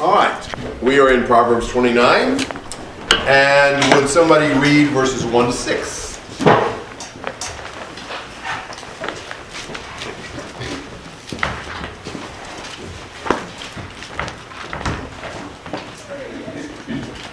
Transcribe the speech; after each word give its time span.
All 0.00 0.14
right, 0.14 0.54
we 0.80 1.00
are 1.00 1.12
in 1.12 1.24
Proverbs 1.24 1.68
29, 1.68 2.40
and 3.10 3.94
would 3.94 4.08
somebody 4.08 4.46
read 4.60 4.88
verses 4.90 5.24
1 5.24 5.46
to 5.46 5.52
6? 5.52 6.08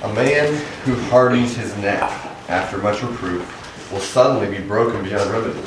A 0.01 0.13
man 0.13 0.55
who 0.85 0.95
hardens 1.09 1.55
his 1.55 1.77
neck 1.77 2.01
after 2.49 2.79
much 2.79 3.03
reproof 3.03 3.91
will 3.91 3.99
suddenly 3.99 4.57
be 4.57 4.63
broken 4.63 5.03
beyond 5.03 5.29
remedy. 5.29 5.59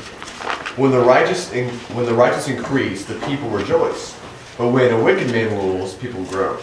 When 0.75 0.91
the 0.91 1.01
righteous 1.01 1.53
in, 1.53 1.71
when 1.95 2.07
the 2.07 2.15
righteous 2.15 2.49
increase, 2.49 3.05
the 3.05 3.15
people 3.21 3.51
rejoice. 3.51 4.18
But 4.59 4.73
when 4.73 4.93
a 4.93 5.01
wicked 5.01 5.31
man 5.31 5.55
rules, 5.55 5.95
people 5.95 6.25
groan. 6.25 6.59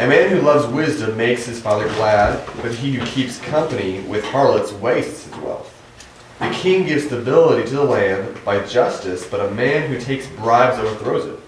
A 0.00 0.08
man 0.08 0.28
who 0.28 0.40
loves 0.40 0.66
wisdom 0.66 1.16
makes 1.16 1.46
his 1.46 1.60
father 1.60 1.86
glad, 1.94 2.44
but 2.60 2.74
he 2.74 2.94
who 2.94 3.06
keeps 3.06 3.38
company 3.38 4.00
with 4.00 4.24
harlots 4.24 4.72
wastes 4.72 5.26
his 5.26 5.36
wealth. 5.36 5.72
The 6.40 6.50
king 6.50 6.84
gives 6.84 7.04
stability 7.04 7.68
to 7.68 7.76
the 7.76 7.84
land 7.84 8.44
by 8.44 8.66
justice, 8.66 9.24
but 9.24 9.38
a 9.38 9.54
man 9.54 9.88
who 9.88 10.00
takes 10.00 10.26
bribes 10.26 10.80
overthrows 10.80 11.26
it. 11.26 11.38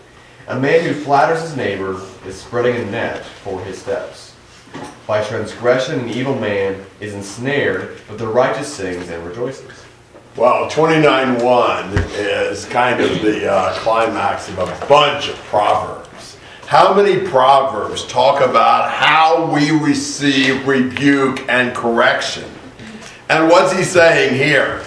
A 0.46 0.60
man 0.60 0.84
who 0.84 0.94
flatters 0.94 1.42
his 1.42 1.56
neighbor 1.56 2.00
is 2.24 2.40
spreading 2.40 2.76
a 2.76 2.90
net 2.90 3.24
for 3.24 3.60
his 3.62 3.76
steps. 3.82 4.36
By 5.08 5.24
transgression, 5.24 5.98
an 5.98 6.08
evil 6.08 6.38
man 6.38 6.86
is 7.00 7.14
ensnared, 7.14 8.00
but 8.08 8.18
the 8.18 8.28
righteous 8.28 8.72
sings 8.72 9.08
and 9.08 9.26
rejoices. 9.26 9.83
Well, 10.36 10.68
29.1 10.68 11.94
is 12.18 12.64
kind 12.64 13.00
of 13.00 13.22
the 13.22 13.48
uh, 13.48 13.72
climax 13.74 14.48
of 14.48 14.58
a 14.58 14.86
bunch 14.88 15.28
of 15.28 15.36
Proverbs. 15.44 16.36
How 16.66 16.92
many 16.92 17.24
Proverbs 17.24 18.04
talk 18.08 18.40
about 18.40 18.90
how 18.90 19.48
we 19.54 19.70
receive 19.70 20.66
rebuke 20.66 21.48
and 21.48 21.72
correction? 21.72 22.50
And 23.28 23.48
what's 23.48 23.72
he 23.76 23.84
saying 23.84 24.34
here? 24.34 24.82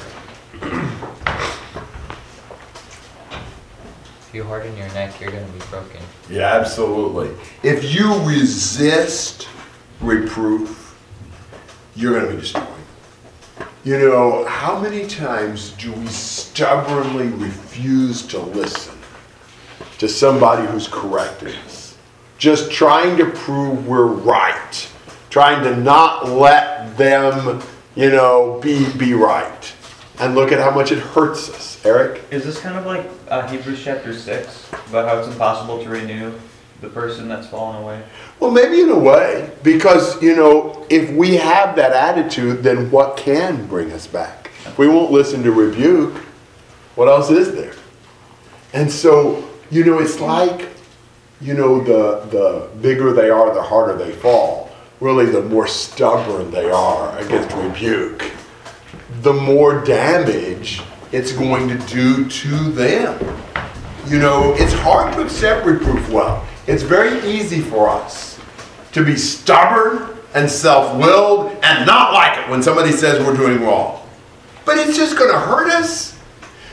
If 4.19 4.29
you 4.33 4.43
harden 4.43 4.75
your 4.75 4.89
neck, 4.89 5.17
you're 5.21 5.31
going 5.31 5.47
to 5.47 5.53
be 5.53 5.65
broken. 5.69 6.01
Yeah, 6.29 6.55
absolutely. 6.55 7.31
If 7.63 7.95
you 7.95 8.19
resist 8.25 9.47
reproof, 10.01 10.99
you're 11.95 12.19
going 12.19 12.25
to 12.25 12.33
be 12.33 12.41
destroyed. 12.41 12.76
You 13.87 13.97
know, 13.97 14.43
how 14.43 14.77
many 14.77 15.07
times 15.07 15.69
do 15.77 15.93
we 15.93 16.07
stubbornly 16.07 17.27
refuse 17.27 18.27
to 18.27 18.37
listen 18.37 18.97
to 19.99 20.09
somebody 20.09 20.67
who's 20.67 20.89
correcting 20.89 21.55
us? 21.65 21.95
Just 22.37 22.69
trying 22.69 23.15
to 23.15 23.27
prove 23.27 23.87
we're 23.87 24.07
right, 24.07 24.91
trying 25.29 25.63
to 25.63 25.73
not 25.77 26.27
let 26.27 26.97
them, 26.97 27.63
you 27.95 28.09
know, 28.09 28.59
be, 28.61 28.91
be 28.97 29.13
right. 29.13 29.73
And 30.19 30.35
look 30.35 30.51
at 30.51 30.59
how 30.59 30.71
much 30.71 30.91
it 30.91 30.99
hurts 30.99 31.49
us. 31.49 31.85
Eric? 31.85 32.25
Is 32.29 32.43
this 32.43 32.59
kind 32.59 32.77
of 32.77 32.85
like 32.85 33.09
uh, 33.29 33.47
Hebrews 33.47 33.81
chapter 33.81 34.13
6 34.13 34.69
about 34.89 35.07
how 35.07 35.17
it's 35.17 35.29
impossible 35.29 35.81
to 35.81 35.89
renew 35.89 36.37
the 36.81 36.89
person 36.89 37.27
that's 37.27 37.47
fallen 37.47 37.81
away? 37.81 38.03
Well, 38.39 38.51
maybe 38.51 38.81
in 38.81 38.89
a 38.89 38.99
way, 38.99 39.51
because, 39.63 40.21
you 40.21 40.35
know, 40.35 40.85
if 40.89 41.09
we 41.11 41.35
have 41.37 41.75
that 41.75 41.93
attitude, 41.93 42.63
then 42.63 42.91
what 42.91 43.17
can 43.17 43.65
bring 43.67 43.91
us 43.91 44.07
back? 44.07 44.51
If 44.65 44.77
we 44.77 44.87
won't 44.87 45.11
listen 45.11 45.43
to 45.43 45.51
rebuke, 45.51 46.15
what 46.95 47.07
else 47.07 47.29
is 47.29 47.53
there? 47.53 47.73
And 48.73 48.91
so, 48.91 49.47
you 49.71 49.83
know, 49.83 49.99
it's 49.99 50.19
like, 50.19 50.69
you 51.41 51.53
know, 51.53 51.83
the, 51.83 52.25
the 52.29 52.69
bigger 52.81 53.13
they 53.13 53.29
are, 53.29 53.53
the 53.53 53.61
harder 53.61 53.95
they 53.95 54.11
fall. 54.11 54.71
Really, 54.99 55.27
the 55.27 55.43
more 55.43 55.67
stubborn 55.67 56.49
they 56.49 56.71
are 56.71 57.17
against 57.19 57.55
rebuke, 57.55 58.31
the 59.21 59.33
more 59.33 59.83
damage 59.85 60.81
it's 61.11 61.31
going 61.31 61.67
to 61.69 61.77
do 61.87 62.27
to 62.27 62.71
them. 62.71 63.19
You 64.07 64.19
know, 64.19 64.55
it's 64.57 64.73
hard 64.73 65.13
to 65.13 65.21
accept 65.21 65.65
reproof 65.65 66.09
well. 66.09 66.45
It's 66.67 66.83
very 66.83 67.25
easy 67.29 67.61
for 67.61 67.89
us 67.89 68.39
to 68.91 69.03
be 69.03 69.15
stubborn 69.15 70.17
and 70.33 70.49
self 70.49 70.97
willed 70.97 71.51
and 71.63 71.87
not 71.87 72.13
like 72.13 72.37
it 72.37 72.49
when 72.49 72.61
somebody 72.61 72.91
says 72.91 73.25
we're 73.25 73.37
doing 73.37 73.61
wrong. 73.61 74.05
But 74.65 74.77
it's 74.77 74.97
just 74.97 75.17
going 75.17 75.31
to 75.31 75.39
hurt 75.39 75.71
us. 75.71 76.19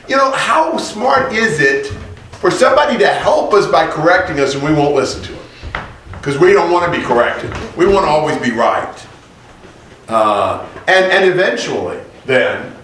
You 0.08 0.16
know, 0.16 0.32
how 0.32 0.76
smart 0.76 1.32
is 1.32 1.60
it 1.60 1.86
for 2.32 2.50
somebody 2.50 2.98
to 2.98 3.06
help 3.06 3.54
us 3.54 3.70
by 3.70 3.86
correcting 3.86 4.40
us 4.40 4.54
and 4.54 4.64
we 4.64 4.72
won't 4.72 4.94
listen 4.94 5.22
to 5.22 5.32
them? 5.32 5.86
Because 6.12 6.38
we 6.38 6.52
don't 6.52 6.72
want 6.72 6.92
to 6.92 6.98
be 6.98 7.04
corrected. 7.04 7.50
We 7.76 7.86
want 7.86 8.04
to 8.04 8.10
always 8.10 8.36
be 8.38 8.50
right. 8.50 9.06
Uh, 10.08 10.68
and, 10.88 11.06
and 11.12 11.30
eventually, 11.30 12.00
then, 12.26 12.74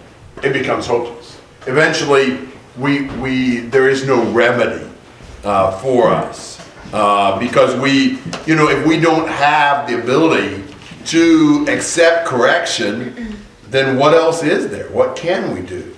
it 0.43 0.53
becomes 0.53 0.87
hopeless. 0.87 1.41
Eventually, 1.67 2.49
we, 2.79 3.07
we, 3.19 3.61
there 3.61 3.89
is 3.91 4.07
no 4.07 4.31
remedy 4.31 4.89
uh, 5.45 5.73
for 5.81 6.09
us. 6.09 6.50
Uh, 6.93 7.39
because 7.39 7.79
we, 7.81 8.19
you 8.47 8.57
know, 8.57 8.69
if 8.69 8.85
we 8.85 8.99
don't 8.99 9.29
have 9.29 9.89
the 9.89 10.01
ability 10.01 10.65
to 11.07 11.65
accept 11.69 12.27
correction, 12.27 13.37
then 13.69 13.97
what 13.97 14.13
else 14.13 14.43
is 14.43 14.69
there? 14.71 14.89
What 14.91 15.15
can 15.15 15.55
we 15.55 15.63
do? 15.63 15.97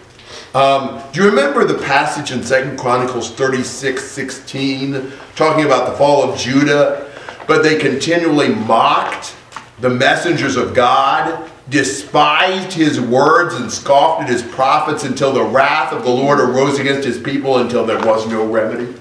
Um, 0.55 1.03
do 1.13 1.23
you 1.23 1.31
remember 1.31 1.65
the 1.65 1.79
passage 1.79 2.31
in 2.31 2.43
Second 2.43 2.79
Chronicles 2.79 3.31
36 3.31 4.05
16, 4.05 5.11
talking 5.35 5.65
about 5.65 5.91
the 5.91 5.97
fall 5.97 6.31
of 6.31 6.39
Judah? 6.39 7.11
But 7.47 7.63
they 7.63 7.79
continually 7.79 8.55
mocked 8.55 9.35
the 9.81 9.89
messengers 9.89 10.57
of 10.57 10.75
God, 10.75 11.51
despised 11.71 12.73
his 12.73 13.01
words, 13.01 13.55
and 13.55 13.73
scoffed 13.73 14.23
at 14.23 14.29
his 14.29 14.43
prophets 14.43 15.05
until 15.05 15.33
the 15.33 15.43
wrath 15.43 15.93
of 15.93 16.05
the 16.05 16.11
Lord 16.11 16.39
arose 16.39 16.79
against 16.79 17.07
his 17.07 17.19
people 17.19 17.59
until 17.59 17.87
there 17.87 17.99
was 18.07 18.27
no 18.29 18.47
remedy. 18.47 18.95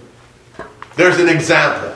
There's 0.96 1.20
an 1.20 1.30
example. 1.30 1.94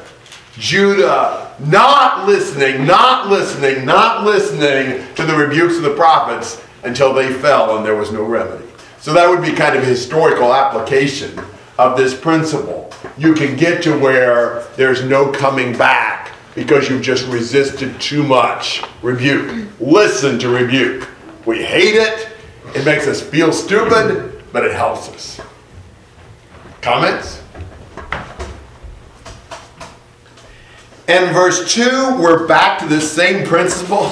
Judah 0.57 1.45
not 1.59 2.28
listening, 2.28 2.85
not 2.85 3.29
listening, 3.29 3.85
not 3.85 4.23
listening 4.23 5.06
to 5.16 5.23
the 5.23 5.35
rebukes 5.35 5.78
of 5.78 5.83
the 5.83 5.95
prophets 5.95 6.61
until 6.83 7.13
they 7.13 7.31
fell 7.34 7.78
and 7.78 7.85
there 7.85 7.95
was 7.95 8.11
no 8.11 8.23
remedy. 8.23 8.66
So 9.00 9.13
that 9.13 9.29
would 9.29 9.41
be 9.41 9.53
kind 9.53 9.75
of 9.75 9.84
a 9.84 9.85
historical 9.85 10.53
application 10.53 11.39
of 11.78 11.97
this 11.97 12.19
principle. 12.19 12.91
You 13.17 13.34
can 13.34 13.55
get 13.55 13.84
to 13.84 13.97
where 13.97 14.63
there's 14.75 15.03
no 15.03 15.31
coming 15.31 15.78
back 15.78 16.34
because 16.55 16.89
you've 16.89 17.01
just 17.01 17.28
resisted 17.28 18.00
too 18.00 18.23
much 18.23 18.81
rebuke. 19.01 19.67
Listen 19.79 20.39
to 20.39 20.50
rebuke. 20.50 21.07
We 21.45 21.63
hate 21.63 21.95
it, 21.95 22.29
it 22.73 22.85
makes 22.85 23.07
us 23.07 23.22
feel 23.22 23.51
stupid, 23.51 24.44
but 24.51 24.66
it 24.66 24.73
helps 24.73 25.09
us. 25.09 25.39
Comments? 26.81 27.41
And 31.07 31.31
verse 31.33 31.71
2, 31.71 32.17
we're 32.19 32.47
back 32.47 32.79
to 32.79 32.88
the 32.88 32.99
same 32.99 33.45
principle. 33.45 34.11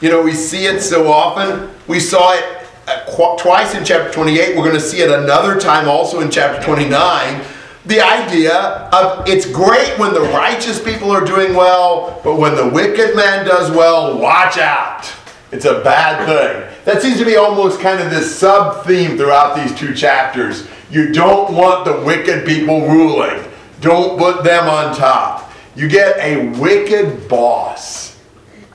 You 0.00 0.08
know, 0.08 0.22
we 0.22 0.32
see 0.32 0.64
it 0.64 0.80
so 0.80 1.12
often. 1.12 1.70
We 1.86 2.00
saw 2.00 2.32
it 2.32 3.38
twice 3.38 3.74
in 3.74 3.84
chapter 3.84 4.10
28. 4.10 4.56
We're 4.56 4.64
going 4.64 4.74
to 4.74 4.80
see 4.80 5.02
it 5.02 5.10
another 5.10 5.60
time 5.60 5.88
also 5.88 6.20
in 6.20 6.30
chapter 6.30 6.62
29. 6.64 7.44
The 7.84 8.00
idea 8.00 8.54
of 8.92 9.28
it's 9.28 9.44
great 9.44 9.98
when 9.98 10.14
the 10.14 10.22
righteous 10.22 10.82
people 10.82 11.10
are 11.10 11.24
doing 11.24 11.54
well, 11.54 12.18
but 12.24 12.36
when 12.36 12.56
the 12.56 12.66
wicked 12.66 13.14
man 13.14 13.44
does 13.44 13.70
well, 13.70 14.18
watch 14.18 14.56
out. 14.56 15.12
It's 15.50 15.66
a 15.66 15.82
bad 15.82 16.24
thing. 16.24 16.78
That 16.86 17.02
seems 17.02 17.18
to 17.18 17.26
be 17.26 17.36
almost 17.36 17.78
kind 17.80 18.00
of 18.00 18.10
this 18.10 18.34
sub 18.34 18.86
theme 18.86 19.18
throughout 19.18 19.54
these 19.54 19.78
two 19.78 19.92
chapters. 19.94 20.66
You 20.90 21.12
don't 21.12 21.52
want 21.54 21.84
the 21.84 22.00
wicked 22.00 22.46
people 22.46 22.88
ruling, 22.88 23.44
don't 23.80 24.18
put 24.18 24.44
them 24.44 24.66
on 24.66 24.96
top. 24.96 25.51
You 25.74 25.88
get 25.88 26.18
a 26.18 26.48
wicked 26.58 27.28
boss, 27.28 28.18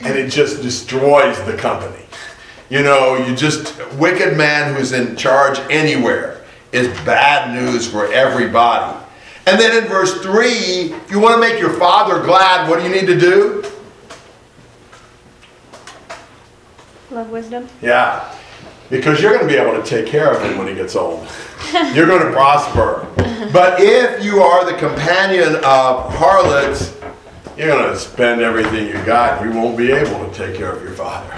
and 0.01 0.17
it 0.17 0.31
just 0.31 0.61
destroys 0.61 1.41
the 1.45 1.55
company. 1.55 2.05
You 2.69 2.83
know, 2.83 3.15
you 3.15 3.35
just, 3.35 3.79
wicked 3.94 4.38
man 4.38 4.75
who's 4.75 4.91
in 4.91 5.15
charge 5.15 5.59
anywhere 5.69 6.44
is 6.71 6.88
bad 7.05 7.53
news 7.53 7.89
for 7.89 8.11
everybody. 8.11 8.97
And 9.45 9.59
then 9.59 9.81
in 9.81 9.89
verse 9.89 10.21
3, 10.21 10.45
if 10.45 11.11
you 11.11 11.19
want 11.19 11.35
to 11.35 11.39
make 11.39 11.59
your 11.59 11.73
father 11.73 12.21
glad, 12.23 12.69
what 12.69 12.79
do 12.79 12.85
you 12.85 12.94
need 12.94 13.07
to 13.07 13.17
do? 13.17 13.63
Love 17.09 17.29
wisdom. 17.29 17.69
Yeah, 17.81 18.37
because 18.89 19.22
you're 19.22 19.34
going 19.34 19.48
to 19.48 19.54
be 19.54 19.60
able 19.60 19.81
to 19.81 19.88
take 19.88 20.07
care 20.07 20.34
of 20.34 20.42
him 20.42 20.57
when 20.57 20.68
he 20.68 20.74
gets 20.74 20.95
old. 20.95 21.28
You're 21.94 22.07
going 22.07 22.25
to 22.25 22.31
prosper. 22.31 23.06
But 23.51 23.80
if 23.80 24.24
you 24.24 24.42
are 24.42 24.66
the 24.66 24.78
companion 24.78 25.56
of 25.57 26.13
harlots, 26.13 26.95
you're 27.57 27.68
going 27.68 27.92
to 27.92 27.98
spend 27.98 28.42
everything 28.42 28.88
you 28.88 29.04
got. 29.06 29.44
You 29.44 29.51
won't 29.51 29.78
be 29.78 29.92
able 29.92 30.30
to 30.30 30.34
take 30.34 30.56
care 30.56 30.72
of 30.72 30.84
your 30.84 30.94
father. 30.94 31.38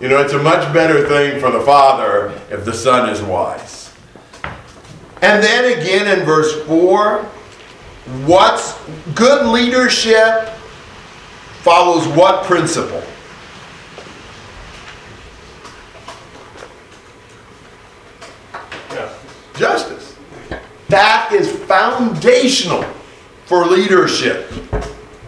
You 0.00 0.08
know, 0.08 0.20
it's 0.20 0.32
a 0.32 0.42
much 0.42 0.72
better 0.72 1.06
thing 1.06 1.40
for 1.40 1.50
the 1.50 1.60
father 1.60 2.30
if 2.50 2.64
the 2.64 2.72
son 2.72 3.10
is 3.10 3.20
wise. 3.20 3.92
And 5.22 5.42
then 5.42 5.78
again 5.78 6.18
in 6.18 6.24
verse 6.24 6.64
4, 6.66 7.22
what's 8.24 8.78
good 9.14 9.46
leadership 9.46 10.48
follows 11.60 12.08
what 12.08 12.44
principle? 12.44 13.02
Justice. 19.60 20.16
That 20.88 21.30
is 21.34 21.52
foundational 21.66 22.82
for 23.44 23.66
leadership. 23.66 24.50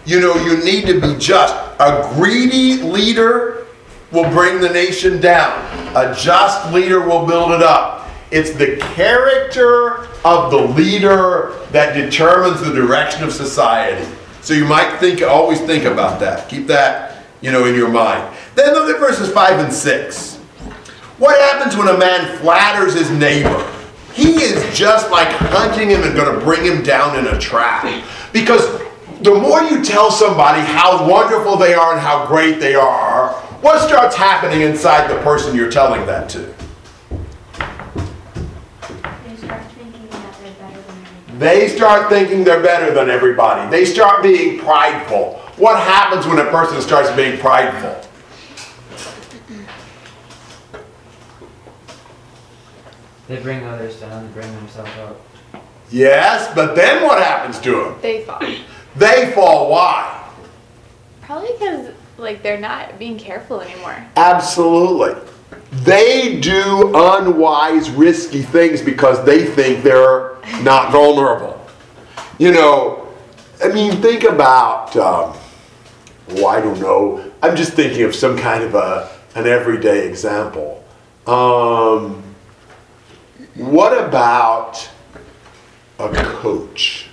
You 0.07 0.21
know, 0.21 0.35
you 0.37 0.65
need 0.65 0.87
to 0.87 1.01
be 1.01 1.19
just. 1.19 1.55
A 1.79 2.11
greedy 2.15 2.83
leader 2.83 3.67
will 4.11 4.29
bring 4.31 4.61
the 4.61 4.71
nation 4.71 5.21
down, 5.21 5.59
a 5.95 6.15
just 6.15 6.73
leader 6.73 7.01
will 7.01 7.27
build 7.27 7.53
it 7.53 7.63
up. 7.63 8.09
It's 8.31 8.53
the 8.53 8.77
character 8.95 10.07
of 10.25 10.51
the 10.51 10.61
leader 10.77 11.55
that 11.71 11.95
determines 11.95 12.61
the 12.63 12.73
direction 12.73 13.25
of 13.25 13.33
society. 13.33 14.11
So 14.41 14.55
you 14.55 14.65
might 14.65 14.99
think, 14.99 15.23
always 15.23 15.61
think 15.61 15.85
about 15.85 16.21
that. 16.21 16.49
Keep 16.49 16.69
that, 16.69 17.25
you 17.43 17.53
know, 17.53 17.67
in 17.67 17.75
your 17.75 17.91
mind. 17.91 18.35
Then 18.55 18.73
look 18.73 18.95
at 18.95 18.99
verses 18.99 19.31
5 19.31 19.59
and 19.61 19.73
6. 19.73 20.37
What 21.19 21.39
happens 21.41 21.77
when 21.77 21.89
a 21.89 21.99
man 21.99 22.39
flatters 22.39 22.95
his 22.95 23.11
neighbor? 23.11 23.69
He 24.15 24.43
is 24.43 24.77
just 24.77 25.11
like 25.11 25.29
hunting 25.29 25.91
him 25.91 26.03
and 26.03 26.15
going 26.15 26.39
to 26.39 26.45
bring 26.45 26.65
him 26.65 26.83
down 26.83 27.19
in 27.19 27.35
a 27.35 27.39
trap. 27.39 27.85
Because 28.33 28.81
the 29.23 29.35
more 29.35 29.63
you 29.63 29.83
tell 29.83 30.11
somebody 30.11 30.61
how 30.61 31.09
wonderful 31.09 31.57
they 31.57 31.75
are 31.75 31.93
and 31.93 32.01
how 32.01 32.27
great 32.27 32.61
they 32.61 32.75
are, 32.75 33.33
what 33.63 33.87
starts 33.89 34.17
happening 34.17 34.63
inside 34.63 35.09
the 35.09 35.19
person 35.23 35.55
you're 35.55 35.71
telling 35.71 36.05
that 36.07 36.29
to? 36.31 36.53
They 39.23 39.39
start 39.39 39.63
thinking 39.69 40.09
that 40.11 40.35
they're 40.43 40.53
better 40.59 40.83
than 40.93 41.09
everybody. 41.09 41.39
They 41.39 41.69
start 41.69 42.11
thinking 42.11 42.45
they're 42.45 42.63
better 42.63 42.93
than 42.93 43.09
everybody. 43.09 43.71
They 43.71 43.85
start 43.85 44.23
being 44.23 44.59
prideful. 44.59 45.39
What 45.57 45.79
happens 45.79 46.27
when 46.27 46.39
a 46.39 46.51
person 46.51 46.81
starts 46.81 47.11
being 47.13 47.39
prideful? 47.39 48.01
They 53.33 53.41
bring 53.41 53.65
others 53.65 53.99
down, 53.99 54.27
they 54.27 54.33
bring 54.43 54.55
themselves 54.57 54.91
up. 54.99 55.19
Yes, 55.91 56.55
but 56.55 56.77
then 56.77 57.03
what 57.03 57.23
happens 57.23 57.59
to 57.61 57.71
them? 57.71 57.99
They 58.03 58.25
fall. 58.25 58.43
They 58.95 59.33
fall. 59.33 59.71
Why? 59.71 60.31
Probably 61.23 61.49
because 61.53 61.95
like 62.19 62.43
they're 62.43 62.61
not 62.61 62.99
being 62.99 63.19
careful 63.19 63.63
anymore. 63.63 63.97
Absolutely. 64.17 65.15
They 65.71 66.41
do 66.41 66.93
unwise, 66.95 67.89
risky 67.89 68.43
things 68.43 68.83
because 68.83 69.25
they 69.25 69.47
think 69.47 69.83
they're 69.83 70.37
not 70.61 70.93
vulnerable. 70.93 71.59
You 72.37 72.53
know, 72.53 73.09
I 73.65 73.69
mean, 73.69 73.93
think 74.03 74.25
about, 74.25 74.95
um, 74.97 75.35
oh, 76.33 76.47
I 76.47 76.61
don't 76.61 76.79
know. 76.81 77.33
I'm 77.43 77.57
just 77.57 77.73
thinking 77.73 78.03
of 78.03 78.15
some 78.15 78.37
kind 78.37 78.63
of 78.63 78.75
a, 78.75 79.11
an 79.35 79.47
everyday 79.47 80.07
example. 80.07 80.85
Um, 81.27 82.23
what 83.55 83.97
about 83.99 84.89
a 85.99 86.09
coach 86.15 87.09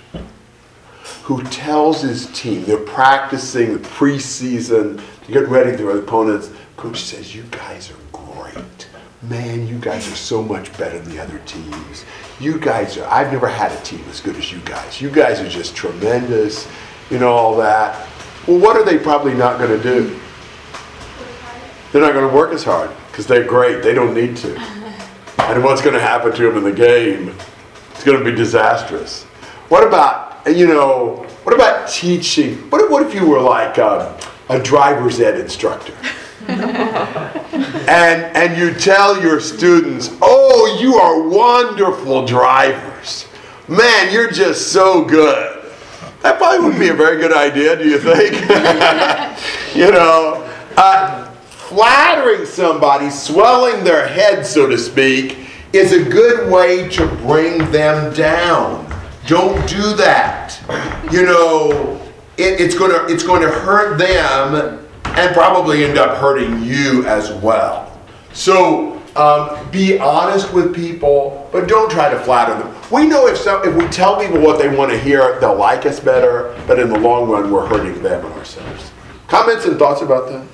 who 1.30 1.42
tells 1.44 2.02
his 2.02 2.26
team, 2.32 2.64
they're 2.64 2.76
practicing 2.78 3.74
the 3.74 3.88
preseason, 3.90 5.00
to 5.26 5.32
get 5.32 5.46
ready 5.48 5.70
for 5.70 5.76
their 5.76 5.98
opponents. 5.98 6.50
Coach 6.76 7.02
says, 7.02 7.34
You 7.34 7.44
guys 7.50 7.90
are 7.90 7.96
great. 8.10 8.88
Man, 9.22 9.68
you 9.68 9.78
guys 9.78 10.10
are 10.10 10.16
so 10.16 10.42
much 10.42 10.76
better 10.76 10.98
than 10.98 11.14
the 11.14 11.22
other 11.22 11.38
teams. 11.46 12.04
You 12.40 12.58
guys 12.58 12.96
are, 12.96 13.06
I've 13.06 13.30
never 13.30 13.46
had 13.46 13.70
a 13.70 13.80
team 13.82 14.02
as 14.08 14.20
good 14.20 14.34
as 14.36 14.50
you 14.50 14.58
guys. 14.64 15.00
You 15.00 15.10
guys 15.10 15.40
are 15.40 15.48
just 15.48 15.76
tremendous, 15.76 16.66
you 17.10 17.18
know, 17.18 17.30
all 17.30 17.56
that. 17.58 18.08
Well, 18.48 18.58
what 18.58 18.76
are 18.76 18.84
they 18.84 18.98
probably 18.98 19.34
not 19.34 19.58
going 19.58 19.70
to 19.70 19.82
do? 19.82 20.18
They're 21.92 22.02
not 22.02 22.14
going 22.14 22.28
to 22.28 22.34
work 22.34 22.52
as 22.52 22.64
hard 22.64 22.90
because 23.08 23.26
they're 23.26 23.46
great. 23.46 23.82
They 23.82 23.94
don't 23.94 24.14
need 24.14 24.36
to. 24.38 24.79
And 25.48 25.64
what's 25.64 25.80
going 25.82 25.94
to 25.94 26.00
happen 26.00 26.32
to 26.32 26.48
him 26.48 26.56
in 26.58 26.64
the 26.64 26.72
game? 26.72 27.34
It's 27.92 28.04
going 28.04 28.18
to 28.18 28.24
be 28.24 28.34
disastrous. 28.36 29.24
What 29.68 29.86
about, 29.86 30.46
you 30.46 30.66
know, 30.66 31.26
what 31.42 31.54
about 31.54 31.88
teaching? 31.88 32.56
What 32.70 32.82
if, 32.82 32.90
what 32.90 33.06
if 33.06 33.14
you 33.14 33.28
were 33.28 33.40
like 33.40 33.78
a, 33.78 34.18
a 34.48 34.60
driver's 34.60 35.20
ed 35.20 35.40
instructor? 35.40 35.94
and, 36.48 38.36
and 38.36 38.56
you 38.56 38.74
tell 38.74 39.20
your 39.22 39.40
students, 39.40 40.16
oh, 40.22 40.78
you 40.80 40.94
are 40.96 41.28
wonderful 41.28 42.26
drivers. 42.26 43.26
Man, 43.68 44.12
you're 44.12 44.30
just 44.30 44.72
so 44.72 45.04
good. 45.04 45.72
That 46.22 46.38
probably 46.38 46.58
wouldn't 46.58 46.80
be 46.80 46.88
a 46.88 46.94
very 46.94 47.18
good 47.18 47.32
idea, 47.32 47.76
do 47.76 47.88
you 47.88 47.98
think? 47.98 48.32
you 49.74 49.90
know, 49.90 50.46
uh, 50.76 51.29
flattering 51.70 52.44
somebody, 52.44 53.08
swelling 53.08 53.84
their 53.84 54.04
head, 54.04 54.44
so 54.44 54.66
to 54.66 54.76
speak, 54.76 55.38
is 55.72 55.92
a 55.92 56.02
good 56.02 56.50
way 56.50 56.88
to 56.88 57.06
bring 57.18 57.58
them 57.70 58.12
down. 58.12 58.84
Don't 59.28 59.54
do 59.68 59.94
that. 59.94 60.60
You 61.12 61.22
know, 61.22 62.00
it, 62.36 62.60
it's 62.60 62.74
to 62.90 63.06
it's 63.06 63.22
to 63.42 63.48
hurt 63.48 63.98
them 63.98 64.84
and 65.04 65.32
probably 65.32 65.84
end 65.84 65.96
up 65.96 66.18
hurting 66.18 66.60
you 66.64 67.06
as 67.06 67.32
well. 67.34 68.00
So 68.32 69.00
um, 69.14 69.70
be 69.70 69.96
honest 70.00 70.52
with 70.52 70.74
people, 70.74 71.48
but 71.52 71.68
don't 71.68 71.88
try 71.88 72.10
to 72.10 72.18
flatter 72.18 72.54
them. 72.54 72.74
We 72.90 73.06
know 73.06 73.28
if 73.28 73.38
some, 73.38 73.64
if 73.64 73.76
we 73.76 73.86
tell 73.90 74.20
people 74.20 74.40
what 74.40 74.58
they 74.58 74.74
want 74.74 74.90
to 74.90 74.98
hear, 74.98 75.38
they'll 75.38 75.56
like 75.56 75.86
us 75.86 76.00
better. 76.00 76.52
But 76.66 76.80
in 76.80 76.88
the 76.88 76.98
long 76.98 77.30
run, 77.30 77.52
we're 77.52 77.66
hurting 77.66 78.02
them 78.02 78.26
and 78.26 78.34
ourselves. 78.34 78.90
Comments 79.28 79.64
and 79.66 79.78
thoughts 79.78 80.02
about 80.02 80.28
that? 80.30 80.44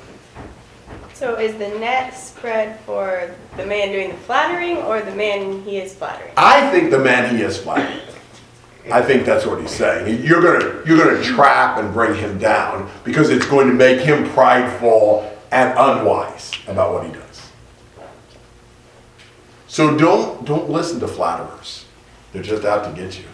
So 1.16 1.36
is 1.36 1.56
the 1.56 1.70
net 1.78 2.14
spread 2.14 2.78
for 2.80 3.34
the 3.56 3.64
man 3.64 3.90
doing 3.90 4.10
the 4.10 4.16
flattering 4.18 4.76
or 4.76 5.00
the 5.00 5.14
man 5.14 5.62
he 5.62 5.78
is 5.78 5.94
flattering? 5.94 6.30
I 6.36 6.70
think 6.70 6.90
the 6.90 6.98
man 6.98 7.34
he 7.34 7.42
is 7.42 7.56
flattering. 7.56 8.02
I 8.92 9.00
think 9.00 9.24
that's 9.24 9.46
what 9.46 9.58
he's 9.58 9.70
saying. 9.70 10.22
You're 10.22 10.42
gonna 10.42 10.82
you're 10.84 11.02
gonna 11.02 11.24
trap 11.24 11.78
and 11.78 11.90
bring 11.94 12.14
him 12.16 12.36
down 12.38 12.90
because 13.02 13.30
it's 13.30 13.46
going 13.46 13.66
to 13.66 13.72
make 13.72 14.00
him 14.00 14.28
prideful 14.28 15.34
and 15.50 15.70
unwise 15.78 16.52
about 16.66 16.92
what 16.92 17.06
he 17.06 17.12
does. 17.12 17.50
So 19.68 19.96
don't 19.96 20.44
don't 20.44 20.68
listen 20.68 21.00
to 21.00 21.08
flatterers. 21.08 21.86
They're 22.34 22.42
just 22.42 22.66
out 22.66 22.84
to 22.84 23.02
get 23.02 23.18
you. 23.18 23.24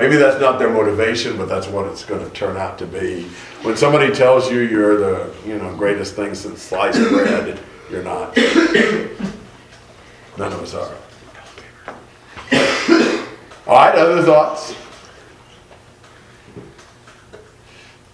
Maybe 0.00 0.16
that's 0.16 0.40
not 0.40 0.58
their 0.58 0.70
motivation, 0.70 1.36
but 1.36 1.46
that's 1.46 1.66
what 1.66 1.84
it's 1.84 2.06
going 2.06 2.24
to 2.24 2.30
turn 2.30 2.56
out 2.56 2.78
to 2.78 2.86
be. 2.86 3.24
When 3.60 3.76
somebody 3.76 4.10
tells 4.10 4.50
you 4.50 4.60
you're 4.60 4.96
the 4.96 5.30
you 5.46 5.58
know 5.58 5.76
greatest 5.76 6.16
thing 6.16 6.34
since 6.34 6.62
sliced 6.62 6.98
bread, 7.10 7.60
you're 7.90 8.02
not. 8.02 8.34
None 8.34 8.46
of 10.54 10.62
us 10.62 10.72
are. 10.72 10.96
All 13.66 13.76
right, 13.76 13.94
other 13.94 14.22
thoughts? 14.22 14.74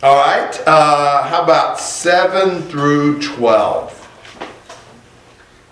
All 0.03 0.17
right, 0.17 0.61
uh, 0.67 1.23
how 1.23 1.45
about 1.45 1.79
7 1.79 2.63
through 2.63 3.23
12? 3.23 4.09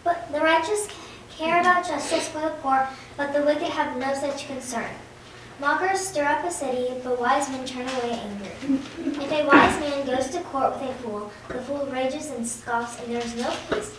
But 0.04 0.30
the 0.30 0.40
righteous 0.40 0.87
care 1.28 1.61
about 1.61 1.85
justice 1.85 2.28
for 2.28 2.38
the 2.38 2.50
poor, 2.62 2.88
but 3.16 3.33
the 3.33 3.42
wicked 3.42 3.71
have 3.71 3.97
no 3.97 4.14
such 4.14 4.47
concern. 4.47 4.92
Mockers 5.61 6.00
stir 6.00 6.25
up 6.25 6.44
a 6.44 6.50
city, 6.50 7.00
but 7.04 7.20
wise 7.20 7.49
men 7.49 7.64
turn 7.64 7.88
away 7.88 8.18
anger. 8.18 8.50
If 9.23 9.30
a 9.30 9.46
wise 9.46 9.78
man 9.78 10.04
goes 10.04 10.28
to 10.30 10.40
court 10.40 10.73
with 10.73 10.90
a 10.90 10.94
fool, 10.94 11.30
the 11.46 11.62
fool 11.62 11.87
rages 11.87 12.30
and 12.30 12.46
scoffs, 12.46 13.00
and 13.00 13.14
there 13.14 13.23
is 13.23 13.37
no 13.37 13.54
peace. 13.70 13.96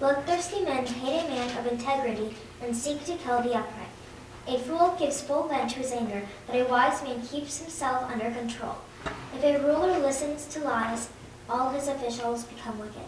Bloodthirsty 0.00 0.64
men 0.64 0.84
hate 0.84 1.24
a 1.24 1.28
man 1.28 1.58
of 1.58 1.72
integrity 1.72 2.34
and 2.60 2.76
seek 2.76 3.04
to 3.04 3.16
kill 3.16 3.40
the 3.40 3.54
upright. 3.54 3.88
A 4.48 4.58
fool 4.58 4.96
gives 4.98 5.22
full 5.22 5.46
vent 5.46 5.70
to 5.70 5.78
his 5.78 5.92
anger, 5.92 6.22
but 6.46 6.56
a 6.56 6.64
wise 6.64 7.02
man 7.04 7.22
keeps 7.22 7.58
himself 7.58 8.10
under 8.10 8.30
control. 8.30 8.76
If 9.34 9.44
a 9.44 9.58
ruler 9.64 9.98
listens 10.00 10.46
to 10.46 10.60
lies, 10.60 11.08
all 11.48 11.70
his 11.70 11.86
officials 11.86 12.44
become 12.44 12.80
wicked. 12.80 13.02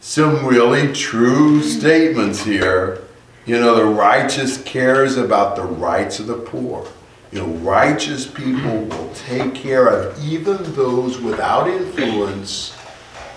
Some 0.00 0.44
really 0.44 0.92
true 0.92 1.62
statements 1.62 2.42
here. 2.42 3.07
You 3.48 3.58
know, 3.58 3.76
the 3.76 3.86
righteous 3.86 4.62
cares 4.62 5.16
about 5.16 5.56
the 5.56 5.62
rights 5.62 6.20
of 6.20 6.26
the 6.26 6.34
poor. 6.34 6.86
You 7.32 7.38
know, 7.38 7.46
righteous 7.46 8.26
people 8.26 8.84
will 8.84 9.10
take 9.14 9.54
care 9.54 9.86
of 9.86 10.22
even 10.22 10.58
those 10.74 11.18
without 11.18 11.66
influence 11.66 12.76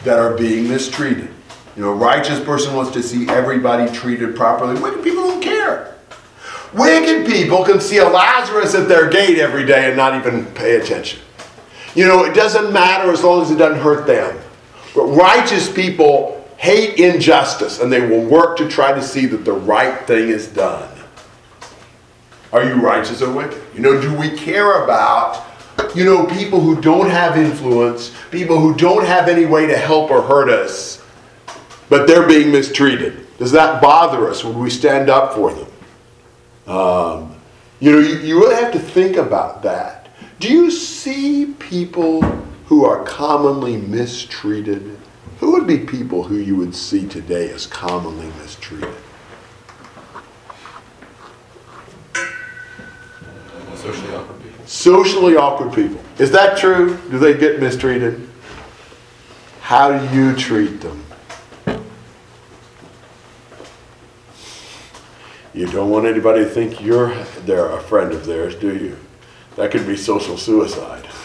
that 0.03 0.19
are 0.19 0.35
being 0.35 0.67
mistreated. 0.67 1.29
You 1.77 1.83
know, 1.83 1.91
a 1.91 1.95
righteous 1.95 2.41
person 2.41 2.75
wants 2.75 2.91
to 2.91 3.01
see 3.01 3.25
everybody 3.29 3.89
treated 3.95 4.35
properly. 4.35 4.77
Wicked 4.81 5.01
people 5.01 5.23
don't 5.23 5.41
care. 5.41 5.95
Wicked 6.73 7.25
people 7.25 7.63
can 7.63 7.79
see 7.79 7.99
a 7.99 8.05
Lazarus 8.09 8.75
at 8.75 8.89
their 8.89 9.09
gate 9.09 9.39
every 9.39 9.65
day 9.65 9.87
and 9.87 9.95
not 9.95 10.13
even 10.13 10.45
pay 10.47 10.75
attention. 10.75 11.21
You 11.95 12.05
know, 12.09 12.25
it 12.25 12.35
doesn't 12.35 12.73
matter 12.73 13.13
as 13.13 13.23
long 13.23 13.43
as 13.43 13.51
it 13.51 13.55
doesn't 13.55 13.81
hurt 13.81 14.07
them. 14.07 14.37
But 14.93 15.05
righteous 15.05 15.71
people 15.71 16.40
hate 16.61 16.99
injustice 16.99 17.79
and 17.79 17.91
they 17.91 18.07
will 18.07 18.23
work 18.23 18.55
to 18.55 18.69
try 18.69 18.93
to 18.93 19.01
see 19.01 19.25
that 19.25 19.43
the 19.43 19.51
right 19.51 20.05
thing 20.05 20.29
is 20.29 20.45
done. 20.47 20.87
Are 22.53 22.63
you 22.63 22.75
righteous 22.75 23.23
or 23.23 23.33
wicked? 23.33 23.59
You 23.73 23.79
know, 23.79 23.99
do 23.99 24.15
we 24.15 24.29
care 24.37 24.83
about, 24.83 25.43
you 25.95 26.05
know, 26.05 26.27
people 26.27 26.59
who 26.59 26.79
don't 26.79 27.09
have 27.09 27.35
influence, 27.35 28.15
people 28.29 28.59
who 28.59 28.75
don't 28.75 29.03
have 29.07 29.27
any 29.27 29.45
way 29.45 29.65
to 29.65 29.75
help 29.75 30.11
or 30.11 30.21
hurt 30.21 30.49
us, 30.49 31.03
but 31.89 32.05
they're 32.05 32.27
being 32.27 32.51
mistreated? 32.51 33.25
Does 33.39 33.51
that 33.53 33.81
bother 33.81 34.29
us? 34.29 34.43
Would 34.43 34.55
we 34.55 34.69
stand 34.69 35.09
up 35.09 35.33
for 35.33 35.51
them? 35.51 35.67
Um, 36.67 37.35
you 37.79 37.91
know, 37.91 37.97
you, 37.97 38.19
you 38.19 38.39
really 38.39 38.61
have 38.61 38.71
to 38.73 38.79
think 38.79 39.15
about 39.17 39.63
that. 39.63 40.09
Do 40.39 40.47
you 40.47 40.69
see 40.69 41.55
people 41.57 42.21
who 42.65 42.85
are 42.85 43.03
commonly 43.03 43.77
mistreated? 43.77 45.00
Who 45.41 45.53
would 45.53 45.65
be 45.65 45.79
people 45.79 46.25
who 46.25 46.36
you 46.36 46.55
would 46.57 46.75
see 46.75 47.07
today 47.07 47.50
as 47.50 47.65
commonly 47.65 48.27
mistreated? 48.38 48.93
Socially 53.74 54.13
awkward 54.13 54.43
people. 54.43 54.67
Socially 54.67 55.36
awkward 55.36 55.74
people. 55.74 56.00
Is 56.19 56.29
that 56.29 56.60
true? 56.60 56.95
Do 57.10 57.17
they 57.17 57.36
get 57.36 57.60
mistreated? 57.60 58.29
How 59.62 59.98
do 59.98 60.15
you 60.15 60.36
treat 60.36 60.79
them? 60.79 61.03
You 65.55 65.65
don't 65.65 65.89
want 65.89 66.05
anybody 66.05 66.43
to 66.43 66.50
think 66.51 66.79
you're 66.79 67.15
they're 67.48 67.71
a 67.71 67.81
friend 67.81 68.13
of 68.13 68.27
theirs, 68.27 68.53
do 68.53 68.77
you? 68.77 68.95
That 69.55 69.71
could 69.71 69.88
be 69.88 69.98
social 69.98 70.38
suicide. 70.38 71.07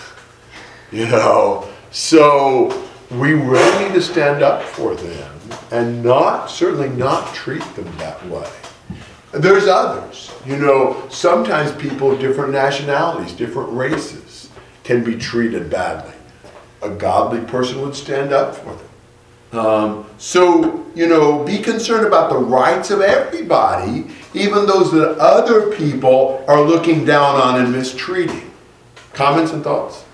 You 0.92 1.04
know, 1.08 1.68
so 1.90 2.87
we 3.10 3.34
really 3.34 3.84
need 3.84 3.94
to 3.94 4.02
stand 4.02 4.42
up 4.42 4.62
for 4.62 4.94
them 4.94 5.32
and 5.70 6.02
not 6.02 6.50
certainly 6.50 6.88
not 6.88 7.34
treat 7.34 7.62
them 7.75 7.90
that 7.98 8.25
way. 8.28 8.50
There's 9.32 9.66
others. 9.66 10.32
You 10.44 10.56
know, 10.56 11.06
sometimes 11.08 11.72
people 11.72 12.12
of 12.12 12.20
different 12.20 12.52
nationalities, 12.52 13.32
different 13.32 13.70
races 13.72 14.48
can 14.84 15.04
be 15.04 15.16
treated 15.16 15.68
badly. 15.70 16.14
A 16.82 16.90
godly 16.90 17.40
person 17.40 17.80
would 17.82 17.94
stand 17.94 18.32
up 18.32 18.54
for 18.54 18.75
them. 18.75 18.86
Um, 19.52 20.06
so, 20.18 20.86
you 20.94 21.06
know, 21.06 21.44
be 21.44 21.58
concerned 21.58 22.06
about 22.06 22.30
the 22.30 22.38
rights 22.38 22.90
of 22.90 23.00
everybody, 23.00 24.06
even 24.34 24.66
those 24.66 24.92
that 24.92 25.18
other 25.18 25.75
people 25.75 26.44
are 26.48 26.60
looking 26.60 27.04
down 27.04 27.36
on 27.36 27.60
and 27.60 27.72
mistreating. 27.72 28.50
Comments 29.12 29.52
and 29.52 29.62
thoughts? 29.62 30.05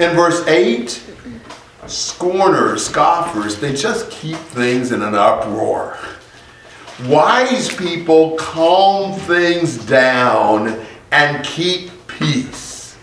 In 0.00 0.16
verse 0.16 0.44
8, 0.48 1.02
scorners, 1.86 2.86
scoffers, 2.86 3.60
they 3.60 3.72
just 3.72 4.10
keep 4.10 4.36
things 4.36 4.90
in 4.90 5.02
an 5.02 5.14
uproar. 5.14 5.96
Wise 7.04 7.72
people 7.72 8.34
calm 8.36 9.12
things 9.20 9.78
down 9.86 10.84
and 11.12 11.44
keep 11.44 11.92
peace. 12.08 12.96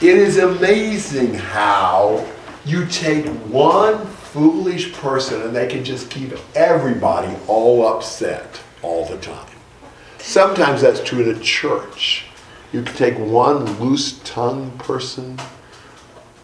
It 0.00 0.16
is 0.16 0.38
amazing 0.38 1.34
how 1.34 2.26
you 2.64 2.86
take 2.86 3.26
one 3.26 4.06
foolish 4.06 4.94
person 4.94 5.42
and 5.42 5.54
they 5.54 5.66
can 5.66 5.84
just 5.84 6.08
keep 6.08 6.32
everybody 6.54 7.36
all 7.46 7.86
upset 7.86 8.62
all 8.80 9.04
the 9.04 9.18
time. 9.18 9.46
Sometimes 10.16 10.80
that's 10.80 11.04
true 11.04 11.28
in 11.28 11.36
a 11.36 11.40
church. 11.40 12.29
You 12.72 12.82
can 12.82 12.94
take 12.94 13.18
one 13.18 13.64
loose 13.80 14.20
tongued 14.20 14.78
person 14.78 15.38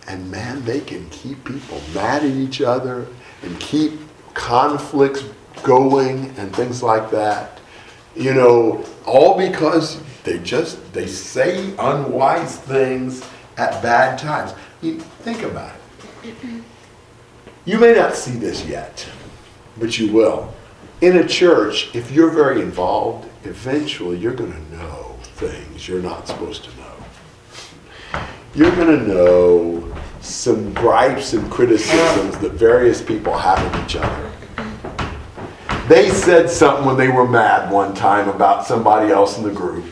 and 0.08 0.30
man, 0.30 0.64
they 0.64 0.80
can 0.80 1.08
keep 1.10 1.44
people 1.44 1.80
mad 1.94 2.22
at 2.22 2.30
each 2.30 2.60
other 2.60 3.06
and 3.42 3.58
keep 3.58 3.98
conflicts 4.34 5.24
going 5.62 6.32
and 6.36 6.54
things 6.54 6.82
like 6.82 7.10
that. 7.10 7.58
You 8.14 8.32
know, 8.32 8.84
all 9.04 9.36
because 9.36 10.00
they 10.24 10.38
just 10.38 10.92
they 10.92 11.06
say 11.06 11.74
unwise 11.78 12.58
things 12.58 13.24
at 13.56 13.82
bad 13.82 14.18
times. 14.18 14.54
You 14.80 15.00
think 15.00 15.42
about 15.42 15.74
it. 16.22 16.34
You 17.64 17.78
may 17.78 17.94
not 17.94 18.14
see 18.14 18.32
this 18.32 18.64
yet, 18.64 19.06
but 19.78 19.98
you 19.98 20.12
will. 20.12 20.54
In 21.00 21.16
a 21.16 21.26
church, 21.26 21.94
if 21.94 22.10
you're 22.10 22.30
very 22.30 22.62
involved, 22.62 23.28
eventually 23.44 24.18
you're 24.18 24.34
going 24.34 24.52
to 24.52 24.76
know 24.76 25.05
things 25.36 25.86
you're 25.86 26.02
not 26.02 26.26
supposed 26.26 26.64
to 26.64 26.70
know. 26.78 28.20
You're 28.54 28.74
going 28.74 28.98
to 28.98 29.06
know 29.06 29.96
some 30.22 30.72
gripes 30.72 31.34
and 31.34 31.50
criticisms 31.50 32.38
that 32.38 32.52
various 32.52 33.02
people 33.02 33.36
have 33.36 33.58
of 33.58 33.84
each 33.84 33.96
other. 33.96 34.32
They 35.88 36.08
said 36.10 36.48
something 36.48 36.86
when 36.86 36.96
they 36.96 37.08
were 37.08 37.28
mad 37.28 37.70
one 37.70 37.94
time 37.94 38.28
about 38.28 38.66
somebody 38.66 39.12
else 39.12 39.36
in 39.36 39.44
the 39.44 39.52
group. 39.52 39.84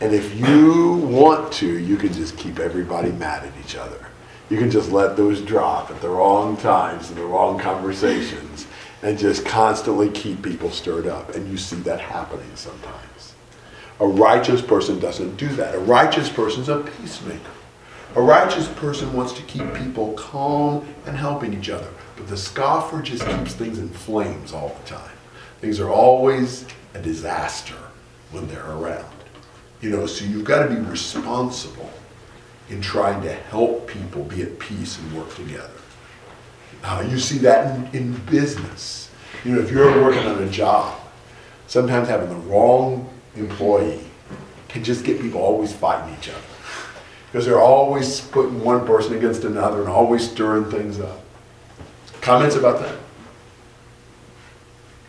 And 0.00 0.12
if 0.12 0.38
you 0.38 0.94
want 1.08 1.52
to, 1.54 1.66
you 1.66 1.96
can 1.96 2.12
just 2.12 2.36
keep 2.36 2.58
everybody 2.58 3.12
mad 3.12 3.44
at 3.44 3.52
each 3.64 3.76
other. 3.76 4.06
You 4.50 4.58
can 4.58 4.70
just 4.70 4.92
let 4.92 5.16
those 5.16 5.40
drop 5.40 5.90
at 5.90 6.00
the 6.02 6.08
wrong 6.10 6.56
times 6.58 7.08
and 7.08 7.18
the 7.18 7.24
wrong 7.24 7.58
conversations 7.58 8.66
and 9.02 9.18
just 9.18 9.46
constantly 9.46 10.10
keep 10.10 10.42
people 10.42 10.70
stirred 10.70 11.06
up. 11.06 11.34
And 11.34 11.50
you 11.50 11.56
see 11.56 11.76
that 11.76 12.00
happening 12.00 12.50
sometimes. 12.54 13.13
A 14.00 14.06
righteous 14.06 14.60
person 14.60 14.98
doesn't 14.98 15.36
do 15.36 15.48
that. 15.48 15.74
A 15.74 15.78
righteous 15.78 16.28
person 16.28 16.62
is 16.62 16.68
a 16.68 16.80
peacemaker. 16.80 17.50
A 18.16 18.22
righteous 18.22 18.68
person 18.68 19.12
wants 19.12 19.32
to 19.34 19.42
keep 19.42 19.72
people 19.74 20.12
calm 20.14 20.86
and 21.06 21.16
helping 21.16 21.54
each 21.54 21.70
other. 21.70 21.88
But 22.16 22.28
the 22.28 22.36
scoffer 22.36 23.02
just 23.02 23.26
keeps 23.26 23.54
things 23.54 23.78
in 23.78 23.88
flames 23.88 24.52
all 24.52 24.76
the 24.80 24.88
time. 24.88 25.16
Things 25.60 25.80
are 25.80 25.90
always 25.90 26.66
a 26.94 27.00
disaster 27.00 27.76
when 28.30 28.46
they're 28.48 28.70
around. 28.70 29.14
You 29.80 29.90
know, 29.90 30.06
so 30.06 30.24
you've 30.24 30.44
got 30.44 30.66
to 30.66 30.74
be 30.74 30.80
responsible 30.80 31.90
in 32.70 32.80
trying 32.80 33.22
to 33.22 33.32
help 33.32 33.86
people 33.86 34.24
be 34.24 34.42
at 34.42 34.58
peace 34.58 34.98
and 34.98 35.16
work 35.16 35.34
together. 35.34 35.70
Uh, 36.82 37.06
you 37.08 37.18
see 37.18 37.38
that 37.38 37.74
in, 37.94 37.94
in 37.94 38.12
business. 38.26 39.10
You 39.44 39.52
know, 39.52 39.60
if 39.60 39.70
you're 39.70 40.02
working 40.02 40.26
on 40.26 40.42
a 40.42 40.48
job, 40.48 40.98
sometimes 41.66 42.08
having 42.08 42.28
the 42.28 42.36
wrong 42.36 43.08
employee 43.36 44.00
can 44.68 44.82
just 44.84 45.04
get 45.04 45.20
people 45.20 45.40
always 45.40 45.72
fighting 45.72 46.14
each 46.18 46.28
other. 46.28 46.38
Because 47.30 47.46
they're 47.46 47.60
always 47.60 48.20
putting 48.20 48.62
one 48.62 48.86
person 48.86 49.16
against 49.16 49.44
another 49.44 49.80
and 49.80 49.88
always 49.88 50.28
stirring 50.30 50.70
things 50.70 51.00
up. 51.00 51.20
Comments 52.20 52.54
about 52.54 52.80
that? 52.80 52.96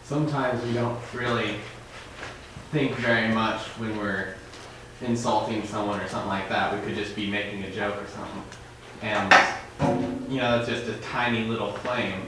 sometimes 0.05 0.63
we 0.63 0.73
don't 0.73 0.97
really 1.13 1.55
think 2.71 2.95
very 2.95 3.33
much 3.33 3.61
when 3.79 3.97
we're 3.97 4.35
insulting 5.01 5.65
someone 5.65 5.99
or 5.99 6.07
something 6.07 6.29
like 6.29 6.47
that. 6.47 6.73
We 6.73 6.85
could 6.85 6.95
just 6.95 7.15
be 7.15 7.29
making 7.29 7.63
a 7.63 7.71
joke 7.71 7.95
or 7.95 8.07
something. 8.07 8.43
And, 9.01 10.31
you 10.31 10.37
know, 10.37 10.59
it's 10.59 10.69
just 10.69 10.87
a 10.87 10.97
tiny 11.01 11.45
little 11.45 11.71
flame. 11.73 12.27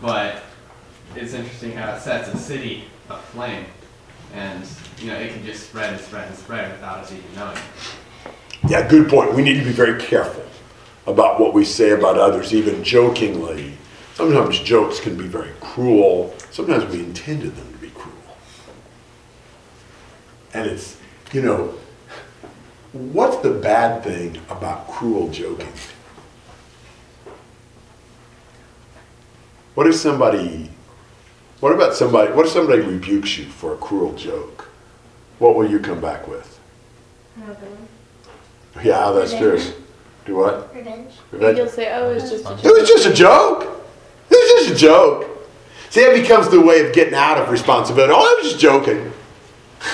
But 0.00 0.42
it's 1.14 1.32
interesting 1.32 1.72
how 1.72 1.94
it 1.94 2.00
sets 2.00 2.28
a 2.28 2.36
city 2.36 2.84
aflame. 3.08 3.64
And, 4.34 4.64
you 4.98 5.08
know, 5.08 5.16
it 5.16 5.32
can 5.32 5.44
just 5.44 5.68
spread 5.68 5.92
and 5.92 6.02
spread 6.02 6.28
and 6.28 6.36
spread 6.36 6.72
without 6.72 6.98
us 6.98 7.12
even 7.12 7.24
knowing. 7.34 7.58
Yeah, 8.68 8.88
good 8.88 9.08
point. 9.08 9.34
We 9.34 9.42
need 9.42 9.58
to 9.58 9.64
be 9.64 9.72
very 9.72 10.00
careful 10.00 10.44
about 11.06 11.40
what 11.40 11.54
we 11.54 11.64
say 11.64 11.90
about 11.90 12.18
others, 12.18 12.52
even 12.52 12.82
jokingly. 12.82 13.74
Sometimes 14.14 14.58
jokes 14.60 14.98
can 14.98 15.16
be 15.16 15.26
very 15.26 15.52
cruel. 15.60 16.34
Sometimes 16.50 16.84
we 16.86 17.00
intended 17.00 17.54
them 17.54 17.72
to 17.72 17.78
be 17.78 17.90
cruel. 17.90 18.14
And 20.54 20.68
it's, 20.68 20.98
you 21.32 21.42
know, 21.42 21.74
what's 22.92 23.36
the 23.38 23.50
bad 23.50 24.02
thing 24.02 24.38
about 24.48 24.88
cruel 24.88 25.28
joking? 25.28 25.72
What 29.74 29.86
if 29.86 29.96
somebody, 29.96 30.70
what 31.60 31.72
about 31.72 31.94
somebody, 31.94 32.32
what 32.32 32.46
if 32.46 32.52
somebody 32.52 32.82
rebukes 32.82 33.38
you 33.38 33.46
for 33.46 33.74
a 33.74 33.76
cruel 33.76 34.14
joke? 34.14 34.68
What 35.38 35.54
will 35.54 35.68
you 35.70 35.78
come 35.78 36.00
back 36.00 36.26
with? 36.28 36.58
Yeah, 38.82 39.10
that's 39.12 39.34
true. 39.34 39.60
Do 40.24 40.36
what? 40.36 40.74
Revenge. 40.74 41.12
Revenge? 41.30 41.58
You'll 41.58 41.68
say, 41.68 41.92
oh, 41.94 42.10
it's 42.10 42.30
just 42.30 42.44
a 42.44 42.48
joke." 42.48 42.64
It 42.64 42.80
was 42.80 42.88
just 42.88 43.06
a 43.06 43.12
joke. 43.12 43.62
It 44.30 44.34
was 44.34 44.66
just 44.68 44.74
a 44.76 44.86
joke. 44.86 45.48
See, 45.90 46.04
that 46.04 46.14
becomes 46.14 46.48
the 46.48 46.60
way 46.60 46.86
of 46.86 46.92
getting 46.94 47.14
out 47.14 47.38
of 47.38 47.50
responsibility. 47.50 48.12
Oh, 48.14 48.18
I 48.18 48.42
was 48.42 48.52
just 48.52 48.60
joking. 48.60 49.12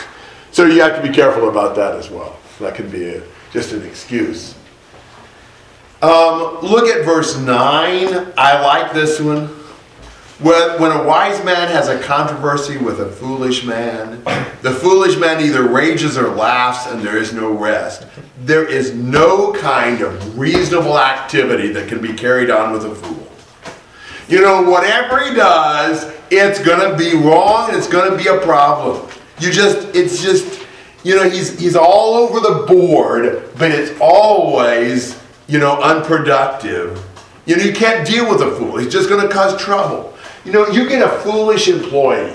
So 0.52 0.66
you 0.66 0.82
have 0.82 1.00
to 1.00 1.08
be 1.08 1.14
careful 1.14 1.48
about 1.48 1.74
that 1.76 1.96
as 1.96 2.10
well. 2.10 2.36
That 2.60 2.74
can 2.74 2.90
be 2.90 3.08
a, 3.08 3.22
just 3.54 3.72
an 3.72 3.86
excuse. 3.86 4.54
Um, 6.02 6.58
look 6.60 6.88
at 6.88 7.06
verse 7.06 7.38
9. 7.38 7.48
I 8.36 8.60
like 8.60 8.92
this 8.92 9.18
one. 9.18 9.48
When, 10.42 10.90
a 10.92 11.04
wise 11.04 11.44
man 11.44 11.68
has 11.68 11.88
a 11.88 12.00
controversy 12.02 12.76
with 12.76 13.00
a 13.00 13.10
foolish 13.10 13.64
man, 13.64 14.22
the 14.62 14.72
foolish 14.72 15.16
man 15.16 15.42
either 15.42 15.68
rages 15.68 16.18
or 16.18 16.28
laughs, 16.28 16.86
and 16.86 17.02
there 17.02 17.16
is 17.16 17.32
no 17.32 17.52
rest. 17.52 18.06
There 18.40 18.66
is 18.66 18.94
no 18.94 19.52
kind 19.52 20.00
of 20.00 20.38
reasonable 20.38 20.98
activity 20.98 21.72
that 21.72 21.88
can 21.88 22.00
be 22.00 22.12
carried 22.12 22.50
on 22.50 22.72
with 22.72 22.84
a 22.84 22.94
fool. 22.94 23.28
You 24.28 24.40
know, 24.40 24.62
whatever 24.62 25.22
he 25.24 25.34
does 25.34 26.12
it's 26.32 26.58
gonna 26.60 26.96
be 26.96 27.14
wrong 27.14 27.74
it's 27.74 27.86
gonna 27.86 28.16
be 28.16 28.26
a 28.26 28.38
problem. 28.38 29.06
You 29.38 29.50
just, 29.50 29.94
it's 29.94 30.22
just, 30.22 30.66
you 31.04 31.16
know, 31.16 31.28
he's, 31.28 31.58
he's 31.58 31.76
all 31.76 32.14
over 32.14 32.40
the 32.40 32.64
board, 32.66 33.50
but 33.58 33.70
it's 33.70 33.98
always, 34.00 35.20
you 35.48 35.58
know, 35.58 35.80
unproductive. 35.80 37.04
You 37.44 37.56
know, 37.56 37.62
you 37.64 37.72
can't 37.72 38.06
deal 38.06 38.30
with 38.30 38.40
a 38.40 38.52
fool. 38.56 38.76
He's 38.78 38.92
just 38.92 39.08
gonna 39.08 39.28
cause 39.28 39.60
trouble. 39.60 40.11
You 40.44 40.52
know, 40.52 40.66
you 40.68 40.88
get 40.88 41.02
a 41.02 41.18
foolish 41.20 41.68
employee. 41.68 42.34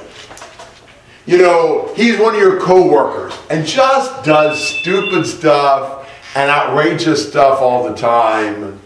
You 1.26 1.38
know, 1.40 1.94
he's 1.96 2.18
one 2.18 2.36
of 2.36 2.40
your 2.40 2.60
coworkers 2.60 3.38
and 3.50 3.66
just 3.66 4.24
does 4.24 4.66
stupid 4.66 5.26
stuff 5.26 6.10
and 6.36 6.50
outrageous 6.50 7.28
stuff 7.28 7.60
all 7.60 7.90
the 7.90 7.96
time. 7.96 8.80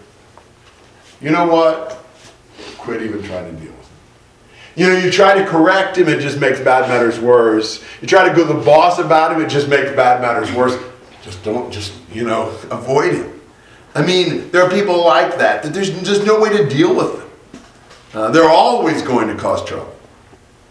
You 1.22 1.30
know 1.30 1.46
what? 1.46 2.04
Quit 2.80 3.04
even 3.04 3.22
trying 3.22 3.46
to 3.46 3.62
deal 3.62 3.72
with 3.72 3.88
him. 3.88 3.96
You 4.76 4.88
know, 4.88 4.98
you 4.98 5.12
try 5.12 5.36
to 5.38 5.46
correct 5.46 5.98
him, 5.98 6.08
it 6.08 6.20
just 6.20 6.40
makes 6.40 6.60
bad 6.60 6.90
matters 6.90 7.20
worse. 7.20 7.84
You 8.02 8.08
try 8.08 8.28
to 8.28 8.34
go 8.34 8.48
to 8.48 8.54
the 8.54 8.66
boss 8.66 8.98
about 8.98 9.32
him, 9.32 9.42
it 9.42 9.50
just 9.50 9.68
makes 9.68 9.92
bad 9.92 10.20
matters 10.22 10.52
worse. 10.52 10.76
Just 11.22 11.44
don't, 11.44 11.72
just, 11.72 11.94
you 12.12 12.24
know, 12.24 12.48
avoid 12.72 13.14
him. 13.14 13.40
I 13.94 14.04
mean, 14.04 14.50
there 14.50 14.64
are 14.64 14.70
people 14.70 15.06
like 15.06 15.38
that, 15.38 15.62
that 15.62 15.74
there's 15.74 15.92
just 16.02 16.26
no 16.26 16.40
way 16.40 16.50
to 16.58 16.68
deal 16.68 16.96
with 16.96 17.20
them. 17.20 17.31
Uh, 18.14 18.30
they're 18.32 18.50
always 18.50 19.02
going 19.02 19.28
to 19.28 19.36
cause 19.36 19.64
trouble. 19.66 19.96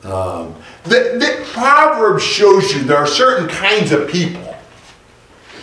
Um, 0.03 0.55
the, 0.85 1.17
the 1.19 1.45
Proverbs 1.53 2.23
shows 2.23 2.75
you 2.75 2.83
there 2.83 2.97
are 2.97 3.07
certain 3.07 3.49
kinds 3.49 3.93
of 3.93 4.09
people 4.09 4.57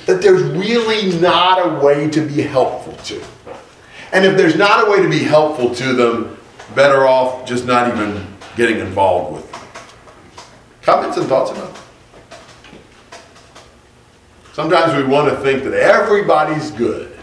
that 0.05 0.21
there's 0.21 0.43
really 0.43 1.19
not 1.19 1.59
a 1.59 1.85
way 1.85 2.09
to 2.09 2.21
be 2.21 2.41
helpful 2.41 2.93
to. 3.05 3.23
And 4.11 4.25
if 4.25 4.37
there's 4.37 4.55
not 4.55 4.87
a 4.87 4.91
way 4.91 5.01
to 5.01 5.09
be 5.09 5.19
helpful 5.19 5.73
to 5.75 5.93
them, 5.93 6.37
better 6.75 7.05
off 7.05 7.45
just 7.45 7.65
not 7.65 7.93
even 7.93 8.25
getting 8.55 8.79
involved 8.79 9.35
with 9.35 9.51
them. 9.51 9.61
Comments 10.81 11.17
and 11.17 11.27
thoughts 11.27 11.51
about 11.51 11.73
that? 11.73 11.83
Sometimes 14.53 14.95
we 14.95 15.03
want 15.03 15.29
to 15.29 15.37
think 15.41 15.63
that 15.63 15.73
everybody's 15.73 16.71
good, 16.71 17.17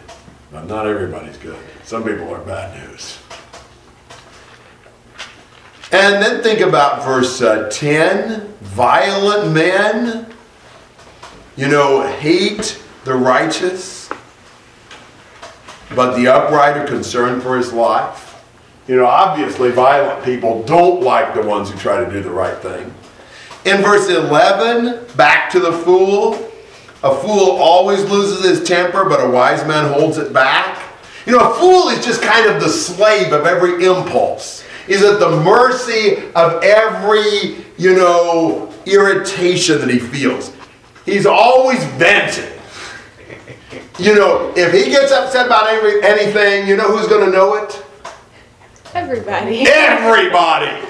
but 0.52 0.66
not 0.66 0.86
everybody's 0.86 1.36
good. 1.38 1.58
Some 1.84 2.04
people 2.04 2.32
are 2.32 2.40
bad 2.42 2.88
news. 2.88 3.18
And 5.94 6.20
then 6.20 6.42
think 6.42 6.58
about 6.58 7.04
verse 7.04 7.40
uh, 7.40 7.68
10 7.70 8.52
violent 8.62 9.52
men, 9.52 10.26
you 11.54 11.68
know, 11.68 12.04
hate 12.04 12.82
the 13.04 13.14
righteous, 13.14 14.10
but 15.94 16.16
the 16.16 16.26
upright 16.26 16.76
are 16.76 16.84
concerned 16.84 17.44
for 17.44 17.56
his 17.56 17.72
life. 17.72 18.44
You 18.88 18.96
know, 18.96 19.06
obviously, 19.06 19.70
violent 19.70 20.24
people 20.24 20.64
don't 20.64 21.00
like 21.00 21.32
the 21.32 21.42
ones 21.42 21.70
who 21.70 21.78
try 21.78 22.04
to 22.04 22.10
do 22.10 22.24
the 22.24 22.30
right 22.32 22.58
thing. 22.58 22.92
In 23.64 23.80
verse 23.80 24.08
11, 24.08 25.14
back 25.16 25.48
to 25.52 25.60
the 25.60 25.72
fool. 25.72 26.34
A 27.04 27.14
fool 27.14 27.52
always 27.52 28.02
loses 28.10 28.44
his 28.44 28.66
temper, 28.66 29.08
but 29.08 29.24
a 29.24 29.30
wise 29.30 29.64
man 29.64 29.92
holds 29.92 30.18
it 30.18 30.32
back. 30.32 30.82
You 31.24 31.38
know, 31.38 31.52
a 31.52 31.54
fool 31.54 31.88
is 31.90 32.04
just 32.04 32.20
kind 32.20 32.50
of 32.50 32.60
the 32.60 32.68
slave 32.68 33.32
of 33.32 33.46
every 33.46 33.84
impulse. 33.86 34.63
He's 34.86 35.02
at 35.02 35.18
the 35.18 35.30
mercy 35.30 36.30
of 36.34 36.62
every, 36.62 37.64
you 37.78 37.94
know, 37.96 38.72
irritation 38.86 39.80
that 39.80 39.90
he 39.90 39.98
feels. 39.98 40.54
He's 41.04 41.26
always 41.26 41.82
venting. 41.84 42.50
You 43.98 44.14
know, 44.14 44.52
if 44.56 44.72
he 44.72 44.90
gets 44.90 45.12
upset 45.12 45.46
about 45.46 45.68
every, 45.68 46.02
anything, 46.02 46.66
you 46.66 46.76
know 46.76 46.96
who's 46.96 47.08
going 47.08 47.24
to 47.24 47.36
know 47.36 47.54
it? 47.54 47.84
Everybody. 48.92 49.64
Everybody. 49.68 50.86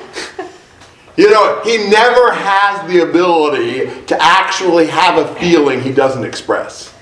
You 1.16 1.30
know, 1.30 1.60
he 1.62 1.78
never 1.88 2.32
has 2.32 2.90
the 2.90 3.08
ability 3.08 4.04
to 4.06 4.18
actually 4.20 4.86
have 4.88 5.18
a 5.18 5.34
feeling 5.36 5.80
he 5.80 5.92
doesn't 5.92 6.24
express. 6.24 6.92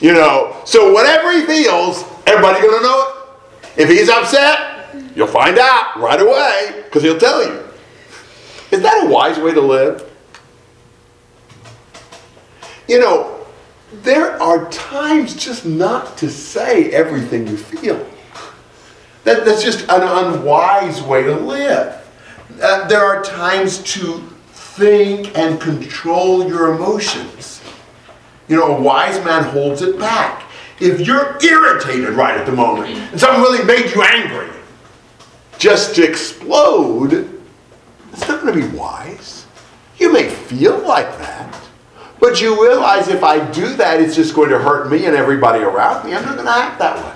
You 0.00 0.12
know, 0.12 0.60
so 0.66 0.92
whatever 0.92 1.32
he 1.32 1.46
feels, 1.46 2.04
everybody's 2.26 2.62
going 2.62 2.78
to 2.78 2.82
know 2.82 3.08
it. 3.08 3.80
If 3.80 3.88
he's 3.88 4.10
upset, 4.10 4.75
you'll 5.16 5.26
find 5.26 5.58
out 5.58 5.96
right 5.96 6.20
away 6.20 6.82
because 6.84 7.02
he'll 7.02 7.18
tell 7.18 7.42
you. 7.42 7.64
Is 8.70 8.82
that 8.82 9.06
a 9.06 9.08
wise 9.08 9.38
way 9.38 9.52
to 9.52 9.60
live? 9.60 10.08
You 12.86 13.00
know, 13.00 13.46
there 14.02 14.40
are 14.40 14.70
times 14.70 15.34
just 15.34 15.64
not 15.64 16.18
to 16.18 16.30
say 16.30 16.90
everything 16.90 17.46
you 17.48 17.56
feel. 17.56 18.06
That, 19.24 19.44
that's 19.44 19.62
just 19.62 19.82
an 19.88 20.02
unwise 20.02 21.02
way 21.02 21.24
to 21.24 21.34
live. 21.34 21.94
Uh, 22.62 22.86
there 22.86 23.04
are 23.04 23.24
times 23.24 23.82
to 23.94 24.22
think 24.52 25.36
and 25.36 25.60
control 25.60 26.46
your 26.46 26.74
emotions. 26.74 27.60
You 28.48 28.56
know, 28.56 28.76
a 28.76 28.80
wise 28.80 29.24
man 29.24 29.44
holds 29.44 29.82
it 29.82 29.98
back. 29.98 30.44
If 30.78 31.00
you're 31.00 31.38
irritated 31.42 32.10
right 32.10 32.36
at 32.36 32.46
the 32.46 32.52
moment 32.52 32.90
and 32.90 33.18
something 33.18 33.40
really 33.40 33.64
made 33.64 33.92
you 33.94 34.02
angry, 34.02 34.50
just 35.66 35.98
explode, 35.98 37.28
it's 38.12 38.28
not 38.28 38.40
going 38.40 38.54
to 38.54 38.68
be 38.68 38.76
wise. 38.76 39.46
You 39.98 40.12
may 40.12 40.28
feel 40.28 40.78
like 40.86 41.08
that, 41.18 41.60
but 42.20 42.40
you 42.40 42.62
realize 42.62 43.08
if 43.08 43.24
I 43.24 43.44
do 43.50 43.74
that, 43.74 44.00
it's 44.00 44.14
just 44.14 44.32
going 44.32 44.50
to 44.50 44.60
hurt 44.60 44.88
me 44.88 45.06
and 45.06 45.16
everybody 45.16 45.64
around 45.64 46.06
me. 46.06 46.14
I'm 46.14 46.24
not 46.24 46.34
going 46.34 46.46
to 46.46 46.52
act 46.52 46.78
that 46.78 47.04
way. 47.04 47.12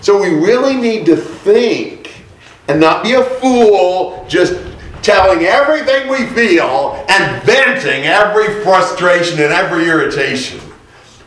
So 0.00 0.18
we 0.18 0.30
really 0.30 0.74
need 0.74 1.04
to 1.04 1.16
think 1.16 2.24
and 2.68 2.80
not 2.80 3.02
be 3.02 3.12
a 3.12 3.22
fool 3.22 4.24
just 4.26 4.58
telling 5.02 5.44
everything 5.44 6.08
we 6.08 6.24
feel 6.28 7.04
and 7.10 7.42
venting 7.42 8.04
every 8.06 8.62
frustration 8.62 9.38
and 9.38 9.52
every 9.52 9.86
irritation. 9.86 10.62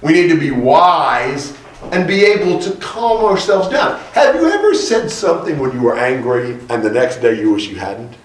We 0.02 0.14
need 0.14 0.30
to 0.30 0.40
be 0.40 0.50
wise 0.50 1.56
and 1.92 2.08
be 2.08 2.26
able 2.26 2.60
to 2.60 2.72
calm 2.78 3.26
ourselves 3.26 3.70
down. 3.70 4.00
Have 4.14 4.36
you 4.36 4.50
ever 4.50 4.74
said 4.74 5.10
something 5.10 5.60
when 5.60 5.72
you 5.74 5.82
were 5.82 5.98
angry 5.98 6.54
and 6.70 6.84
the 6.84 6.92
next 6.92 7.18
day 7.18 7.40
you 7.40 7.52
wish 7.54 7.68
you 7.68 7.78
hadn't? 7.78 8.16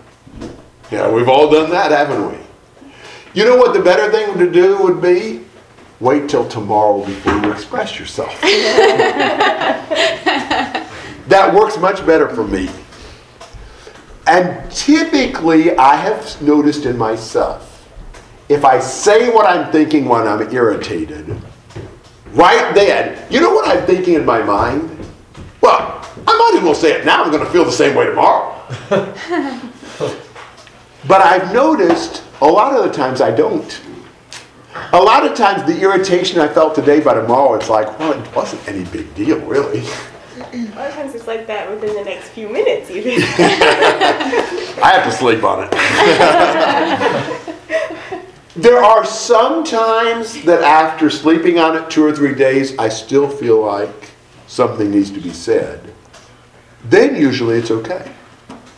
Yeah, 0.91 1.11
we've 1.11 1.29
all 1.29 1.51
done 1.51 1.71
that, 1.71 1.91
haven't 1.91 2.33
we? 2.33 2.39
You 3.35 3.45
know 3.45 3.57
what 3.57 3.73
the 3.73 3.83
better 3.83 4.11
thing 4.11 4.37
to 4.39 4.51
do 4.51 4.83
would 4.83 5.01
be? 5.01 5.45
Wait 6.01 6.29
till 6.29 6.47
tomorrow 6.49 7.05
before 7.05 7.35
you 7.35 7.53
express 7.53 7.99
yourself. 7.99 8.39
that 11.29 11.55
works 11.55 11.79
much 11.79 12.05
better 12.05 12.29
for 12.29 12.47
me. 12.47 12.69
And 14.27 14.71
typically, 14.71 15.77
I 15.77 15.97
have 15.97 16.41
noticed 16.43 16.87
in 16.87 16.99
myself, 16.99 17.89
if 18.49 18.65
I 18.65 18.79
say 18.81 19.31
what 19.31 19.47
I'm 19.47 19.73
thinking 19.73 20.05
when 20.05 20.27
I'm 20.27 20.43
irritated, 20.53 21.41
right 22.33 22.75
then, 22.75 23.31
you 23.31 23.41
know 23.41 23.55
what 23.55 23.69
I'm 23.69 23.87
thinking 23.87 24.15
in 24.15 24.25
my 24.25 24.43
mind? 24.43 24.91
Well, 25.61 26.05
I 26.27 26.37
might 26.37 26.59
as 26.59 26.65
well 26.65 26.75
say 26.75 26.93
it 26.93 27.05
now. 27.05 27.25
I'm 27.25 27.31
going 27.31 27.45
to 27.45 27.51
feel 27.51 27.65
the 27.65 27.73
same 27.73 27.95
way 27.95 28.07
tomorrow. 28.07 28.61
but 31.09 31.21
I've 31.21 31.53
noticed 31.53 32.23
a 32.41 32.47
lot 32.47 32.75
of 32.77 32.85
the 32.85 32.91
times 32.93 33.21
I 33.21 33.31
don't. 33.31 33.81
A 34.93 35.01
lot 35.01 35.27
of 35.27 35.37
times 35.37 35.65
the 35.65 35.81
irritation 35.81 36.41
I 36.41 36.49
felt 36.49 36.75
today 36.75 37.01
by 37.01 37.15
tomorrow, 37.15 37.55
it's 37.55 37.69
like, 37.69 37.99
well, 37.99 38.13
it 38.13 38.35
wasn't 38.35 38.67
any 38.69 38.85
big 38.85 39.15
deal, 39.15 39.39
really. 39.41 39.81
A 39.81 40.57
lot 40.75 40.89
of 40.89 40.95
times 40.95 41.15
it's 41.15 41.27
like 41.27 41.47
that 41.47 41.71
within 41.71 41.95
the 41.95 42.05
next 42.05 42.29
few 42.31 42.49
minutes, 42.49 42.91
even. 42.91 43.13
I 44.83 44.93
have 44.95 45.05
to 45.05 45.13
sleep 45.13 45.45
on 45.45 45.69
it. 45.69 45.73
there 48.55 48.83
are 48.83 49.05
some 49.05 49.65
times 49.65 50.43
that 50.45 50.63
after 50.63 51.09
sleeping 51.09 51.59
on 51.59 51.77
it 51.77 51.91
two 51.91 52.05
or 52.05 52.15
three 52.15 52.35
days, 52.35 52.77
I 52.79 52.89
still 52.89 53.29
feel 53.29 53.65
like 53.65 54.11
something 54.47 54.91
needs 54.91 55.11
to 55.13 55.21
be 55.21 55.33
said. 55.33 55.95
Then 56.85 57.17
usually 57.17 57.59
it's 57.59 57.71
okay. 57.71 58.13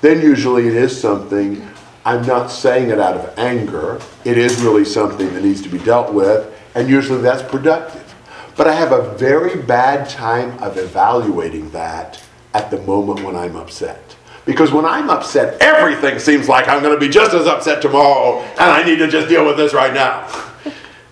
Then 0.01 0.21
usually 0.21 0.69
it 0.69 0.77
is 0.77 0.99
something, 0.99 1.67
I'm 2.05 2.25
not 2.27 2.49
saying 2.49 2.91
it 2.91 3.01
out 3.01 3.17
of 3.17 3.39
anger. 3.39 4.01
It 4.25 4.39
is 4.39 4.61
really 4.63 4.85
something 4.85 5.33
that 5.35 5.43
needs 5.43 5.63
to 5.63 5.69
be 5.69 5.79
dealt 5.79 6.13
with, 6.13 6.53
and 6.75 6.89
usually 6.89 7.23
that's 7.23 7.43
productive. 7.43 8.15
But 8.57 8.69
I 8.69 8.75
have 8.75 8.93
a 8.93 9.17
very 9.17 9.61
bad 9.61 10.09
time 10.09 10.57
of 10.63 10.79
evaluating 10.79 11.71
that 11.71 12.23
at 12.53 12.71
the 12.71 12.81
moment 12.83 13.25
when 13.25 13.35
I'm 13.35 13.57
upset. 13.57 14.17
Because 14.47 14.73
when 14.73 14.85
I'm 14.85 15.09
upset, 15.09 15.61
everything 15.63 16.19
seems 16.19 16.49
like 16.49 16.69
I'm 16.69 16.83
going 16.83 16.95
to 16.95 17.01
be 17.01 17.09
just 17.09 17.35
as 17.35 17.47
upset 17.47 17.81
tomorrow, 17.81 18.41
and 18.41 18.61
I 18.61 18.85
need 18.85 18.97
to 18.97 19.09
just 19.09 19.29
deal 19.29 19.47
with 19.47 19.57
this 19.57 19.73
right 19.73 19.95
now. 19.95 20.29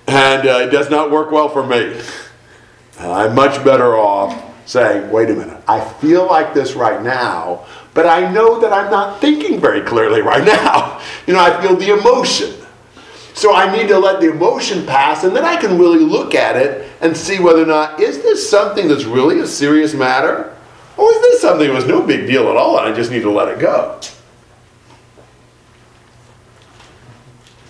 And 0.07 0.47
uh, 0.47 0.59
it 0.59 0.71
does 0.71 0.91
not 0.91 1.11
work 1.11 1.31
well 1.31 1.49
for 1.49 1.67
me. 1.67 1.99
Uh, 3.01 3.13
I'm 3.13 3.35
much 3.35 3.65
better 3.65 3.97
off 3.97 4.51
saying, 4.67 5.11
wait 5.11 5.31
a 5.31 5.35
minute, 5.35 5.63
I 5.67 5.81
feel 5.81 6.27
like 6.27 6.55
this 6.55 6.75
right 6.75 7.03
now, 7.03 7.67
but 7.95 8.07
I 8.07 8.31
know 8.31 8.61
that 8.61 8.73
I'm 8.73 8.91
not 8.91 9.21
thinking 9.21 9.61
very 9.61 9.81
clearly 9.81 10.21
right 10.21 10.45
now. 10.47 11.01
You 11.27 11.35
know, 11.35 11.41
I 11.41 11.61
feel 11.61 11.77
the 11.77 11.99
emotion. 11.99 12.55
So 13.35 13.55
I 13.55 13.75
need 13.75 13.89
to 13.89 13.99
let 13.99 14.21
the 14.21 14.31
emotion 14.31 14.85
pass, 14.85 15.25
and 15.25 15.35
then 15.35 15.45
I 15.45 15.57
can 15.57 15.79
really 15.79 16.01
look 16.01 16.35
at 16.35 16.57
it 16.57 16.91
and 17.01 17.17
see 17.17 17.39
whether 17.39 17.63
or 17.63 17.67
not 17.67 17.99
is 17.99 18.19
this 18.19 18.49
something 18.49 18.89
that's 18.89 19.05
really 19.05 19.41
a 19.41 19.47
serious 19.47 19.95
matter, 19.95 20.55
Or 20.97 21.13
is 21.13 21.21
this 21.21 21.41
something 21.41 21.69
that 21.69 21.75
was 21.75 21.87
no 21.87 22.03
big 22.03 22.27
deal 22.27 22.49
at 22.51 22.57
all 22.57 22.79
and 22.79 22.93
I 22.93 22.95
just 22.95 23.11
need 23.11 23.23
to 23.23 23.31
let 23.31 23.49
it 23.49 23.59
go? 23.59 23.99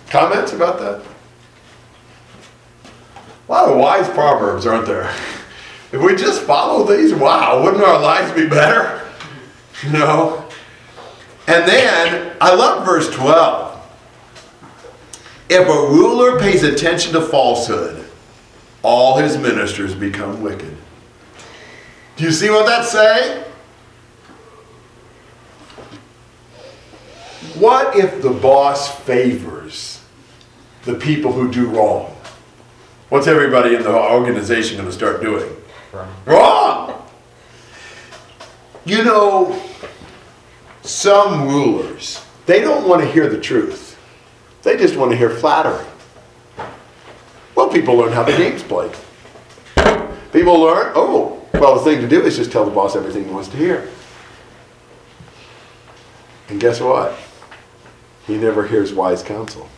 Comments 0.09 0.51
about 0.53 0.79
that? 0.79 1.01
A 3.47 3.51
lot 3.51 3.69
of 3.69 3.77
wise 3.77 4.07
proverbs, 4.09 4.65
aren't 4.65 4.85
there? 4.85 5.13
If 5.91 6.01
we 6.01 6.15
just 6.15 6.41
follow 6.43 6.85
these, 6.85 7.13
wow, 7.13 7.63
wouldn't 7.63 7.83
our 7.83 7.99
lives 8.01 8.31
be 8.31 8.47
better? 8.47 9.07
You 9.83 9.91
know? 9.91 10.47
And 11.47 11.67
then, 11.67 12.35
I 12.39 12.53
love 12.53 12.85
verse 12.85 13.09
12. 13.13 13.73
If 15.49 15.67
a 15.67 15.93
ruler 15.93 16.39
pays 16.39 16.63
attention 16.63 17.13
to 17.13 17.21
falsehood, 17.21 18.05
all 18.81 19.17
his 19.17 19.37
ministers 19.37 19.93
become 19.93 20.41
wicked. 20.41 20.77
Do 22.15 22.23
you 22.23 22.31
see 22.31 22.49
what 22.49 22.65
that's 22.65 22.91
saying? 22.91 23.43
What 27.55 27.95
if 27.95 28.21
the 28.21 28.29
boss 28.29 28.93
favors 29.01 30.03
the 30.83 30.95
people 30.95 31.31
who 31.31 31.51
do 31.51 31.67
wrong? 31.67 32.15
What's 33.09 33.27
everybody 33.27 33.75
in 33.75 33.83
the 33.83 33.93
organization 33.93 34.77
going 34.77 34.89
to 34.89 34.93
start 34.93 35.21
doing? 35.21 35.49
Wrong! 36.25 37.03
You 38.85 39.03
know, 39.03 39.61
some 40.81 41.47
rulers, 41.47 42.25
they 42.45 42.59
don't 42.59 42.87
want 42.87 43.01
to 43.01 43.09
hear 43.09 43.29
the 43.29 43.39
truth. 43.39 43.97
They 44.63 44.77
just 44.77 44.95
want 44.95 45.11
to 45.11 45.17
hear 45.17 45.29
flattery. 45.29 45.85
Well, 47.55 47.69
people 47.69 47.95
learn 47.95 48.13
how 48.13 48.23
the 48.23 48.31
game's 48.31 48.63
played. 48.63 48.91
People 50.31 50.59
learn, 50.59 50.91
oh, 50.95 51.42
well, 51.53 51.75
the 51.75 51.81
thing 51.81 52.01
to 52.01 52.07
do 52.07 52.21
is 52.21 52.37
just 52.37 52.51
tell 52.51 52.65
the 52.65 52.71
boss 52.71 52.95
everything 52.95 53.25
he 53.25 53.31
wants 53.31 53.49
to 53.49 53.57
hear. 53.57 53.89
And 56.49 56.59
guess 56.59 56.81
what? 56.81 57.17
He 58.27 58.37
never 58.37 58.67
hears 58.67 58.93
wise 58.93 59.23
counsel. 59.23 59.69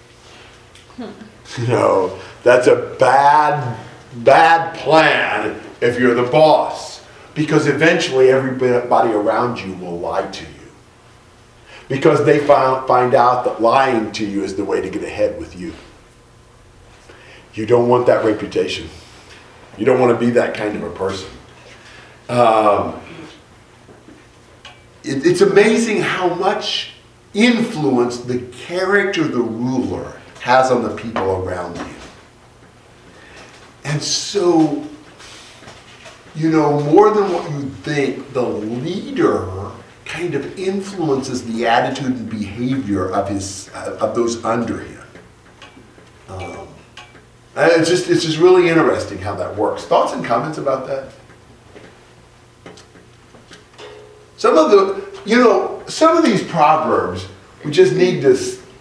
Hmm. 0.97 1.11
You 1.57 1.67
know, 1.67 2.19
that's 2.43 2.67
a 2.67 2.95
bad, 2.99 3.77
bad 4.15 4.75
plan 4.77 5.59
if 5.81 5.99
you're 5.99 6.15
the 6.15 6.29
boss. 6.29 7.03
Because 7.33 7.67
eventually 7.67 8.29
everybody 8.29 9.11
around 9.11 9.59
you 9.59 9.73
will 9.73 9.99
lie 9.99 10.25
to 10.25 10.43
you. 10.43 10.49
Because 11.88 12.25
they 12.25 12.39
found, 12.39 12.88
find 12.88 13.13
out 13.13 13.45
that 13.45 13.61
lying 13.61 14.11
to 14.13 14.25
you 14.25 14.43
is 14.43 14.55
the 14.55 14.65
way 14.65 14.81
to 14.81 14.89
get 14.89 15.03
ahead 15.03 15.38
with 15.38 15.55
you. 15.59 15.73
You 17.53 17.65
don't 17.65 17.88
want 17.88 18.07
that 18.07 18.25
reputation. 18.25 18.89
You 19.77 19.85
don't 19.85 19.99
want 19.99 20.17
to 20.17 20.25
be 20.25 20.31
that 20.31 20.55
kind 20.55 20.75
of 20.75 20.83
a 20.83 20.89
person. 20.89 21.29
Um, 22.29 22.95
it- 25.03 25.25
it's 25.25 25.41
amazing 25.41 26.01
how 26.01 26.27
much 26.33 26.91
influence 27.33 28.17
the 28.17 28.39
character 28.67 29.23
the 29.27 29.41
ruler 29.41 30.13
has 30.41 30.71
on 30.71 30.83
the 30.83 30.89
people 30.89 31.23
around 31.43 31.77
you. 31.77 31.83
And 33.83 34.01
so, 34.01 34.83
you 36.35 36.49
know, 36.49 36.79
more 36.81 37.11
than 37.11 37.31
what 37.31 37.49
you 37.51 37.69
think, 37.83 38.33
the 38.33 38.41
leader 38.41 39.47
kind 40.05 40.33
of 40.33 40.57
influences 40.57 41.43
the 41.45 41.67
attitude 41.67 42.07
and 42.15 42.29
behavior 42.29 43.09
of 43.11 43.29
his 43.29 43.69
of 43.75 44.15
those 44.15 44.43
under 44.45 44.79
him. 44.79 45.01
Um, 46.29 46.67
it's 47.55 47.89
just 47.89 48.09
it's 48.09 48.23
just 48.23 48.38
really 48.39 48.69
interesting 48.69 49.19
how 49.19 49.35
that 49.35 49.55
works. 49.55 49.83
Thoughts 49.83 50.13
and 50.13 50.23
comments 50.25 50.57
about 50.57 50.88
that? 50.88 51.09
Some 54.38 54.58
of 54.58 54.71
the, 54.71 55.21
you 55.26 55.38
know, 55.38 55.84
some 55.88 56.17
of 56.17 56.26
these 56.26 56.43
proverbs, 56.43 57.28
we 57.63 57.71
just 57.71 57.93
need 57.93 58.21
to, 58.21 58.38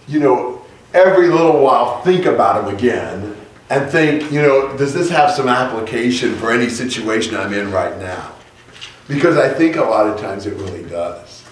you 0.07 0.19
know, 0.19 0.61
every 0.93 1.29
little 1.29 1.61
while 1.61 2.01
think 2.01 2.25
about 2.25 2.65
them 2.65 2.75
again 2.75 3.35
and 3.69 3.89
think, 3.89 4.31
you 4.31 4.41
know, 4.41 4.75
does 4.77 4.93
this 4.93 5.09
have 5.09 5.31
some 5.31 5.47
application 5.47 6.35
for 6.35 6.51
any 6.51 6.69
situation 6.69 7.35
I'm 7.35 7.53
in 7.53 7.71
right 7.71 7.97
now? 7.99 8.33
Because 9.07 9.37
I 9.37 9.49
think 9.49 9.75
a 9.75 9.83
lot 9.83 10.07
of 10.07 10.19
times 10.19 10.45
it 10.45 10.55
really 10.55 10.83
does. 10.83 11.43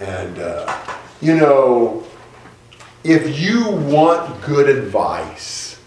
And, 0.00 0.38
uh, 0.38 0.78
you 1.20 1.36
know, 1.36 2.04
if 3.04 3.38
you 3.38 3.70
want 3.70 4.42
good 4.42 4.68
advice, 4.68 5.78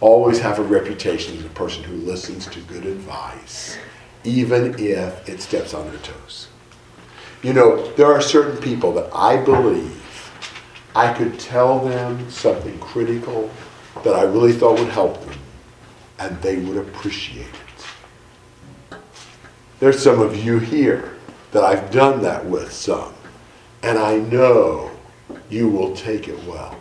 always 0.00 0.38
have 0.38 0.58
a 0.58 0.62
reputation 0.62 1.38
as 1.38 1.44
a 1.44 1.50
person 1.50 1.84
who 1.84 1.96
listens 1.96 2.46
to 2.48 2.60
good 2.60 2.84
advice, 2.84 3.78
even 4.24 4.74
if 4.78 5.28
it 5.28 5.40
steps 5.40 5.72
on 5.72 5.88
their 5.88 5.98
toes. 5.98 6.48
You 7.44 7.52
know, 7.52 7.92
there 7.92 8.06
are 8.06 8.22
certain 8.22 8.56
people 8.56 8.94
that 8.94 9.10
I 9.14 9.36
believe 9.36 10.32
I 10.96 11.12
could 11.12 11.38
tell 11.38 11.78
them 11.78 12.30
something 12.30 12.78
critical 12.78 13.50
that 14.02 14.14
I 14.14 14.22
really 14.22 14.54
thought 14.54 14.78
would 14.78 14.88
help 14.88 15.20
them, 15.20 15.38
and 16.18 16.40
they 16.40 16.56
would 16.56 16.78
appreciate 16.78 17.44
it. 17.44 18.98
There's 19.78 20.02
some 20.02 20.22
of 20.22 20.42
you 20.42 20.58
here 20.58 21.16
that 21.52 21.62
I've 21.62 21.90
done 21.90 22.22
that 22.22 22.46
with 22.46 22.72
some, 22.72 23.12
and 23.82 23.98
I 23.98 24.16
know 24.16 24.90
you 25.50 25.68
will 25.68 25.94
take 25.94 26.28
it 26.28 26.42
well 26.44 26.74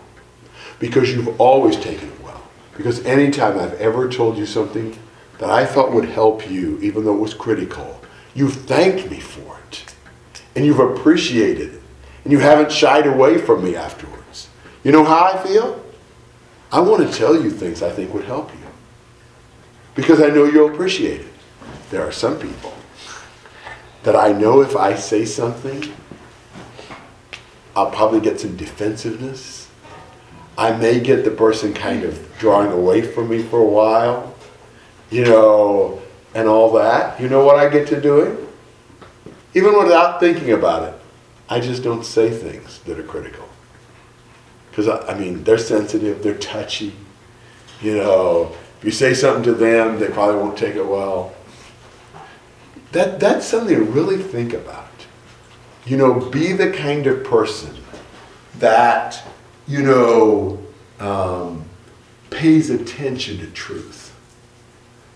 because 0.80 1.12
you've 1.12 1.41
always 1.41 1.76
taken 1.76 2.08
it 2.08 2.23
well. 2.23 2.41
Because 2.78 3.04
anytime 3.06 3.60
I've 3.60 3.73
ever 3.82 4.10
told 4.10 4.38
you 4.38 4.45
something 4.45 4.97
that 5.39 5.49
I 5.49 5.65
thought 5.65 5.91
would 5.91 6.08
help 6.08 6.49
you, 6.49 6.80
even 6.80 7.04
though 7.04 7.15
it 7.15 7.19
was 7.19 7.34
critical, 7.34 8.02
you've 8.34 8.56
thanked 8.56 9.12
me 9.12 9.19
for 9.19 9.58
it 9.58 9.62
and 10.56 10.66
you've 10.66 10.80
appreciated 10.80 11.74
it 11.74 11.82
and 12.24 12.32
you 12.32 12.39
haven't 12.39 12.72
shied 12.72 13.08
away 13.08 13.38
from 13.38 13.63
me 13.63 13.76
afterwards. 13.76 14.50
You 14.84 14.92
know 14.92 15.04
how 15.04 15.26
I 15.26 15.44
feel? 15.44 15.84
I 16.72 16.80
want 16.80 17.08
to 17.08 17.18
tell 17.18 17.42
you 17.42 17.50
things 17.50 17.82
I 17.82 17.92
think 17.92 18.13
would 18.13 18.26
help 18.26 18.52
you 18.52 18.60
because 19.96 20.22
I 20.22 20.28
know 20.28 20.46
you'll 20.46 20.74
appreciate 20.74 21.22
it. 21.22 21.34
There 21.92 22.02
are 22.02 22.12
some 22.12 22.39
people 22.39 22.74
that 24.04 24.16
I 24.16 24.32
know 24.32 24.62
if 24.62 24.76
I 24.76 24.96
say 24.96 25.26
something, 25.26 25.94
I'll 27.76 27.92
probably 27.92 28.20
get 28.20 28.39
some 28.39 28.58
defensiveness. 28.58 29.70
I 30.58 30.76
may 30.76 31.00
get 31.00 31.24
the 31.24 31.32
person 31.32 31.74
kind 31.74 32.04
of 32.04 32.38
drawing 32.38 32.72
away 32.72 33.02
from 33.02 33.30
me 33.30 33.42
for 33.42 33.60
a 33.60 33.66
while, 33.66 34.36
you 35.10 35.26
know, 35.26 36.02
and 36.36 36.48
all 36.48 36.74
that. 36.74 37.20
You 37.20 37.30
know 37.30 37.44
what 37.44 37.58
I 37.58 37.70
get 37.70 37.88
to 37.89 38.02
doing? 38.02 38.42
Even 39.54 39.78
without 39.78 40.20
thinking 40.20 40.52
about 40.52 40.89
it, 40.89 41.00
I 41.48 41.60
just 41.60 41.84
don't 41.84 42.06
say 42.06 42.32
things 42.32 42.80
that 42.80 43.00
are 43.00 43.04
critical. 43.04 43.48
Because, 44.70 44.88
I, 44.88 45.13
I 45.13 45.18
mean, 45.18 45.44
they're 45.44 45.58
sensitive, 45.58 46.24
they're 46.24 46.38
touchy. 46.38 46.94
You 47.82 47.98
know, 47.98 48.56
if 48.80 48.86
you 48.86 48.92
say 48.92 49.13
something 49.13 49.44
to 49.44 49.54
them, 49.54 50.00
they 50.00 50.08
probably 50.08 50.38
won't 50.38 50.58
take 50.58 50.76
it 50.76 50.86
well. 50.86 51.34
That, 52.92 53.20
that's 53.20 53.46
something 53.46 53.76
to 53.76 53.84
really 53.84 54.18
think 54.18 54.54
about. 54.54 54.88
You 55.86 55.98
know, 55.98 56.20
be 56.30 56.54
the 56.54 56.72
kind 56.72 57.06
of 57.08 57.24
person 57.24 57.76
that, 58.60 59.22
you 59.68 59.84
know, 59.84 60.60
um, 61.00 61.66
pays 62.30 62.70
attention 62.70 63.38
to 63.39 63.48
truth, 63.48 64.03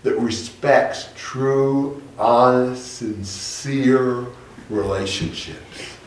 that 0.08 0.18
respects 0.20 1.10
true, 1.14 2.02
honest, 2.18 2.96
sincere 2.96 4.24
relationships. 4.70 5.98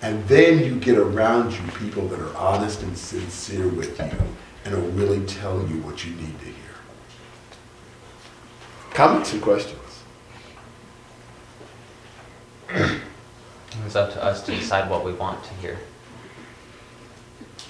And 0.00 0.26
then 0.28 0.64
you 0.64 0.76
get 0.76 0.96
around 0.96 1.52
you 1.52 1.66
people 1.72 2.06
that 2.06 2.20
are 2.20 2.36
honest 2.36 2.82
and 2.82 2.96
sincere 2.96 3.66
with 3.66 3.98
you 3.98 4.18
and 4.64 4.74
will 4.80 4.90
really 4.92 5.26
tell 5.26 5.58
you 5.66 5.80
what 5.80 6.04
you 6.04 6.14
need 6.14 6.38
to 6.38 6.44
hear. 6.44 6.54
Comments 8.92 9.32
and 9.32 9.42
questions? 9.42 9.80
It's 13.86 13.96
up 13.96 14.12
to 14.12 14.22
us 14.22 14.44
to 14.46 14.54
decide 14.54 14.88
what 14.88 15.04
we 15.04 15.12
want 15.12 15.42
to 15.42 15.54
hear. 15.54 15.78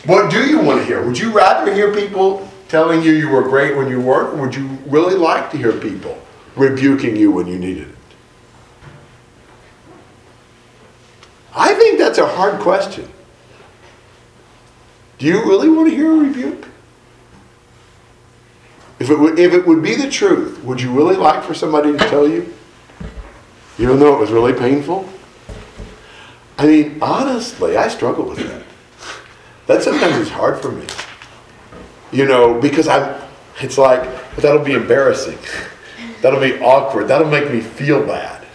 What 0.04 0.30
do 0.30 0.46
you 0.46 0.60
want 0.60 0.80
to 0.80 0.84
hear? 0.84 1.02
Would 1.02 1.18
you 1.18 1.32
rather 1.32 1.72
hear 1.72 1.94
people 1.94 2.46
telling 2.68 3.02
you 3.02 3.12
you 3.12 3.28
were 3.28 3.42
great 3.42 3.76
when 3.76 3.88
you 3.88 4.00
weren't? 4.00 4.36
Would 4.38 4.54
you 4.54 4.66
really 4.86 5.14
like 5.14 5.50
to 5.52 5.56
hear 5.56 5.72
people 5.72 6.18
rebuking 6.56 7.16
you 7.16 7.30
when 7.30 7.46
you 7.46 7.58
needed 7.58 7.88
it? 7.88 7.94
I 11.54 11.74
think 11.74 11.98
that's 11.98 12.18
a 12.18 12.26
hard 12.26 12.60
question. 12.60 13.08
Do 15.18 15.26
you 15.26 15.44
really 15.44 15.68
want 15.68 15.88
to 15.88 15.94
hear 15.94 16.12
a 16.12 16.16
rebuke? 16.16 16.68
If 18.98 19.10
it 19.10 19.18
would, 19.18 19.38
if 19.38 19.52
it 19.52 19.66
would 19.66 19.82
be 19.82 19.94
the 19.96 20.10
truth, 20.10 20.62
would 20.64 20.80
you 20.80 20.92
really 20.92 21.16
like 21.16 21.44
for 21.44 21.54
somebody 21.54 21.92
to 21.92 21.98
tell 21.98 22.28
you, 22.28 22.52
even 23.78 23.98
though 23.98 24.14
it 24.14 24.20
was 24.20 24.30
really 24.30 24.52
painful? 24.52 25.08
I 26.58 26.66
mean, 26.66 26.98
honestly, 27.02 27.76
I 27.76 27.88
struggle 27.88 28.24
with 28.24 28.38
that. 28.38 28.62
That 29.66 29.82
sometimes 29.82 30.16
is 30.16 30.30
hard 30.30 30.60
for 30.60 30.70
me. 30.70 30.86
You 32.14 32.26
know, 32.26 32.60
because 32.60 32.86
I'm, 32.86 33.20
it's 33.60 33.76
like, 33.76 34.36
that'll 34.36 34.64
be 34.64 34.74
embarrassing. 34.74 35.36
That'll 36.22 36.40
be 36.40 36.60
awkward. 36.60 37.08
That'll 37.08 37.28
make 37.28 37.50
me 37.50 37.60
feel 37.60 38.06
bad. 38.06 38.46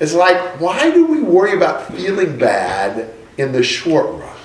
It's 0.00 0.14
like, 0.14 0.58
why 0.58 0.90
do 0.90 1.06
we 1.06 1.20
worry 1.20 1.54
about 1.54 1.92
feeling 1.92 2.38
bad 2.38 3.12
in 3.36 3.52
the 3.52 3.62
short 3.62 4.06
run? 4.18 4.36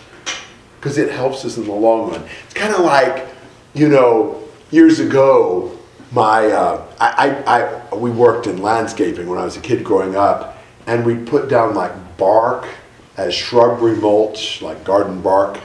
Because 0.77 0.97
it 0.97 1.09
helps 1.09 1.45
us 1.45 1.55
in 1.55 1.63
the 1.63 1.71
long 1.71 2.11
run. 2.11 2.23
It's 2.43 2.53
kind 2.53 2.73
of 2.73 2.81
like, 2.81 3.29
you 3.73 3.87
know, 3.87 4.43
years 4.71 4.99
ago, 4.99 5.77
my 6.11 6.47
uh, 6.47 6.85
I, 6.99 7.43
I, 7.47 7.57
I 7.91 7.95
we 7.95 8.11
worked 8.11 8.45
in 8.45 8.61
landscaping 8.61 9.27
when 9.27 9.39
I 9.39 9.45
was 9.45 9.55
a 9.55 9.61
kid 9.61 9.85
growing 9.85 10.17
up, 10.17 10.57
and 10.85 11.05
we 11.05 11.15
put 11.15 11.49
down 11.49 11.75
like 11.75 12.17
bark 12.17 12.67
as 13.15 13.33
shrubbery 13.33 13.95
mulch, 13.95 14.61
like 14.61 14.83
garden 14.83 15.21
bark. 15.21 15.57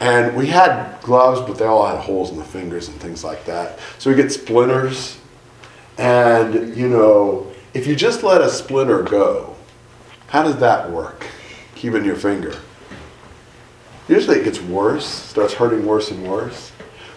And 0.00 0.36
we 0.36 0.48
had 0.48 1.00
gloves, 1.02 1.40
but 1.40 1.58
they 1.58 1.64
all 1.64 1.86
had 1.86 1.98
holes 1.98 2.30
in 2.30 2.38
the 2.38 2.44
fingers 2.44 2.88
and 2.88 3.00
things 3.00 3.22
like 3.22 3.44
that. 3.46 3.78
So 3.98 4.10
we 4.10 4.16
get 4.16 4.32
splinters. 4.32 5.18
And, 5.98 6.76
you 6.76 6.88
know, 6.88 7.52
if 7.72 7.86
you 7.86 7.94
just 7.94 8.22
let 8.22 8.40
a 8.40 8.48
splinter 8.48 9.02
go, 9.02 9.54
how 10.28 10.42
does 10.42 10.58
that 10.58 10.90
work? 10.90 11.26
Keeping 11.76 12.04
your 12.04 12.16
finger. 12.16 12.56
Usually 14.08 14.38
it 14.38 14.44
gets 14.44 14.60
worse, 14.60 15.06
starts 15.06 15.54
hurting 15.54 15.86
worse 15.86 16.10
and 16.10 16.28
worse. 16.28 16.72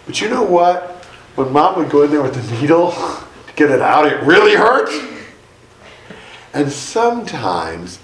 But 0.05 0.21
you 0.21 0.29
know 0.29 0.43
what? 0.43 1.03
When 1.35 1.51
mom 1.51 1.77
would 1.77 1.89
go 1.89 2.03
in 2.03 2.11
there 2.11 2.21
with 2.21 2.35
the 2.35 2.61
needle 2.61 2.91
to 2.91 3.53
get 3.55 3.71
it 3.71 3.81
out, 3.81 4.05
it 4.05 4.21
really 4.23 4.55
hurt. 4.55 4.89
And 6.53 6.71
sometimes 6.71 7.99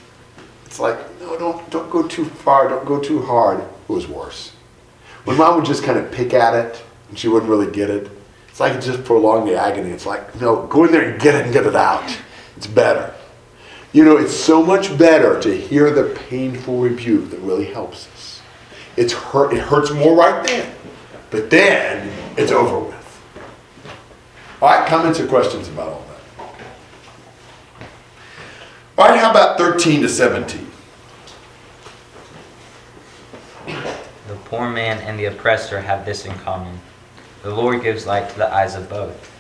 it's 0.65 0.79
like, 0.79 0.97
no, 1.21 1.37
don't, 1.37 1.69
don't 1.69 1.89
go 1.89 2.07
too 2.07 2.25
far, 2.25 2.67
don't 2.67 2.85
go 2.85 2.99
too 2.99 3.21
hard. 3.21 3.59
It 3.61 3.89
was 3.89 4.07
worse. 4.07 4.52
When 5.25 5.37
mom 5.37 5.55
would 5.55 5.65
just 5.65 5.83
kind 5.83 5.97
of 5.97 6.11
pick 6.11 6.33
at 6.33 6.53
it 6.53 6.83
and 7.09 7.17
she 7.17 7.27
wouldn't 7.27 7.49
really 7.49 7.71
get 7.71 7.89
it, 7.89 8.09
it's 8.49 8.59
like 8.59 8.73
it 8.73 8.81
just 8.81 9.03
prolonged 9.03 9.47
the 9.47 9.55
agony. 9.55 9.89
It's 9.91 10.05
like, 10.05 10.39
no, 10.39 10.67
go 10.67 10.83
in 10.85 10.91
there 10.91 11.09
and 11.09 11.21
get 11.21 11.35
it 11.35 11.45
and 11.45 11.53
get 11.53 11.65
it 11.65 11.75
out. 11.75 12.17
It's 12.55 12.67
better. 12.67 13.13
You 13.93 14.03
know, 14.03 14.17
it's 14.17 14.33
so 14.33 14.63
much 14.63 14.97
better 14.97 15.39
to 15.41 15.55
hear 15.55 15.91
the 15.91 16.15
painful 16.27 16.79
rebuke 16.79 17.29
that 17.29 17.39
really 17.39 17.65
helps 17.65 18.07
us. 18.07 18.41
It's 18.97 19.13
hurt, 19.13 19.53
it 19.53 19.59
hurts 19.59 19.91
more 19.91 20.15
right 20.15 20.45
then, 20.45 20.75
but 21.29 21.49
then 21.49 22.11
it's 22.37 22.51
over 22.51 22.79
with. 22.79 22.93
All 24.61 24.69
right, 24.69 24.87
comments 24.87 25.19
or 25.19 25.27
questions 25.27 25.67
about 25.67 25.89
all 25.89 26.05
that? 26.37 26.57
All 28.97 29.09
right, 29.09 29.19
how 29.19 29.31
about 29.31 29.57
13 29.57 30.01
to 30.01 30.09
17? 30.09 30.67
The 33.65 34.35
poor 34.53 34.69
man 34.69 34.99
and 34.99 35.17
the 35.17 35.25
oppressor 35.25 35.81
have 35.81 36.05
this 36.05 36.27
in 36.27 36.33
common. 36.35 36.79
The 37.41 37.55
Lord 37.55 37.81
gives 37.81 38.05
light 38.05 38.29
to 38.29 38.37
the 38.37 38.53
eyes 38.53 38.75
of 38.75 38.87
both. 38.87 39.31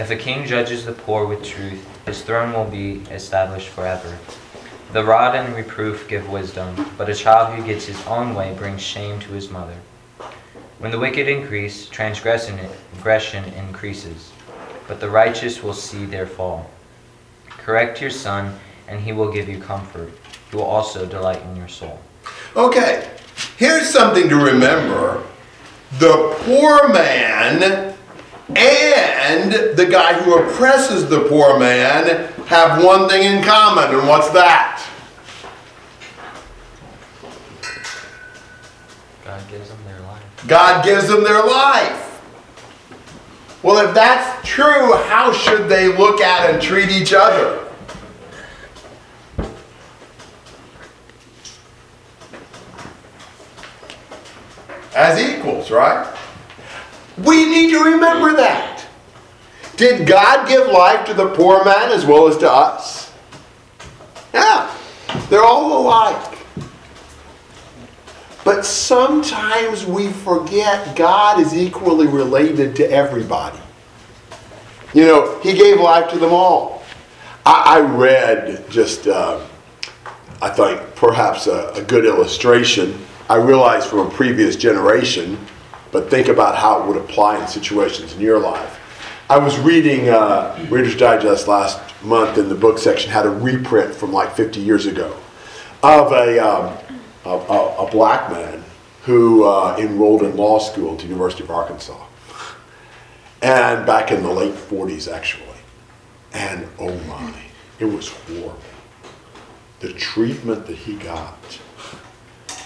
If 0.00 0.10
a 0.10 0.16
king 0.16 0.46
judges 0.46 0.86
the 0.86 0.92
poor 0.92 1.26
with 1.26 1.44
truth, 1.44 1.86
his 2.06 2.22
throne 2.22 2.54
will 2.54 2.64
be 2.64 3.02
established 3.10 3.68
forever. 3.68 4.16
The 4.94 5.04
rod 5.04 5.34
and 5.34 5.54
reproof 5.54 6.08
give 6.08 6.30
wisdom, 6.30 6.94
but 6.96 7.10
a 7.10 7.14
child 7.14 7.54
who 7.54 7.62
gets 7.62 7.84
his 7.84 8.06
own 8.06 8.34
way 8.34 8.54
brings 8.54 8.80
shame 8.80 9.20
to 9.20 9.32
his 9.32 9.50
mother. 9.50 9.76
When 10.78 10.92
the 10.92 10.98
wicked 10.98 11.28
increase, 11.28 11.86
transgression 11.86 12.58
increases, 13.52 14.32
but 14.86 14.98
the 14.98 15.10
righteous 15.10 15.62
will 15.62 15.74
see 15.74 16.06
their 16.06 16.26
fall. 16.26 16.70
Correct 17.50 18.00
your 18.00 18.08
son, 18.08 18.58
and 18.88 18.98
he 18.98 19.12
will 19.12 19.30
give 19.30 19.46
you 19.46 19.60
comfort. 19.60 20.10
He 20.50 20.56
will 20.56 20.64
also 20.64 21.04
delight 21.04 21.42
in 21.42 21.54
your 21.54 21.68
soul. 21.68 22.00
Okay, 22.56 23.10
here's 23.56 23.88
something 23.88 24.28
to 24.28 24.36
remember. 24.36 25.24
The 25.98 26.34
poor 26.40 26.88
man 26.88 27.94
and 28.56 29.52
the 29.52 29.86
guy 29.90 30.14
who 30.14 30.38
oppresses 30.38 31.08
the 31.08 31.20
poor 31.28 31.58
man 31.58 32.32
have 32.46 32.82
one 32.82 33.08
thing 33.08 33.22
in 33.22 33.42
common, 33.42 33.94
and 33.98 34.08
what's 34.08 34.30
that? 34.30 34.84
God 39.24 39.42
gives 39.50 39.68
them 39.68 39.78
their 39.84 40.00
life. 40.00 40.22
God 40.46 40.84
gives 40.84 41.08
them 41.08 41.22
their 41.24 41.44
life. 41.44 42.04
Well, 43.62 43.86
if 43.86 43.94
that's 43.94 44.48
true, 44.48 44.94
how 44.94 45.32
should 45.32 45.68
they 45.68 45.88
look 45.88 46.20
at 46.20 46.50
and 46.50 46.62
treat 46.62 46.90
each 46.90 47.12
other? 47.12 47.67
As 54.98 55.16
equals, 55.20 55.70
right? 55.70 56.12
We 57.18 57.48
need 57.48 57.70
to 57.70 57.84
remember 57.84 58.34
that. 58.34 58.84
Did 59.76 60.08
God 60.08 60.48
give 60.48 60.66
life 60.66 61.06
to 61.06 61.14
the 61.14 61.28
poor 61.36 61.64
man 61.64 61.92
as 61.92 62.04
well 62.04 62.26
as 62.26 62.36
to 62.38 62.50
us? 62.50 63.12
Yeah, 64.34 64.76
they're 65.30 65.44
all 65.44 65.82
alike. 65.82 66.38
But 68.44 68.66
sometimes 68.66 69.86
we 69.86 70.08
forget 70.08 70.96
God 70.96 71.38
is 71.38 71.54
equally 71.54 72.08
related 72.08 72.74
to 72.76 72.90
everybody. 72.90 73.60
You 74.94 75.06
know, 75.06 75.38
He 75.44 75.52
gave 75.52 75.78
life 75.78 76.10
to 76.10 76.18
them 76.18 76.32
all. 76.32 76.82
I, 77.46 77.76
I 77.76 77.80
read 77.82 78.68
just, 78.68 79.06
uh, 79.06 79.46
I 80.42 80.50
think, 80.50 80.80
perhaps 80.96 81.46
a, 81.46 81.70
a 81.76 81.82
good 81.82 82.04
illustration. 82.04 83.06
I 83.30 83.36
realize 83.36 83.84
from 83.84 83.98
a 84.00 84.10
previous 84.10 84.56
generation, 84.56 85.38
but 85.92 86.08
think 86.08 86.28
about 86.28 86.56
how 86.56 86.80
it 86.80 86.86
would 86.86 86.96
apply 86.96 87.38
in 87.38 87.46
situations 87.46 88.14
in 88.14 88.20
your 88.20 88.38
life. 88.38 88.80
I 89.28 89.36
was 89.36 89.58
reading 89.58 90.08
uh, 90.08 90.66
Reader's 90.70 90.96
Digest 90.96 91.46
last 91.46 91.78
month 92.02 92.38
in 92.38 92.48
the 92.48 92.54
book 92.54 92.78
section, 92.78 93.10
had 93.10 93.26
a 93.26 93.30
reprint 93.30 93.94
from 93.94 94.14
like 94.14 94.34
50 94.34 94.60
years 94.60 94.86
ago 94.86 95.14
of 95.82 96.12
a, 96.12 96.38
um, 96.38 96.74
a, 97.26 97.30
a, 97.30 97.90
black 97.90 98.30
man 98.32 98.64
who 99.02 99.44
uh, 99.44 99.76
enrolled 99.78 100.22
in 100.22 100.34
law 100.34 100.58
school 100.58 100.94
at 100.94 101.00
the 101.00 101.06
University 101.06 101.42
of 101.42 101.50
Arkansas. 101.50 102.02
And 103.42 103.84
back 103.84 104.10
in 104.10 104.22
the 104.22 104.32
late 104.32 104.54
40s, 104.54 105.12
actually. 105.12 105.44
And 106.32 106.66
oh 106.78 106.96
my, 107.00 107.34
it 107.78 107.84
was 107.84 108.08
horrible. 108.08 108.58
The 109.80 109.92
treatment 109.92 110.66
that 110.66 110.76
he 110.76 110.96
got, 110.96 111.60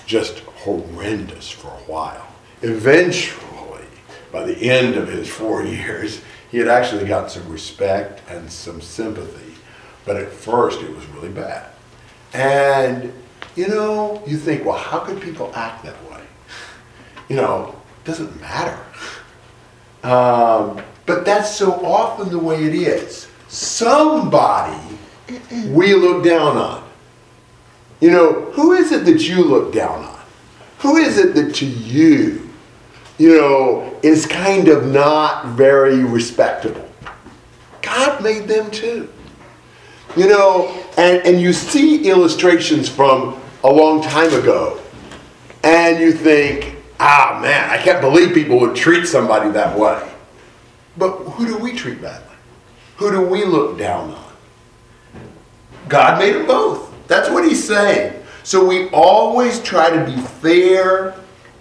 just 0.06 0.42
horrendous 0.62 1.50
for 1.50 1.68
a 1.68 1.90
while. 1.90 2.26
Eventually, 2.62 3.84
by 4.30 4.44
the 4.44 4.56
end 4.56 4.96
of 4.96 5.08
his 5.08 5.28
four 5.28 5.64
years, 5.64 6.22
he 6.50 6.58
had 6.58 6.68
actually 6.68 7.06
got 7.06 7.30
some 7.30 7.48
respect 7.48 8.20
and 8.28 8.50
some 8.50 8.80
sympathy. 8.80 9.54
But 10.04 10.16
at 10.16 10.30
first, 10.30 10.82
it 10.82 10.94
was 10.94 11.04
really 11.06 11.30
bad. 11.30 11.70
And, 12.32 13.12
you 13.56 13.68
know, 13.68 14.22
you 14.26 14.36
think, 14.36 14.64
well, 14.64 14.78
how 14.78 15.00
could 15.00 15.20
people 15.20 15.52
act 15.54 15.84
that 15.84 16.10
way? 16.10 16.22
You 17.28 17.36
know, 17.36 17.74
it 18.00 18.06
doesn't 18.06 18.40
matter. 18.40 18.78
Um, 20.02 20.82
but 21.06 21.24
that's 21.24 21.54
so 21.54 21.72
often 21.84 22.30
the 22.30 22.38
way 22.38 22.64
it 22.64 22.74
is. 22.74 23.28
Somebody 23.48 24.96
we 25.68 25.94
look 25.94 26.24
down 26.24 26.56
on. 26.56 26.88
You 28.00 28.10
know, 28.10 28.32
who 28.52 28.72
is 28.72 28.92
it 28.92 29.04
that 29.04 29.28
you 29.28 29.44
look 29.44 29.72
down 29.72 30.04
on? 30.04 30.11
Who 30.82 30.96
is 30.96 31.16
it 31.16 31.34
that 31.36 31.54
to 31.56 31.66
you, 31.66 32.50
you 33.16 33.38
know, 33.38 33.96
is 34.02 34.26
kind 34.26 34.66
of 34.66 34.86
not 34.86 35.46
very 35.46 36.02
respectable? 36.02 36.88
God 37.82 38.20
made 38.20 38.48
them 38.48 38.68
too. 38.72 39.08
You 40.16 40.28
know, 40.28 40.68
and, 40.98 41.24
and 41.24 41.40
you 41.40 41.52
see 41.52 42.08
illustrations 42.08 42.88
from 42.88 43.40
a 43.62 43.72
long 43.72 44.02
time 44.02 44.34
ago, 44.34 44.80
and 45.62 46.00
you 46.00 46.10
think, 46.12 46.76
ah, 46.98 47.38
man, 47.40 47.70
I 47.70 47.78
can't 47.78 48.00
believe 48.00 48.34
people 48.34 48.58
would 48.58 48.74
treat 48.74 49.06
somebody 49.06 49.50
that 49.52 49.78
way. 49.78 50.10
But 50.96 51.12
who 51.12 51.46
do 51.46 51.58
we 51.58 51.74
treat 51.76 52.02
badly? 52.02 52.36
Who 52.96 53.12
do 53.12 53.22
we 53.22 53.44
look 53.44 53.78
down 53.78 54.10
on? 54.10 54.32
God 55.88 56.18
made 56.18 56.34
them 56.34 56.46
both. 56.46 56.92
That's 57.06 57.30
what 57.30 57.44
he's 57.44 57.64
saying. 57.64 58.21
So 58.44 58.64
we 58.64 58.88
always 58.90 59.60
try 59.62 59.90
to 59.90 60.04
be 60.04 60.20
fair 60.20 61.14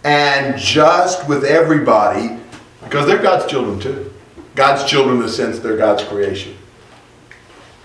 and 0.04 0.58
just 0.58 1.28
with 1.28 1.44
everybody 1.44 2.38
because 2.84 3.06
they're 3.06 3.22
God's 3.22 3.50
children 3.50 3.80
too. 3.80 4.14
God's 4.56 4.90
children 4.90 5.18
in 5.18 5.22
the 5.22 5.30
sense 5.30 5.60
they're 5.60 5.78
God's 5.78 6.04
creation. 6.04 6.58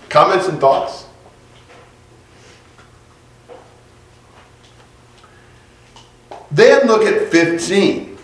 Comments 0.09 0.47
and 0.47 0.59
thoughts? 0.59 1.05
Then 6.49 6.87
look 6.87 7.03
at 7.03 7.29
15. 7.29 8.17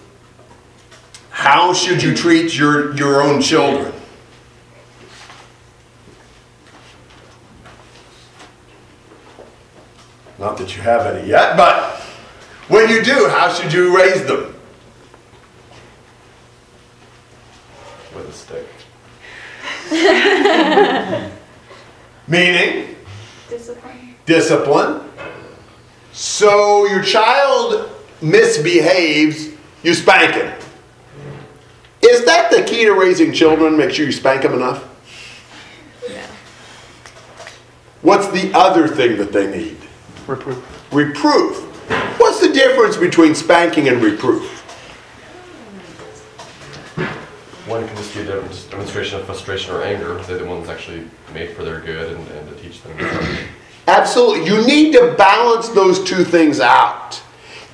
How 1.29 1.73
should 1.73 2.01
you 2.01 2.15
treat 2.15 2.57
your, 2.57 2.95
your 2.95 3.21
own 3.21 3.41
children? 3.41 3.92
Not 10.43 10.57
that 10.57 10.75
you 10.75 10.81
have 10.81 11.05
any 11.05 11.25
yet, 11.29 11.55
but 11.55 12.01
when 12.67 12.89
you 12.89 13.01
do, 13.01 13.29
how 13.29 13.47
should 13.53 13.71
you 13.71 13.95
raise 13.95 14.25
them? 14.25 14.53
with 18.13 18.27
a 18.27 18.33
stick. 18.33 18.67
Meaning, 22.27 22.97
Discipline. 23.49 24.15
discipline. 24.25 25.09
So 26.11 26.87
your 26.87 27.01
child 27.01 27.89
misbehaves, 28.21 29.47
you 29.81 29.93
spank 29.93 30.35
him. 30.35 30.53
Is 32.01 32.25
that 32.25 32.51
the 32.51 32.63
key 32.63 32.83
to 32.83 32.91
raising 32.91 33.31
children? 33.31 33.77
Make 33.77 33.91
sure 33.91 34.05
you 34.05 34.11
spank 34.11 34.41
them 34.41 34.55
enough? 34.55 34.83
No. 36.09 36.19
What's 38.01 38.27
the 38.27 38.51
other 38.53 38.89
thing 38.89 39.15
that 39.19 39.31
they 39.31 39.49
need? 39.49 39.77
Reproof. 40.27 40.93
Reproof. 40.93 41.59
What's 42.19 42.39
the 42.39 42.53
difference 42.53 42.95
between 42.95 43.35
spanking 43.35 43.89
and 43.89 44.01
reproof? 44.01 44.61
One 47.67 47.87
can 47.87 47.95
just 47.97 48.13
be 48.13 48.21
a 48.21 48.25
demonstration 48.25 49.19
of 49.19 49.25
frustration 49.25 49.73
or 49.73 49.83
anger. 49.83 50.15
They're 50.23 50.37
the 50.37 50.45
ones 50.45 50.69
actually 50.69 51.05
made 51.33 51.51
for 51.51 51.63
their 51.63 51.79
good 51.79 52.15
and, 52.15 52.27
and 52.29 52.49
to 52.49 52.55
teach 52.61 52.81
them. 52.83 52.97
Absolutely. 53.87 54.45
You 54.45 54.65
need 54.65 54.93
to 54.93 55.13
balance 55.17 55.69
those 55.69 56.03
two 56.03 56.23
things 56.23 56.59
out. 56.59 57.21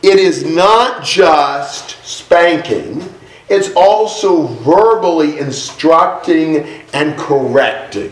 It 0.02 0.18
is 0.18 0.46
not 0.46 1.04
just 1.04 2.04
spanking, 2.06 3.04
it's 3.50 3.72
also 3.76 4.44
verbally 4.48 5.40
instructing 5.40 6.84
and 6.94 7.18
correcting. 7.18 8.12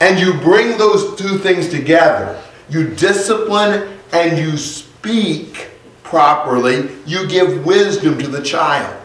And 0.00 0.18
you 0.18 0.34
bring 0.34 0.76
those 0.76 1.16
two 1.16 1.38
things 1.38 1.68
together. 1.68 2.42
You 2.68 2.88
discipline 2.94 3.98
and 4.12 4.38
you 4.38 4.56
speak 4.56 5.68
properly. 6.02 6.90
You 7.06 7.26
give 7.26 7.64
wisdom 7.66 8.18
to 8.18 8.28
the 8.28 8.42
child. 8.42 9.00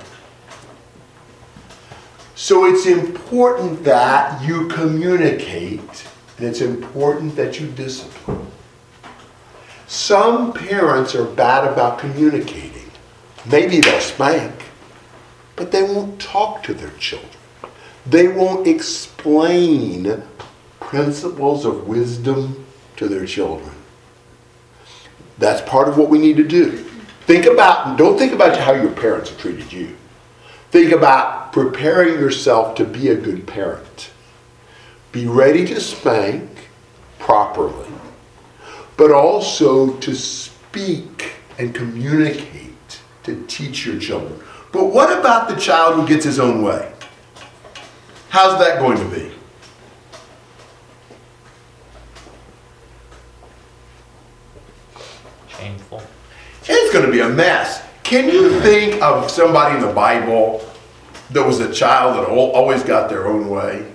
So 2.35 2.65
it's 2.65 2.85
important 2.85 3.83
that 3.83 4.41
you 4.47 4.67
communicate 4.69 6.07
and 6.37 6.47
it's 6.47 6.61
important 6.61 7.35
that 7.35 7.59
you 7.59 7.67
discipline. 7.67 8.47
Some 9.87 10.53
parents 10.53 11.15
are 11.15 11.25
bad 11.25 11.65
about 11.65 11.99
communicating. 11.99 12.89
Maybe 13.45 13.81
they'll 13.81 13.99
spank, 13.99 14.53
but 15.55 15.71
they 15.71 15.83
won't 15.83 16.21
talk 16.21 16.63
to 16.63 16.73
their 16.73 16.91
children. 16.91 17.31
They 18.05 18.27
won't 18.27 18.67
explain 18.67 20.23
principles 20.79 21.65
of 21.65 21.87
wisdom 21.87 22.65
to 22.99 23.07
their 23.07 23.25
children. 23.25 23.71
That's 25.37 25.61
part 25.67 25.87
of 25.87 25.97
what 25.97 26.09
we 26.09 26.19
need 26.19 26.35
to 26.37 26.43
do. 26.43 26.71
Think 27.21 27.45
about, 27.45 27.97
don't 27.97 28.17
think 28.17 28.33
about 28.33 28.57
how 28.57 28.73
your 28.73 28.91
parents 28.91 29.29
have 29.29 29.39
treated 29.39 29.71
you. 29.71 29.95
Think 30.71 30.91
about 30.91 31.53
preparing 31.53 32.15
yourself 32.15 32.75
to 32.75 32.83
be 32.83 33.07
a 33.07 33.15
good 33.15 33.47
parent. 33.47 34.11
Be 35.13 35.27
ready 35.27 35.65
to 35.67 35.79
spank 35.79 36.49
properly, 37.19 37.89
but 38.97 39.11
also 39.11 39.95
to 39.99 40.13
speak 40.13 41.33
and 41.57 41.73
communicate 41.73 42.99
to 43.23 43.45
teach 43.47 43.85
your 43.85 43.97
children. 43.97 44.41
But 44.73 44.87
what 44.87 45.17
about 45.17 45.47
the 45.47 45.55
child 45.55 45.95
who 45.95 46.05
gets 46.05 46.25
his 46.25 46.37
own 46.37 46.63
way? 46.63 46.91
How's 48.27 48.59
that 48.59 48.79
going 48.79 48.97
to 48.97 49.05
be? 49.05 49.31
Shameful. 55.59 56.01
It's 56.69 56.93
going 56.93 57.05
to 57.05 57.11
be 57.11 57.21
a 57.21 57.29
mess. 57.29 57.83
Can 58.03 58.29
you 58.29 58.59
think 58.61 59.01
of 59.01 59.29
somebody 59.31 59.75
in 59.75 59.81
the 59.81 59.91
Bible 59.91 60.63
that 61.31 61.45
was 61.45 61.59
a 61.59 61.73
child 61.73 62.15
that 62.15 62.29
always 62.29 62.83
got 62.83 63.09
their 63.09 63.27
own 63.27 63.49
way? 63.49 63.91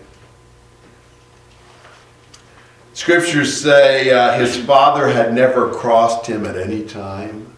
Scriptures 2.94 3.60
say 3.60 4.10
uh, 4.10 4.38
his 4.38 4.56
father 4.56 5.08
had 5.08 5.32
never 5.32 5.72
crossed 5.72 6.26
him 6.26 6.46
at 6.46 6.56
any 6.56 6.84
time 6.84 7.52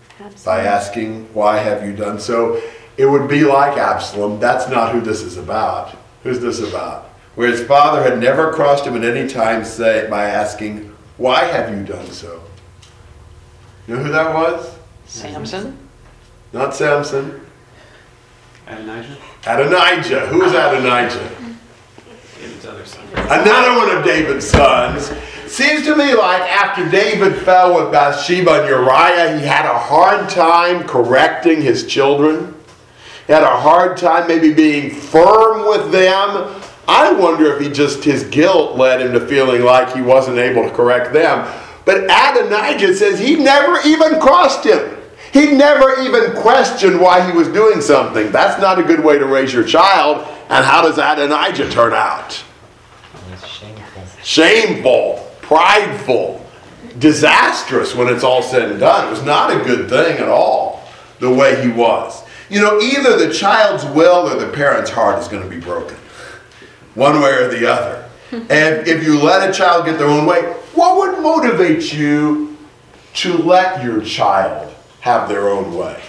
by 0.45 0.61
asking, 0.61 1.33
Why 1.33 1.59
have 1.59 1.85
you 1.85 1.95
done 1.95 2.21
so? 2.21 2.63
It 2.99 3.07
would 3.07 3.29
be 3.29 3.45
like 3.45 3.79
Absalom. 3.79 4.39
That's 4.39 4.69
not 4.71 4.93
who 4.93 5.01
this 5.01 5.23
is 5.23 5.37
about. 5.39 5.97
Who's 6.23 6.41
this 6.41 6.61
about? 6.61 7.05
Where 7.37 7.51
his 7.51 7.63
father 7.63 8.03
had 8.03 8.19
never 8.19 8.53
crossed 8.53 8.87
him 8.87 8.97
at 8.97 9.05
any 9.05 9.29
time 9.29 9.65
say, 9.65 10.09
by 10.09 10.25
asking, 10.25 10.95
Why 11.17 11.45
have 11.45 11.75
you 11.75 11.85
done 11.85 12.11
so? 12.11 12.43
You 13.87 13.97
know 13.97 14.03
who 14.03 14.13
that 14.13 14.35
was? 14.35 14.76
Samson? 15.07 15.79
Not 16.53 16.75
Samson. 16.75 17.41
Adonijah, 18.67 19.17
Adonijah. 19.47 20.27
Who 20.27 20.43
is 20.43 20.53
Adonijah? 20.53 21.31
David's 22.39 22.67
other 22.67 22.85
son. 22.85 23.07
Another 23.15 23.77
one 23.79 23.97
of 23.97 24.05
David's 24.05 24.47
sons. 24.47 25.13
Seems 25.47 25.85
to 25.85 25.95
me 25.95 26.15
like 26.15 26.43
after 26.43 26.89
David 26.91 27.37
fell 27.43 27.77
with 27.77 27.93
Bathsheba 27.93 28.63
and 28.63 28.69
Uriah, 28.69 29.39
he 29.39 29.47
had 29.47 29.65
a 29.65 29.79
hard 29.79 30.29
time 30.29 30.87
correcting 30.87 31.63
his 31.63 31.87
children. 31.87 32.55
He 33.29 33.33
had 33.33 33.45
a 33.45 33.57
hard 33.57 33.97
time 33.97 34.27
maybe 34.27 34.53
being 34.53 34.91
firm 34.91 35.69
with 35.69 35.93
them. 35.93 36.61
I 36.89 37.13
wonder 37.13 37.53
if 37.55 37.61
he 37.61 37.71
just, 37.71 38.03
his 38.05 38.25
guilt 38.25 38.77
led 38.77 39.01
him 39.01 39.13
to 39.13 39.21
feeling 39.27 39.63
like 39.63 39.95
he 39.95 40.03
wasn't 40.03 40.39
able 40.39 40.65
to 40.65 40.71
correct 40.71 41.13
them. 41.13 41.53
But 41.85 42.05
Adonijah 42.05 42.95
says 42.95 43.19
he 43.21 43.37
never 43.37 43.81
even 43.87 44.21
crossed 44.21 44.65
him. 44.65 44.96
He 45.33 45.53
never 45.53 46.01
even 46.01 46.33
questioned 46.41 47.01
why 47.01 47.29
he 47.29 47.37
was 47.37 47.49
doing 47.49 47.81
something. 47.81 48.31
That's 48.31 48.61
not 48.61 48.79
a 48.79 48.83
good 48.83 49.03
way 49.03 49.19
to 49.19 49.27
raise 49.27 49.53
your 49.53 49.65
child. 49.65 50.27
And 50.49 50.65
how 50.65 50.83
does 50.83 50.99
Adonijah 50.99 51.71
turn 51.71 51.93
out? 51.93 52.43
Shameful. 53.45 54.03
shameful, 54.23 55.31
prideful, 55.41 56.47
disastrous 56.99 57.95
when 57.95 58.09
it's 58.09 58.25
all 58.25 58.43
said 58.43 58.71
and 58.71 58.81
done. 58.81 59.07
It 59.07 59.11
was 59.11 59.25
not 59.25 59.51
a 59.51 59.65
good 59.65 59.89
thing 59.89 60.19
at 60.19 60.29
all, 60.29 60.89
the 61.21 61.31
way 61.31 61.63
he 61.63 61.69
was. 61.69 62.23
You 62.49 62.61
know, 62.61 62.81
either 62.81 63.17
the 63.17 63.33
child's 63.33 63.85
will 63.85 64.29
or 64.29 64.39
the 64.39 64.53
parent's 64.53 64.91
heart 64.91 65.21
is 65.21 65.29
going 65.29 65.43
to 65.43 65.49
be 65.49 65.59
broken, 65.59 65.97
one 66.95 67.21
way 67.21 67.33
or 67.33 67.49
the 67.49 67.67
other. 67.67 68.09
and 68.33 68.87
if 68.87 69.05
you 69.05 69.21
let 69.21 69.49
a 69.49 69.53
child 69.53 69.87
get 69.87 69.99
their 69.99 70.09
own 70.09 70.27
way, 70.27 70.43
what 70.75 70.97
would 70.99 71.23
motivate 71.23 71.93
you 71.93 72.57
to 73.15 73.37
let 73.39 73.83
your 73.83 74.03
child 74.03 74.75
have 75.07 75.29
their 75.29 75.49
own 75.49 75.73
way? 75.73 76.03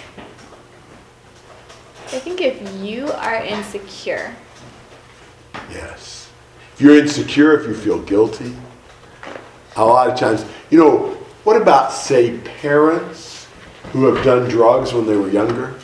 I 2.06 2.18
think 2.18 2.40
if 2.40 2.60
you 2.82 3.06
are 3.12 3.36
insecure, 3.36 4.34
Yes. 5.70 6.30
If 6.74 6.80
you're 6.80 6.98
insecure, 6.98 7.58
if 7.60 7.66
you 7.68 7.74
feel 7.74 8.00
guilty, 8.00 8.56
a 9.76 9.84
lot 9.84 10.10
of 10.10 10.18
times, 10.18 10.44
you 10.70 10.78
know, 10.78 11.10
what 11.44 11.60
about, 11.60 11.92
say, 11.92 12.38
parents 12.38 13.46
who 13.92 14.12
have 14.12 14.24
done 14.24 14.48
drugs 14.48 14.92
when 14.92 15.06
they 15.06 15.16
were 15.16 15.28
younger? 15.28 15.74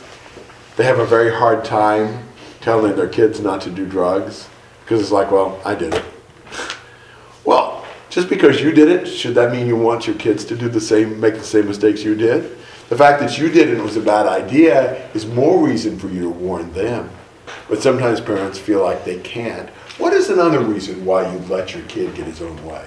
They 0.75 0.83
have 0.83 0.99
a 0.99 1.05
very 1.05 1.33
hard 1.33 1.63
time 1.63 2.27
telling 2.59 2.97
their 2.97 3.07
kids 3.07 3.39
not 3.39 3.61
to 3.61 3.69
do 3.69 3.85
drugs 3.85 4.49
because 4.83 4.99
it's 4.99 5.11
like, 5.11 5.31
well, 5.31 5.61
I 5.63 5.75
did 5.75 5.93
it. 5.93 6.03
Well, 7.45 7.85
just 8.09 8.27
because 8.27 8.59
you 8.59 8.71
did 8.71 8.89
it, 8.89 9.05
should 9.05 9.35
that 9.35 9.51
mean 9.51 9.67
you 9.67 9.75
want 9.77 10.07
your 10.07 10.15
kids 10.15 10.43
to 10.45 10.55
do 10.55 10.67
the 10.67 10.81
same, 10.81 11.19
make 11.19 11.35
the 11.35 11.43
same 11.43 11.67
mistakes 11.67 12.03
you 12.03 12.15
did? 12.15 12.57
The 12.89 12.97
fact 12.97 13.19
that 13.21 13.37
you 13.37 13.49
did 13.49 13.69
it 13.69 13.77
it 13.77 13.83
was 13.83 13.97
a 13.97 14.01
bad 14.01 14.27
idea 14.27 15.09
is 15.13 15.25
more 15.25 15.65
reason 15.65 15.97
for 15.97 16.07
you 16.07 16.21
to 16.21 16.29
warn 16.29 16.71
them. 16.73 17.09
But 17.67 17.81
sometimes 17.81 18.21
parents 18.21 18.59
feel 18.59 18.83
like 18.83 19.05
they 19.05 19.19
can't. 19.19 19.69
What 19.97 20.13
is 20.13 20.29
another 20.29 20.59
reason 20.59 21.05
why 21.05 21.31
you 21.31 21.39
let 21.47 21.73
your 21.73 21.83
kid 21.85 22.13
get 22.15 22.25
his 22.25 22.41
own 22.41 22.63
way? 22.65 22.85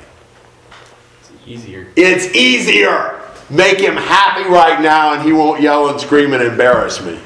It's 1.20 1.32
easier. 1.46 1.88
It's 1.96 2.34
easier. 2.34 3.20
Make 3.50 3.80
him 3.80 3.96
happy 3.96 4.48
right 4.48 4.80
now 4.80 5.14
and 5.14 5.22
he 5.22 5.32
won't 5.32 5.62
yell 5.62 5.88
and 5.88 6.00
scream 6.00 6.32
and 6.32 6.42
embarrass 6.42 7.02
me. 7.02 7.18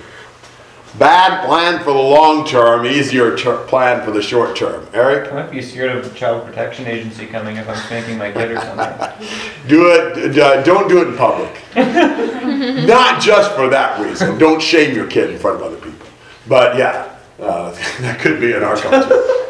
Bad 0.99 1.47
plan 1.47 1.79
for 1.79 1.93
the 1.93 1.99
long 1.99 2.47
term, 2.47 2.85
easier 2.85 3.35
ter- 3.35 3.65
plan 3.67 4.05
for 4.05 4.11
the 4.11 4.21
short 4.21 4.55
term. 4.55 4.87
Eric? 4.93 5.33
I 5.33 5.37
might 5.37 5.51
be 5.51 5.63
scared 5.63 5.97
of 5.97 6.05
a 6.05 6.15
child 6.15 6.45
protection 6.47 6.87
agency 6.87 7.27
coming 7.27 7.57
if 7.57 7.67
I'm 7.67 7.77
spanking 7.87 8.19
my 8.19 8.31
kid 8.31 8.51
or 8.51 8.61
something. 8.61 9.29
Do 9.69 9.91
it, 9.91 10.39
uh, 10.39 10.63
don't 10.63 10.89
do 10.89 11.01
it 11.01 11.09
in 11.09 11.17
public. 11.17 11.63
Not 12.87 13.23
just 13.23 13.53
for 13.53 13.69
that 13.69 14.01
reason. 14.01 14.37
Don't 14.39 14.61
shame 14.61 14.95
your 14.95 15.07
kid 15.07 15.31
in 15.31 15.39
front 15.39 15.57
of 15.57 15.63
other 15.63 15.77
people. 15.77 16.07
But 16.49 16.77
yeah, 16.77 17.17
uh, 17.39 17.71
that 18.01 18.21
could 18.21 18.41
be 18.41 18.53
in 18.53 18.63
our 18.63 18.77
culture. 18.77 19.49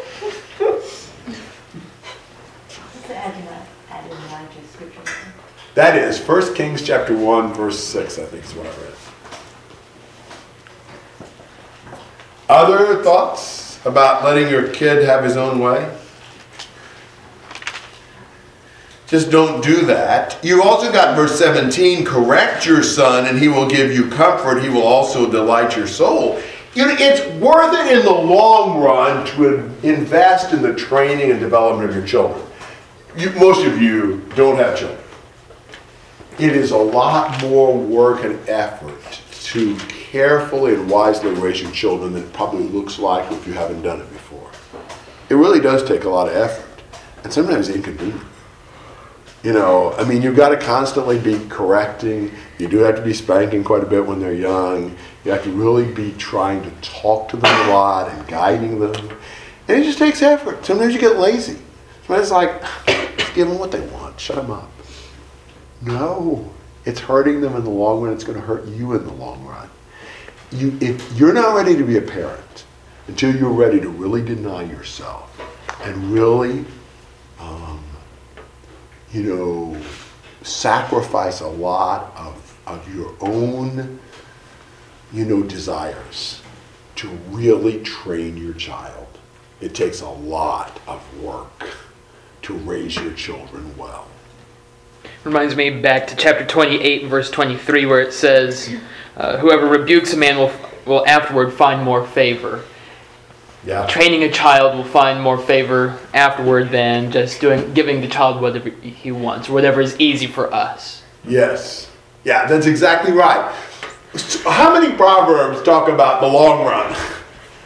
That 5.75 5.97
is 5.97 6.19
1 6.19 6.53
Kings 6.53 6.83
chapter 6.83 7.17
1, 7.17 7.53
verse 7.55 7.83
6, 7.83 8.19
I 8.19 8.25
think 8.25 8.45
is 8.45 8.53
what 8.53 8.67
I 8.67 8.69
read. 8.69 8.92
Other 12.49 13.01
thoughts 13.01 13.79
about 13.85 14.23
letting 14.23 14.49
your 14.49 14.69
kid 14.69 15.03
have 15.05 15.23
his 15.23 15.37
own 15.37 15.59
way? 15.59 15.97
Just 19.07 19.29
don't 19.29 19.63
do 19.63 19.85
that. 19.85 20.43
You 20.43 20.63
also 20.63 20.91
got 20.91 21.15
verse 21.15 21.37
17 21.37 22.03
correct 22.03 22.65
your 22.65 22.81
son, 22.81 23.27
and 23.27 23.37
he 23.37 23.47
will 23.47 23.69
give 23.69 23.91
you 23.91 24.09
comfort. 24.09 24.61
He 24.61 24.69
will 24.69 24.83
also 24.83 25.29
delight 25.29 25.77
your 25.77 25.87
soul. 25.87 26.41
You 26.73 26.87
know, 26.87 26.95
it's 26.97 27.21
worth 27.39 27.73
it 27.75 27.99
in 27.99 28.03
the 28.03 28.11
long 28.11 28.81
run 28.81 29.25
to 29.35 29.69
invest 29.83 30.53
in 30.53 30.63
the 30.63 30.73
training 30.73 31.29
and 31.29 31.39
development 31.39 31.89
of 31.89 31.95
your 31.95 32.07
children. 32.07 32.43
you, 33.15 33.29
most 33.31 33.65
of 33.67 33.79
you 33.79 34.27
don't 34.35 34.57
have 34.57 34.77
children. 34.77 34.99
It 36.39 36.55
is 36.55 36.71
a 36.71 36.77
lot 36.77 37.39
more 37.43 37.77
work 37.77 38.23
and 38.23 38.39
effort 38.49 39.21
to 39.53 39.75
carefully 39.87 40.73
and 40.73 40.89
wisely 40.89 41.29
raise 41.31 41.61
your 41.61 41.71
children 41.71 42.13
than 42.13 42.23
it 42.23 42.33
probably 42.33 42.63
looks 42.63 42.97
like 42.97 43.31
if 43.31 43.45
you 43.45 43.53
haven't 43.53 43.83
done 43.83 44.01
it 44.01 44.11
before. 44.11 44.49
It 45.29 45.35
really 45.35 45.59
does 45.59 45.83
take 45.87 46.05
a 46.05 46.09
lot 46.09 46.27
of 46.27 46.35
effort, 46.35 46.81
and 47.23 47.31
sometimes 47.31 47.69
inconvenient. 47.69 48.25
You 49.43 49.53
know, 49.53 49.93
I 49.93 50.05
mean, 50.05 50.23
you've 50.23 50.35
got 50.35 50.49
to 50.49 50.57
constantly 50.57 51.19
be 51.19 51.37
correcting. 51.49 52.31
You 52.57 52.67
do 52.67 52.79
have 52.79 52.95
to 52.95 53.01
be 53.03 53.13
spanking 53.13 53.63
quite 53.63 53.83
a 53.83 53.85
bit 53.85 54.03
when 54.03 54.19
they're 54.19 54.33
young. 54.33 54.95
You 55.23 55.31
have 55.31 55.43
to 55.43 55.51
really 55.51 55.91
be 55.91 56.13
trying 56.13 56.63
to 56.63 56.71
talk 56.81 57.29
to 57.29 57.37
them 57.37 57.69
a 57.69 57.71
lot 57.71 58.09
and 58.09 58.27
guiding 58.27 58.79
them. 58.79 58.95
And 59.67 59.81
it 59.81 59.83
just 59.83 59.99
takes 59.99 60.23
effort. 60.23 60.65
Sometimes 60.65 60.95
you 60.95 60.99
get 60.99 61.17
lazy. 61.19 61.57
Sometimes 62.07 62.23
it's 62.23 62.31
like, 62.31 62.63
give 63.35 63.47
them 63.47 63.59
what 63.59 63.71
they 63.71 63.81
want, 63.87 64.19
shut 64.19 64.37
them 64.37 64.49
up. 64.49 64.71
No, 65.81 66.51
it's 66.85 66.99
hurting 66.99 67.41
them 67.41 67.55
in 67.55 67.63
the 67.63 67.69
long 67.69 68.01
run. 68.01 68.13
It's 68.13 68.23
going 68.23 68.39
to 68.39 68.45
hurt 68.45 68.65
you 68.67 68.93
in 68.93 69.05
the 69.05 69.13
long 69.13 69.45
run. 69.45 69.69
You, 70.51 70.77
if 70.81 71.17
you're 71.17 71.33
not 71.33 71.55
ready 71.55 71.75
to 71.75 71.83
be 71.83 71.97
a 71.97 72.01
parent 72.01 72.65
until 73.07 73.35
you're 73.35 73.51
ready 73.51 73.79
to 73.79 73.89
really 73.89 74.23
deny 74.23 74.63
yourself 74.63 75.29
and 75.81 76.11
really, 76.11 76.65
um, 77.39 77.83
you 79.11 79.23
know, 79.23 79.81
sacrifice 80.43 81.41
a 81.41 81.47
lot 81.47 82.13
of, 82.15 82.59
of 82.67 82.95
your 82.95 83.15
own, 83.21 83.99
you 85.11 85.25
know, 85.25 85.43
desires 85.43 86.41
to 86.95 87.07
really 87.29 87.81
train 87.83 88.37
your 88.37 88.53
child. 88.53 89.07
It 89.61 89.73
takes 89.73 90.01
a 90.01 90.09
lot 90.09 90.79
of 90.87 91.21
work 91.21 91.69
to 92.43 92.53
raise 92.53 92.95
your 92.95 93.13
children 93.13 93.75
well. 93.77 94.07
Reminds 95.23 95.55
me 95.55 95.69
back 95.69 96.07
to 96.07 96.17
chapter 96.17 96.45
28 96.45 97.03
and 97.03 97.09
verse 97.09 97.31
23 97.31 97.85
where 97.85 98.01
it 98.01 98.11
says, 98.11 98.75
uh, 99.15 99.37
Whoever 99.37 99.67
rebukes 99.67 100.11
a 100.13 100.17
man 100.17 100.37
will, 100.37 100.51
will 100.85 101.05
afterward 101.07 101.53
find 101.53 101.81
more 101.81 102.05
favor. 102.05 102.63
Yeah. 103.65 103.87
Training 103.87 104.23
a 104.23 104.31
child 104.31 104.75
will 104.75 104.83
find 104.83 105.21
more 105.21 105.37
favor 105.37 105.97
afterward 106.13 106.71
than 106.71 107.09
just 107.11 107.39
doing 107.39 107.73
giving 107.73 108.01
the 108.01 108.09
child 108.09 108.41
whatever 108.41 108.69
he 108.69 109.11
wants, 109.11 109.47
or 109.47 109.53
whatever 109.53 109.79
is 109.79 109.97
easy 109.97 110.27
for 110.27 110.53
us. 110.53 111.03
Yes. 111.25 111.89
Yeah, 112.25 112.45
that's 112.45 112.65
exactly 112.65 113.13
right. 113.13 113.53
How 114.45 114.77
many 114.77 114.93
proverbs 114.95 115.63
talk 115.63 115.87
about 115.87 116.19
the 116.19 116.27
long 116.27 116.65
run 116.65 116.95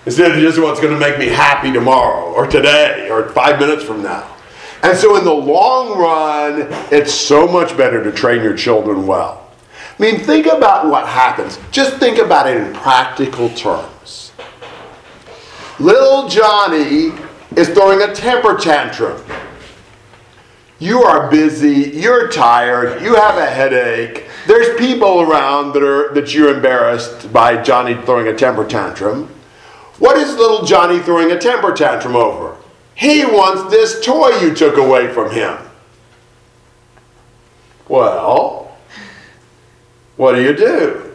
instead 0.05 0.31
of 0.31 0.37
just 0.37 0.59
what's 0.61 0.79
going 0.79 0.93
to 0.93 0.99
make 0.99 1.17
me 1.17 1.27
happy 1.27 1.71
tomorrow 1.71 2.31
or 2.33 2.45
today 2.45 3.09
or 3.09 3.29
five 3.29 3.59
minutes 3.59 3.83
from 3.83 4.03
now? 4.03 4.36
And 4.83 4.97
so, 4.97 5.17
in 5.17 5.23
the 5.23 5.33
long 5.33 5.97
run, 5.97 6.67
it's 6.91 7.13
so 7.13 7.47
much 7.47 7.75
better 7.75 8.03
to 8.03 8.11
train 8.11 8.43
your 8.43 8.55
children 8.55 9.07
well. 9.07 9.51
I 9.97 10.01
mean, 10.01 10.19
think 10.19 10.45
about 10.45 10.87
what 10.87 11.07
happens. 11.07 11.59
Just 11.71 11.97
think 11.97 12.19
about 12.19 12.47
it 12.47 12.57
in 12.57 12.73
practical 12.73 13.49
terms. 13.49 14.31
Little 15.79 16.27
Johnny 16.27 17.11
is 17.55 17.69
throwing 17.69 18.01
a 18.01 18.13
temper 18.13 18.55
tantrum. 18.55 19.23
You 20.79 21.01
are 21.03 21.29
busy, 21.31 21.97
you're 21.97 22.29
tired, 22.29 23.01
you 23.01 23.15
have 23.15 23.37
a 23.37 23.45
headache. 23.45 24.25
There's 24.45 24.77
people 24.77 25.21
around 25.21 25.73
that 25.73 25.81
are 25.81 26.13
that 26.13 26.33
you're 26.35 26.55
embarrassed 26.55 27.33
by 27.33 27.61
Johnny 27.61 27.95
throwing 27.95 28.27
a 28.27 28.35
temper 28.35 28.65
tantrum. 28.65 29.27
What 29.97 30.17
is 30.17 30.35
little 30.35 30.65
Johnny 30.65 30.99
throwing 30.99 31.31
a 31.31 31.39
temper 31.39 31.73
tantrum 31.73 32.15
over? 32.15 32.56
He 32.97 33.23
wants 33.23 33.69
this 33.69 34.03
toy 34.03 34.39
you 34.39 34.55
took 34.55 34.75
away 34.75 35.13
from 35.13 35.29
him. 35.31 35.55
Well, 37.87 38.75
what 40.15 40.33
do 40.33 40.41
you 40.41 40.55
do? 40.55 41.13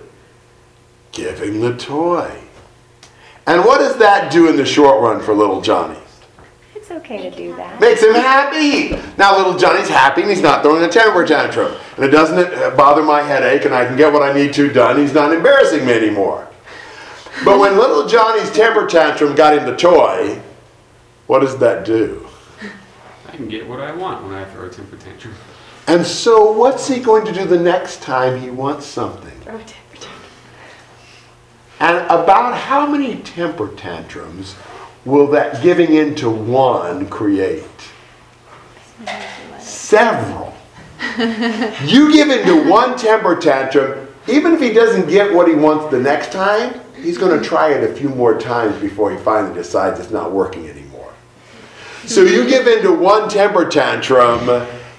Give 1.11 1.41
him 1.41 1.61
the 1.61 1.77
toy. 1.77 2.31
And 3.49 3.65
what 3.65 3.79
does 3.79 3.99
that 3.99 4.31
do 4.31 4.49
in 4.49 4.55
the 4.55 4.65
short 4.65 5.03
run 5.03 5.21
for 5.21 5.35
little 5.35 5.61
Johnny? 5.61 5.99
It's 6.77 6.93
okay 6.93 7.29
to 7.29 7.37
do 7.37 7.57
that. 7.57 7.81
Makes 7.81 8.05
him 8.05 8.15
happy. 8.15 8.91
Now 9.19 9.37
little 9.37 9.59
Johnny's 9.59 9.89
happy 9.89 10.21
and 10.21 10.31
he's 10.31 10.41
not 10.41 10.63
throwing 10.63 10.85
a 10.85 10.89
temper 10.89 11.27
tantrum. 11.27 11.75
And 11.97 12.05
it 12.05 12.11
doesn't 12.11 12.39
uh, 12.39 12.77
bother 12.77 13.03
my 13.03 13.23
headache 13.23 13.65
and 13.65 13.75
I 13.75 13.87
can 13.87 13.97
get 13.97 14.13
what 14.13 14.23
I 14.23 14.33
need 14.33 14.53
to 14.55 14.73
done. 14.73 14.99
He's 14.99 15.15
not 15.15 15.33
embarrassing 15.33 15.85
me 15.85 15.95
anymore. 15.95 16.47
But 17.45 17.59
when 17.59 17.77
little 17.77 18.07
Johnny's 18.07 18.53
temper 18.53 18.87
tantrum 18.87 19.35
got 19.35 19.59
him 19.59 19.67
the 19.67 19.77
toy, 19.77 20.41
what 21.33 21.41
does 21.41 21.57
that 21.57 21.87
do? 21.87 22.29
I 23.27 23.35
can 23.35 23.49
get 23.49 23.67
what 23.67 23.81
I 23.81 23.91
want 23.95 24.23
when 24.23 24.35
I 24.35 24.45
throw 24.45 24.67
a 24.67 24.69
temper 24.69 24.99
tantrum. 24.99 25.33
And 25.87 26.05
so 26.05 26.53
what's 26.53 26.87
he 26.87 27.01
going 27.01 27.25
to 27.25 27.33
do 27.33 27.47
the 27.47 27.59
next 27.59 28.03
time 28.03 28.39
he 28.39 28.51
wants 28.51 28.85
something? 28.85 29.33
Throw 29.41 29.55
a 29.55 29.65
temper 29.65 29.95
tantrum. 29.95 30.31
And 31.81 31.97
about 32.05 32.59
how 32.59 32.87
many 32.87 33.17
temper 33.23 33.69
tantrums 33.69 34.57
will 35.07 35.27
that 35.29 35.63
giving 35.63 35.95
in 35.95 36.15
to 36.17 36.29
one 36.29 37.09
create? 37.09 37.65
Several. 39.59 40.55
you 41.87 42.13
give 42.13 42.29
in 42.29 42.47
to 42.47 42.69
one 42.69 42.99
temper 42.99 43.37
tantrum, 43.37 44.07
even 44.29 44.53
if 44.53 44.61
he 44.61 44.71
doesn't 44.71 45.09
get 45.09 45.33
what 45.33 45.49
he 45.49 45.55
wants 45.55 45.91
the 45.91 45.99
next 45.99 46.31
time, 46.31 46.79
he's 46.95 47.17
going 47.17 47.41
to 47.41 47.43
try 47.43 47.73
it 47.73 47.91
a 47.91 47.95
few 47.95 48.11
more 48.11 48.39
times 48.39 48.79
before 48.83 49.11
he 49.11 49.17
finally 49.17 49.55
decides 49.55 49.99
it's 49.99 50.11
not 50.11 50.31
working 50.31 50.69
anymore. 50.69 50.82
So 52.07 52.23
you 52.23 52.49
give 52.49 52.67
into 52.67 52.93
one 52.93 53.29
temper 53.29 53.69
tantrum, 53.69 54.49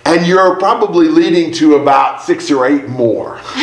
and 0.05 0.25
you're 0.25 0.55
probably 0.55 1.07
leading 1.07 1.51
to 1.53 1.75
about 1.75 2.21
six 2.21 2.49
or 2.49 2.65
eight 2.65 2.87
more. 2.87 3.39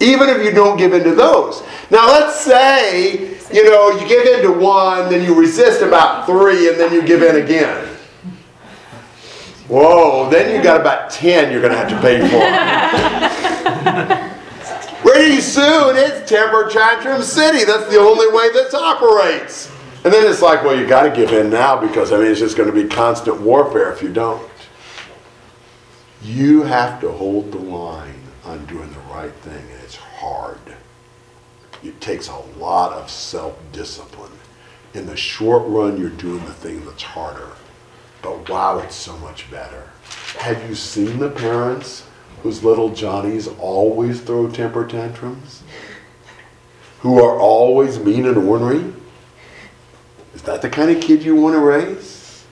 Even 0.00 0.28
if 0.28 0.44
you 0.44 0.52
don't 0.52 0.76
give 0.76 0.92
into 0.92 1.14
those. 1.14 1.62
Now 1.90 2.06
let's 2.08 2.40
say, 2.40 3.36
you 3.52 3.64
know, 3.64 3.90
you 3.90 4.06
give 4.06 4.26
into 4.26 4.52
one, 4.52 5.08
then 5.10 5.24
you 5.24 5.34
resist 5.34 5.82
about 5.82 6.26
three, 6.26 6.68
and 6.68 6.78
then 6.78 6.92
you 6.92 7.02
give 7.02 7.22
in 7.22 7.36
again. 7.42 7.88
Whoa, 9.68 10.28
then 10.30 10.54
you 10.54 10.62
got 10.62 10.80
about 10.80 11.10
10 11.10 11.50
you're 11.50 11.62
going 11.62 11.72
to 11.72 11.78
have 11.78 11.88
to 11.88 12.00
pay 12.00 12.20
for. 12.20 12.38
Pretty 15.10 15.40
soon 15.40 15.96
it's 15.96 16.28
temper 16.28 16.68
tantrum 16.68 17.22
city. 17.22 17.64
That's 17.64 17.88
the 17.88 17.98
only 17.98 18.28
way 18.28 18.52
this 18.52 18.74
operates. 18.74 19.73
And 20.04 20.12
then 20.12 20.30
it's 20.30 20.42
like, 20.42 20.62
well, 20.62 20.78
you 20.78 20.86
got 20.86 21.04
to 21.04 21.10
give 21.10 21.32
in 21.32 21.48
now 21.48 21.80
because 21.80 22.12
I 22.12 22.18
mean 22.18 22.26
it's 22.26 22.40
just 22.40 22.58
going 22.58 22.72
to 22.72 22.82
be 22.82 22.88
constant 22.88 23.40
warfare 23.40 23.90
if 23.90 24.02
you 24.02 24.12
don't. 24.12 24.46
You 26.22 26.62
have 26.62 27.00
to 27.00 27.10
hold 27.10 27.52
the 27.52 27.58
line 27.58 28.20
on 28.44 28.66
doing 28.66 28.90
the 28.92 29.00
right 29.14 29.32
thing, 29.32 29.64
and 29.72 29.82
it's 29.82 29.96
hard. 29.96 30.58
It 31.82 32.00
takes 32.00 32.28
a 32.28 32.38
lot 32.58 32.92
of 32.92 33.10
self-discipline. 33.10 34.32
In 34.92 35.06
the 35.06 35.16
short 35.16 35.64
run, 35.66 35.98
you're 35.98 36.10
doing 36.10 36.44
the 36.44 36.52
thing 36.52 36.84
that's 36.84 37.02
harder. 37.02 37.48
But 38.22 38.48
wow, 38.48 38.78
it's 38.78 38.94
so 38.94 39.16
much 39.18 39.50
better. 39.50 39.90
Have 40.38 40.68
you 40.68 40.74
seen 40.74 41.18
the 41.18 41.30
parents 41.30 42.06
whose 42.42 42.62
little 42.62 42.90
Johnnies 42.94 43.48
always 43.48 44.20
throw 44.20 44.50
temper 44.50 44.86
tantrums? 44.86 45.62
Who 47.00 47.22
are 47.22 47.38
always 47.38 47.98
mean 47.98 48.26
and 48.26 48.36
ornery? 48.36 48.92
Is 50.34 50.42
that 50.42 50.62
the 50.62 50.68
kind 50.68 50.90
of 50.90 51.00
kid 51.00 51.22
you 51.22 51.36
want 51.36 51.54
to 51.54 51.60
raise? 51.60 52.44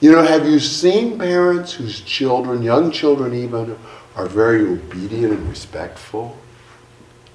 You 0.00 0.12
know, 0.12 0.22
have 0.22 0.46
you 0.46 0.58
seen 0.58 1.18
parents 1.18 1.72
whose 1.72 2.00
children, 2.00 2.62
young 2.62 2.90
children 2.90 3.34
even, 3.34 3.78
are 4.14 4.26
very 4.26 4.60
obedient 4.62 5.32
and 5.32 5.48
respectful? 5.48 6.36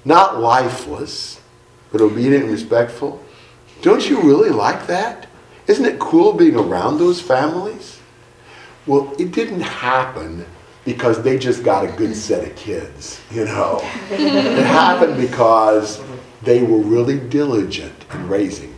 Not 0.04 0.40
lifeless, 0.40 1.40
but 1.90 2.00
obedient 2.00 2.44
and 2.44 2.52
respectful? 2.52 3.22
Don't 3.80 4.08
you 4.08 4.20
really 4.20 4.50
like 4.50 4.86
that? 4.86 5.26
Isn't 5.66 5.84
it 5.84 5.98
cool 5.98 6.32
being 6.32 6.56
around 6.56 6.98
those 6.98 7.20
families? 7.20 7.98
Well, 8.86 9.14
it 9.18 9.32
didn't 9.32 9.60
happen 9.60 10.44
because 10.84 11.22
they 11.22 11.38
just 11.38 11.62
got 11.62 11.84
a 11.84 11.92
good 11.92 12.14
set 12.14 12.46
of 12.46 12.56
kids, 12.56 13.20
you 13.30 13.44
know. 13.44 13.80
it 14.10 14.66
happened 14.66 15.16
because 15.16 16.02
they 16.42 16.62
were 16.62 16.78
really 16.78 17.18
diligent 17.18 18.04
in 18.12 18.28
raising. 18.28 18.71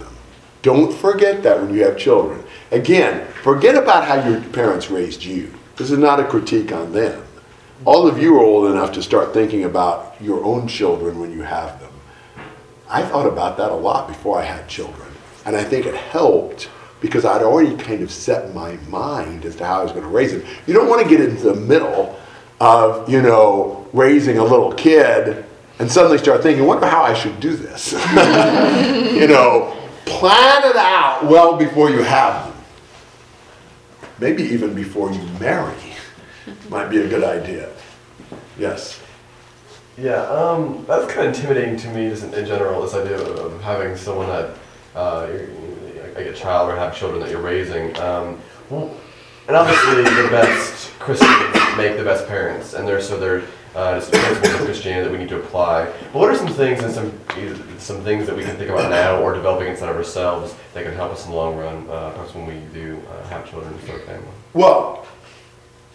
Don't 0.64 0.90
forget 0.90 1.42
that 1.42 1.60
when 1.60 1.74
you 1.74 1.84
have 1.84 1.98
children. 1.98 2.42
Again, 2.70 3.30
forget 3.42 3.76
about 3.76 4.06
how 4.06 4.26
your 4.26 4.40
parents 4.40 4.90
raised 4.90 5.22
you. 5.22 5.52
This 5.76 5.90
is 5.90 5.98
not 5.98 6.20
a 6.20 6.24
critique 6.24 6.72
on 6.72 6.90
them. 6.90 7.22
All 7.84 8.08
of 8.08 8.18
you 8.18 8.36
are 8.36 8.42
old 8.42 8.70
enough 8.70 8.90
to 8.92 9.02
start 9.02 9.34
thinking 9.34 9.64
about 9.64 10.16
your 10.22 10.42
own 10.42 10.66
children 10.66 11.20
when 11.20 11.30
you 11.32 11.42
have 11.42 11.78
them. 11.80 11.92
I 12.88 13.02
thought 13.02 13.26
about 13.26 13.58
that 13.58 13.72
a 13.72 13.74
lot 13.74 14.08
before 14.08 14.38
I 14.38 14.44
had 14.44 14.66
children. 14.66 15.06
And 15.44 15.54
I 15.54 15.62
think 15.62 15.84
it 15.84 15.94
helped 15.94 16.70
because 17.02 17.26
I'd 17.26 17.42
already 17.42 17.76
kind 17.76 18.02
of 18.02 18.10
set 18.10 18.54
my 18.54 18.78
mind 18.88 19.44
as 19.44 19.56
to 19.56 19.66
how 19.66 19.80
I 19.80 19.82
was 19.82 19.92
going 19.92 20.04
to 20.04 20.08
raise 20.08 20.32
them. 20.32 20.46
You 20.66 20.72
don't 20.72 20.88
want 20.88 21.02
to 21.02 21.08
get 21.08 21.20
into 21.20 21.42
the 21.42 21.56
middle 21.56 22.18
of, 22.58 23.06
you 23.06 23.20
know, 23.20 23.86
raising 23.92 24.38
a 24.38 24.42
little 24.42 24.72
kid 24.72 25.44
and 25.78 25.92
suddenly 25.92 26.16
start 26.16 26.42
thinking, 26.42 26.64
wonder 26.64 26.86
how 26.86 27.02
I 27.02 27.12
should 27.12 27.38
do 27.38 27.54
this. 27.54 27.92
you 29.12 29.26
know, 29.26 29.83
plan 30.04 30.64
it 30.64 30.76
out 30.76 31.24
well 31.24 31.56
before 31.56 31.90
you 31.90 32.02
have 32.02 32.46
them. 32.46 32.64
maybe 34.18 34.42
even 34.42 34.74
before 34.74 35.10
you 35.12 35.22
marry, 35.40 35.74
might 36.68 36.88
be 36.88 36.98
a 36.98 37.08
good 37.08 37.24
idea. 37.24 37.70
Yes. 38.58 39.00
Yeah, 39.96 40.22
um, 40.22 40.84
that's 40.88 41.12
kind 41.12 41.28
of 41.28 41.34
intimidating 41.34 41.76
to 41.78 41.88
me, 41.90 42.08
just 42.08 42.24
in, 42.24 42.46
general. 42.46 42.82
This 42.82 42.94
idea 42.94 43.16
of, 43.16 43.60
having 43.62 43.96
someone 43.96 44.26
that, 44.26 44.56
uh, 44.96 45.28
like 46.16 46.26
a 46.26 46.32
child 46.32 46.70
or 46.70 46.76
have 46.76 46.96
children 46.96 47.20
that 47.20 47.30
you're 47.30 47.40
raising. 47.40 47.96
Um, 47.98 48.40
and 48.70 49.56
obviously, 49.56 50.02
the 50.02 50.28
best 50.30 50.90
Christians 50.98 51.76
make 51.76 51.96
the 51.96 52.02
best 52.04 52.26
parents, 52.26 52.74
and 52.74 52.88
they're 52.88 53.00
so 53.00 53.18
there 53.18 53.44
uh, 53.74 53.98
just 53.98 54.12
principles 54.12 54.54
of 54.54 54.60
Christianity 54.66 55.04
that 55.04 55.12
we 55.12 55.18
need 55.18 55.28
to 55.30 55.36
apply. 55.36 55.86
But 56.12 56.14
what 56.14 56.30
are 56.30 56.36
some 56.36 56.48
things 56.48 56.82
and 56.82 56.92
some 56.92 57.12
some 57.78 58.02
things 58.02 58.26
that 58.26 58.36
we 58.36 58.44
can 58.44 58.56
think 58.56 58.70
about 58.70 58.90
now 58.90 59.20
or 59.20 59.34
developing 59.34 59.68
inside 59.68 59.90
of 59.90 59.96
ourselves 59.96 60.54
that 60.72 60.84
can 60.84 60.94
help 60.94 61.12
us 61.12 61.24
in 61.24 61.30
the 61.30 61.36
long 61.36 61.56
run, 61.56 61.86
uh, 61.90 62.10
perhaps 62.10 62.34
when 62.34 62.46
we 62.46 62.54
do 62.72 63.00
uh, 63.10 63.28
have 63.28 63.48
children 63.48 63.72
and 63.72 63.82
start 63.82 64.00
a 64.00 64.04
family? 64.04 64.28
Well, 64.54 65.06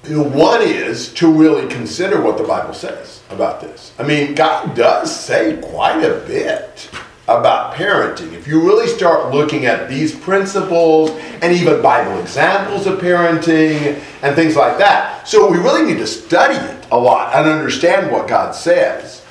you 0.08 0.18
know, 0.18 0.24
one 0.24 0.62
is 0.62 1.14
to 1.16 1.32
really 1.32 1.68
consider 1.68 2.22
what 2.22 2.38
the 2.38 2.44
Bible 2.44 2.74
says 2.74 3.22
about 3.30 3.60
this. 3.60 3.94
I 4.00 4.04
mean, 4.04 4.34
God 4.34 4.76
does 4.76 5.14
say 5.14 5.58
quite 5.62 6.04
a 6.04 6.20
bit 6.26 6.90
about 7.30 7.76
parenting. 7.76 8.34
If 8.34 8.48
you 8.48 8.62
really 8.62 8.88
start 8.88 9.32
looking 9.34 9.66
at 9.66 9.88
these 9.88 10.16
principles 10.16 11.12
and 11.42 11.54
even 11.54 11.82
Bible 11.82 12.20
examples 12.20 12.88
of 12.88 13.00
parenting 13.00 14.02
and 14.24 14.36
things 14.36 14.56
like 14.56 14.80
that. 14.80 15.28
So 15.28 15.50
we 15.50 15.58
really 15.58 15.84
need 15.84 16.00
to 16.00 16.08
study 16.08 16.56
it 16.56 16.88
a 16.92 16.98
lot 16.98 17.36
and 17.36 17.48
understand 17.48 18.12
what 18.12 18.28
God 18.28 18.56
says. 18.56 19.24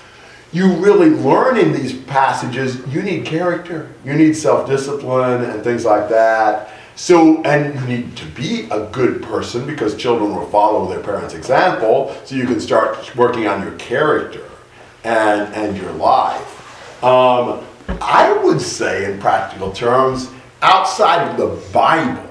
You 0.53 0.73
really 0.75 1.11
learn 1.11 1.59
in 1.59 1.73
these 1.73 1.93
passages, 1.93 2.87
you 2.87 3.03
need 3.03 3.27
character, 3.27 3.93
you 4.05 4.15
need 4.15 4.35
self 4.35 4.69
discipline 4.69 5.43
and 5.43 5.63
things 5.63 5.85
like 5.85 6.09
that. 6.09 6.71
So, 6.95 7.43
and 7.43 7.79
you 7.79 7.87
need 7.87 8.17
to 8.17 8.27
be 8.27 8.69
a 8.71 8.87
good 8.87 9.23
person 9.23 9.67
because 9.67 9.95
children 9.97 10.35
will 10.35 10.49
follow 10.49 10.89
their 10.89 11.01
parents' 11.01 11.35
example. 11.35 12.17
So 12.25 12.35
you 12.35 12.45
can 12.45 12.61
start 12.61 13.15
working 13.15 13.47
on 13.47 13.63
your 13.63 13.77
character 13.77 14.49
and, 15.05 15.55
and 15.55 15.77
your 15.77 15.93
life. 15.93 17.05
Um, 17.05 17.65
I 17.89 18.33
would 18.45 18.61
say, 18.61 19.11
in 19.11 19.19
practical 19.19 19.73
terms, 19.73 20.31
outside 20.63 21.29
of 21.29 21.37
the 21.37 21.73
Bible, 21.73 22.25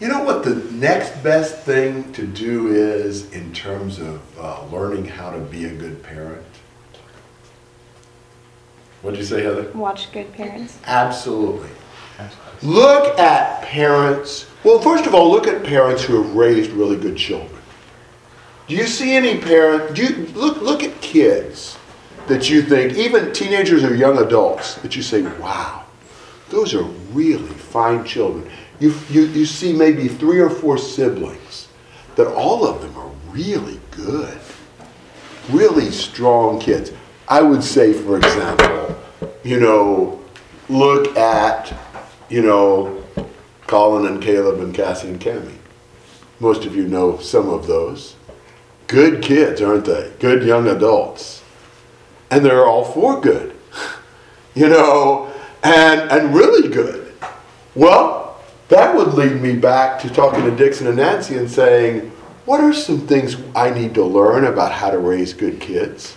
you 0.00 0.08
know 0.08 0.22
what 0.22 0.44
the 0.44 0.56
next 0.72 1.22
best 1.22 1.60
thing 1.60 2.12
to 2.12 2.26
do 2.26 2.68
is 2.68 3.30
in 3.32 3.52
terms 3.52 3.98
of 3.98 4.20
uh, 4.38 4.64
learning 4.66 5.06
how 5.06 5.30
to 5.30 5.38
be 5.38 5.64
a 5.64 5.74
good 5.74 6.02
parent? 6.02 6.44
What'd 9.02 9.18
you 9.18 9.26
say, 9.26 9.42
Heather? 9.42 9.70
Watch 9.72 10.10
good 10.12 10.32
parents. 10.32 10.78
Absolutely. 10.86 11.68
Look 12.62 13.18
at 13.18 13.62
parents. 13.62 14.46
Well, 14.62 14.80
first 14.80 15.06
of 15.06 15.14
all, 15.14 15.30
look 15.30 15.46
at 15.46 15.62
parents 15.64 16.02
who 16.02 16.22
have 16.22 16.34
raised 16.34 16.70
really 16.70 16.96
good 16.96 17.16
children. 17.16 17.60
Do 18.66 18.74
you 18.74 18.86
see 18.86 19.14
any 19.14 19.38
parent? 19.38 19.94
Do 19.94 20.04
you 20.04 20.26
look 20.28 20.62
look 20.62 20.82
at 20.82 20.98
kids 21.02 21.76
that 22.26 22.48
you 22.48 22.62
think, 22.62 22.94
even 22.94 23.32
teenagers 23.32 23.84
or 23.84 23.94
young 23.94 24.18
adults, 24.18 24.74
that 24.76 24.96
you 24.96 25.02
say, 25.02 25.22
"Wow, 25.22 25.84
those 26.50 26.74
are 26.74 26.84
really 27.12 27.54
fine 27.54 28.04
children." 28.04 28.50
You 28.80 28.94
you 29.10 29.22
you 29.26 29.46
see 29.46 29.72
maybe 29.72 30.08
three 30.08 30.40
or 30.40 30.50
four 30.50 30.78
siblings 30.78 31.68
that 32.16 32.26
all 32.26 32.66
of 32.66 32.80
them 32.80 32.96
are 32.96 33.10
really 33.30 33.80
good, 33.90 34.38
really 35.50 35.90
strong 35.90 36.60
kids. 36.60 36.92
I 37.28 37.42
would 37.42 37.64
say, 37.64 37.92
for 37.92 38.16
example, 38.16 38.96
you 39.42 39.60
know, 39.60 40.20
look 40.68 41.16
at, 41.16 41.72
you 42.28 42.42
know, 42.42 43.02
Colin 43.66 44.06
and 44.06 44.22
Caleb 44.22 44.60
and 44.60 44.74
Cassie 44.74 45.08
and 45.08 45.20
Cami. 45.20 45.56
Most 46.40 46.64
of 46.64 46.76
you 46.76 46.86
know 46.86 47.18
some 47.18 47.48
of 47.48 47.66
those. 47.66 48.16
Good 48.86 49.22
kids, 49.22 49.62
aren't 49.62 49.86
they? 49.86 50.12
Good 50.18 50.42
young 50.42 50.68
adults. 50.68 51.42
And 52.34 52.44
they're 52.44 52.66
all 52.66 52.84
for 52.84 53.20
good. 53.20 53.54
You 54.56 54.68
know, 54.68 55.32
and 55.64 56.02
and 56.12 56.32
really 56.32 56.68
good. 56.68 57.12
Well, 57.74 58.40
that 58.68 58.94
would 58.94 59.14
lead 59.14 59.42
me 59.42 59.56
back 59.56 60.00
to 60.02 60.08
talking 60.08 60.44
to 60.44 60.50
Dixon 60.52 60.86
and 60.86 60.96
Nancy 60.96 61.36
and 61.36 61.50
saying, 61.50 62.12
what 62.44 62.60
are 62.60 62.72
some 62.72 63.06
things 63.06 63.36
I 63.54 63.70
need 63.70 63.94
to 63.94 64.04
learn 64.04 64.44
about 64.44 64.72
how 64.72 64.90
to 64.90 64.98
raise 64.98 65.32
good 65.32 65.60
kids? 65.60 66.16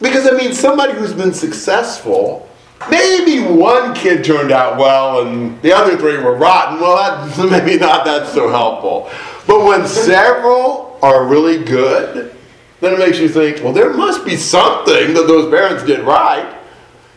Because 0.00 0.28
I 0.30 0.36
mean, 0.36 0.52
somebody 0.52 0.92
who's 0.92 1.12
been 1.12 1.34
successful, 1.34 2.48
maybe 2.88 3.40
one 3.40 3.94
kid 3.94 4.24
turned 4.24 4.52
out 4.52 4.78
well 4.78 5.26
and 5.26 5.60
the 5.62 5.72
other 5.72 5.96
three 5.96 6.18
were 6.18 6.36
rotten. 6.36 6.80
Well, 6.80 6.96
that's 6.96 7.38
maybe 7.50 7.78
not 7.78 8.04
that's 8.04 8.32
so 8.32 8.48
helpful. 8.48 9.10
But 9.46 9.64
when 9.64 9.86
several 9.86 10.98
are 11.02 11.26
really 11.26 11.64
good, 11.64 12.35
then 12.80 12.94
it 12.94 12.98
makes 12.98 13.18
you 13.18 13.28
think, 13.28 13.62
well, 13.62 13.72
there 13.72 13.92
must 13.92 14.24
be 14.24 14.36
something 14.36 15.14
that 15.14 15.26
those 15.26 15.50
parents 15.50 15.84
did 15.84 16.00
right. 16.00 16.56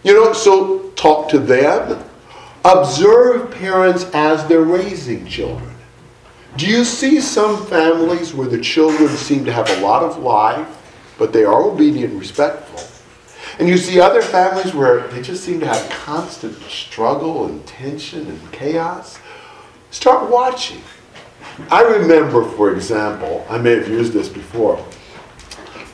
You 0.04 0.14
know, 0.14 0.34
so 0.34 0.90
talk 0.92 1.30
to 1.30 1.40
them. 1.40 2.04
Observe 2.64 3.52
parents 3.52 4.06
as 4.14 4.46
they're 4.48 4.62
raising 4.62 5.26
children. 5.26 5.74
Do 6.58 6.68
you 6.68 6.84
see 6.84 7.22
some 7.22 7.66
families 7.68 8.34
where 8.34 8.48
the 8.48 8.60
children 8.60 9.10
seem 9.10 9.46
to 9.46 9.54
have 9.54 9.70
a 9.70 9.82
lot 9.82 10.04
of 10.04 10.18
life, 10.18 10.68
but 11.18 11.32
they 11.32 11.44
are 11.44 11.62
obedient 11.62 12.12
and 12.12 12.20
respectful? 12.20 12.82
And 13.60 13.68
you 13.68 13.78
see 13.78 14.00
other 14.00 14.22
families 14.22 14.74
where 14.74 15.08
they 15.10 15.22
just 15.22 15.44
seem 15.44 15.60
to 15.60 15.68
have 15.68 15.90
constant 15.90 16.56
struggle 16.64 17.46
and 17.46 17.66
tension 17.66 18.28
and 18.28 18.52
chaos? 18.52 19.20
Start 19.92 20.30
watching. 20.30 20.82
I 21.70 21.82
remember, 21.82 22.46
for 22.46 22.74
example, 22.74 23.46
I 23.50 23.58
may 23.58 23.76
have 23.76 23.90
used 23.90 24.14
this 24.14 24.30
before, 24.30 24.84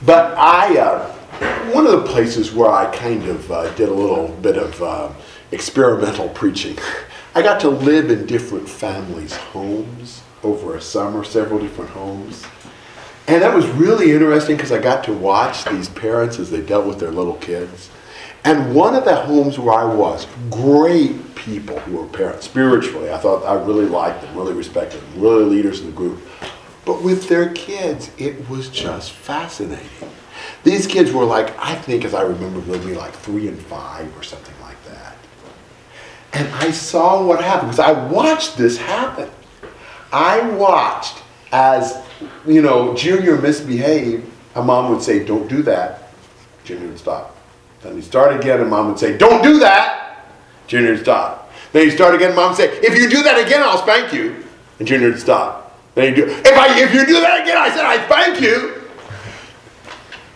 but 0.06 0.38
I, 0.38 0.78
uh, 0.78 1.12
one 1.74 1.86
of 1.88 1.92
the 1.94 2.08
places 2.08 2.54
where 2.54 2.70
I 2.70 2.96
kind 2.96 3.26
of 3.26 3.52
uh, 3.52 3.74
did 3.76 3.90
a 3.90 3.94
little 3.94 4.28
bit 4.28 4.58
of 4.58 4.82
uh, 4.82 5.12
experimental 5.52 6.30
preaching, 6.30 6.78
I 7.34 7.42
got 7.42 7.60
to 7.62 7.70
live 7.70 8.12
in 8.12 8.26
different 8.26 8.70
families' 8.70 9.36
homes 9.36 10.22
over 10.44 10.76
a 10.76 10.82
summer, 10.82 11.24
several 11.24 11.60
different 11.60 11.92
homes. 11.92 12.46
And 13.28 13.42
that 13.42 13.56
was 13.56 13.66
really 13.68 14.12
interesting 14.12 14.56
because 14.56 14.72
I 14.72 14.80
got 14.80 15.04
to 15.06 15.14
watch 15.14 15.66
these 15.66 15.90
parents 15.90 16.38
as 16.38 16.52
they 16.52 16.62
dealt 16.62 16.86
with 16.86 17.00
their 17.00 17.12
little 17.12 17.36
kids. 17.36 17.90
And 18.44 18.76
one 18.76 18.94
of 18.94 19.06
the 19.06 19.16
homes 19.16 19.58
where 19.58 19.74
I 19.74 19.84
was, 19.84 20.28
great 20.52 21.34
people 21.34 21.80
who 21.80 21.98
were 21.98 22.08
parents, 22.08 22.46
spiritually, 22.46 23.12
I 23.12 23.18
thought 23.18 23.44
I 23.44 23.56
really 23.56 23.88
liked 23.88 24.22
them, 24.22 24.36
really 24.36 24.54
respected 24.54 25.02
them, 25.02 25.22
really 25.22 25.46
leaders 25.46 25.80
in 25.80 25.88
the 25.88 25.92
group. 25.92 26.22
But 26.86 27.02
with 27.02 27.28
their 27.28 27.50
kids, 27.50 28.12
it 28.18 28.48
was 28.48 28.70
just 28.70 29.12
fascinating. 29.12 29.90
These 30.64 30.88
kids 30.88 31.12
were 31.12 31.26
like, 31.26 31.58
I 31.58 31.76
think 31.76 32.06
as 32.06 32.14
I 32.14 32.22
remember, 32.22 32.60
maybe 32.72 32.94
like 32.94 33.14
three 33.14 33.48
and 33.48 33.60
five 33.60 34.16
or 34.18 34.24
something 34.24 34.56
like 34.62 34.84
that. 34.86 35.16
And 36.34 36.48
I 36.54 36.72
saw 36.72 37.26
what 37.26 37.44
happened 37.44 37.72
because 37.72 37.80
I 37.80 38.08
watched 38.10 38.58
this 38.58 38.78
happen. 38.78 39.30
I 40.12 40.42
watched 40.52 41.24
as, 41.52 41.98
you 42.46 42.62
know, 42.62 42.96
Junior 42.96 43.38
misbehaved, 43.38 44.30
a 44.56 44.64
mom 44.64 44.92
would 44.92 45.02
say, 45.02 45.26
Don't 45.26 45.48
do 45.48 45.62
that. 45.64 46.12
Junior 46.64 46.88
would 46.88 47.00
stop. 47.00 47.36
Then 47.82 47.96
he'd 47.96 48.04
start 48.04 48.36
again, 48.36 48.60
and 48.62 48.70
mom 48.70 48.88
would 48.88 49.00
say, 49.00 49.18
Don't 49.18 49.42
do 49.42 49.60
that. 49.60 50.28
Junior 50.68 50.92
would 50.92 51.02
stop. 51.02 51.52
Then 51.72 51.88
he'd 51.88 51.96
start 51.96 52.16
again, 52.16 52.36
mom 52.36 52.50
would 52.50 52.58
say, 52.58 52.78
If 52.80 52.98
you 52.98 53.10
do 53.10 53.24
that 53.24 53.46
again, 53.46 53.62
I'll 53.64 53.78
spank 53.78 54.14
you. 54.14 54.44
And 54.80 54.88
Junior 54.88 55.10
would 55.12 55.20
stop. 55.20 55.65
He'd 55.96 56.16
do, 56.16 56.26
if, 56.26 56.46
I, 56.46 56.80
if 56.80 56.94
you 56.94 57.06
do 57.06 57.22
that 57.22 57.42
again, 57.42 57.58
I 57.58 57.70
said, 57.70 57.86
I 57.86 58.06
thank 58.08 58.42
you. 58.42 58.84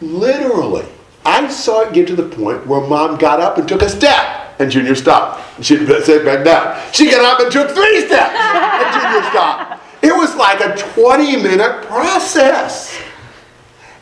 Literally. 0.02 0.86
I 1.26 1.48
saw 1.50 1.82
it 1.82 1.94
get 1.94 2.08
to 2.08 2.16
the 2.16 2.24
point 2.24 2.66
where 2.66 2.82
mom 2.88 3.18
got 3.18 3.42
up 3.42 3.58
and 3.58 3.68
took 3.68 3.82
a 3.82 3.90
step, 3.90 4.56
and 4.60 4.72
Junior 4.72 4.96
stopped. 4.96 5.42
And 5.58 5.66
she'd 5.66 5.86
sit 5.86 6.24
back 6.24 6.46
down. 6.46 6.82
She 6.94 7.12
got 7.12 7.26
up 7.26 7.42
and 7.42 7.52
took 7.52 7.70
three 7.72 8.06
steps, 8.08 8.36
and 8.36 8.94
Junior 8.94 9.30
stopped. 9.30 9.84
It 10.02 10.14
was 10.16 10.34
like 10.36 10.62
a 10.62 10.78
20 10.78 11.44
minute 11.44 11.84
process. 11.84 12.98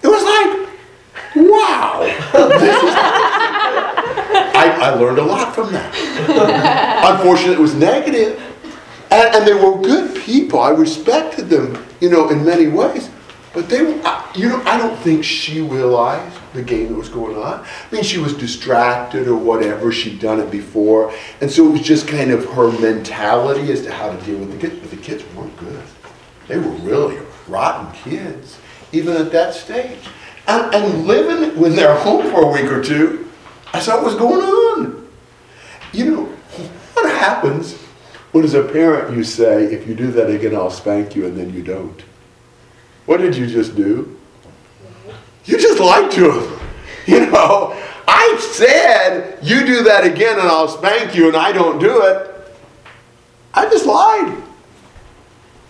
It 0.04 0.08
was 0.08 0.24
like, 0.24 0.70
wow. 1.50 2.02
I, 4.54 4.78
I 4.80 4.90
learned 4.92 5.18
a 5.18 5.24
lot 5.24 5.56
from 5.56 5.72
that. 5.74 5.94
Unfortunately, 7.04 7.56
it 7.56 7.60
was 7.60 7.74
negative. 7.74 8.40
And, 9.10 9.36
and 9.36 9.48
they 9.48 9.54
were 9.54 9.82
good 9.82 10.16
people. 10.22 10.60
I 10.60 10.70
respected 10.70 11.50
them, 11.50 11.86
you 12.00 12.10
know, 12.10 12.30
in 12.30 12.46
many 12.46 12.68
ways. 12.68 13.10
But 13.54 13.70
they 13.70 13.80
you 14.36 14.50
know, 14.50 14.62
I 14.66 14.78
don't 14.78 14.98
think 15.00 15.24
she 15.24 15.62
realized 15.62 16.38
the 16.54 16.62
game 16.62 16.90
that 16.90 16.94
was 16.94 17.10
going 17.10 17.38
on. 17.38 17.62
I 17.64 17.68
mean, 17.92 18.04
she 18.04 18.20
was 18.20 18.34
distracted 18.34 19.28
or 19.28 19.36
whatever. 19.36 19.92
She'd 19.92 20.20
done 20.20 20.40
it 20.40 20.52
before. 20.52 21.12
And 21.42 21.50
so 21.50 21.68
it 21.68 21.72
was 21.72 21.82
just 21.82 22.08
kind 22.08 22.30
of 22.30 22.46
her 22.52 22.72
mentality 22.80 23.72
as 23.72 23.82
to 23.84 23.92
how 23.92 24.16
to 24.16 24.26
deal 24.26 24.38
with 24.38 24.52
the 24.52 24.58
kids. 24.60 24.80
But 24.80 24.92
the 24.92 24.98
kids 24.98 25.24
weren't 25.34 25.58
good. 25.58 25.84
They 26.48 26.58
were 26.58 26.70
really 26.70 27.18
rotten 27.48 27.92
kids, 27.94 28.60
even 28.92 29.18
at 29.18 29.32
that 29.32 29.56
stage. 29.56 30.00
And, 30.48 30.74
and 30.76 31.08
living 31.08 31.60
when 31.60 31.76
they're 31.76 31.98
home 31.98 32.30
for 32.30 32.44
a 32.44 32.52
week 32.52 32.72
or 32.72 32.84
two, 32.84 33.28
I 33.74 33.80
saw 33.80 33.96
what 33.96 34.06
was 34.06 34.16
going 34.16 34.42
on. 34.42 35.10
You 35.94 36.12
know, 36.12 36.26
what 36.94 37.12
happens 37.12 37.74
When 38.38 38.46
as 38.46 38.54
a 38.54 38.62
parent 38.62 39.18
you 39.18 39.24
say, 39.24 39.64
if 39.64 39.88
you 39.88 39.96
do 39.96 40.12
that 40.12 40.30
again, 40.30 40.56
I'll 40.56 40.70
spank 40.70 41.16
you, 41.16 41.26
and 41.26 41.36
then 41.36 41.52
you 41.52 41.64
don't. 41.64 42.04
What 43.08 43.18
did 43.18 43.36
you 43.36 43.48
just 43.48 43.76
do? 43.76 44.16
You 45.46 45.58
just 45.58 45.80
lied 45.80 46.12
to 46.12 46.32
him. 46.32 46.60
You 47.08 47.26
know, 47.32 47.74
I 48.08 48.38
said, 48.38 49.40
you 49.42 49.66
do 49.66 49.82
that 49.86 50.06
again 50.06 50.38
and 50.38 50.48
I'll 50.48 50.68
spank 50.68 51.16
you, 51.16 51.30
and 51.30 51.38
I 51.38 51.52
don't 51.52 51.80
do 51.80 52.04
it. 52.04 52.30
I 53.54 53.64
just 53.70 53.86
lied. 53.86 54.44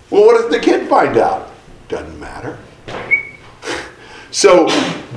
Well, 0.09 0.25
what 0.25 0.41
does 0.41 0.51
the 0.51 0.59
kid 0.59 0.89
find 0.89 1.15
out? 1.15 1.51
Doesn't 1.87 2.19
matter. 2.19 2.57
So 4.31 4.67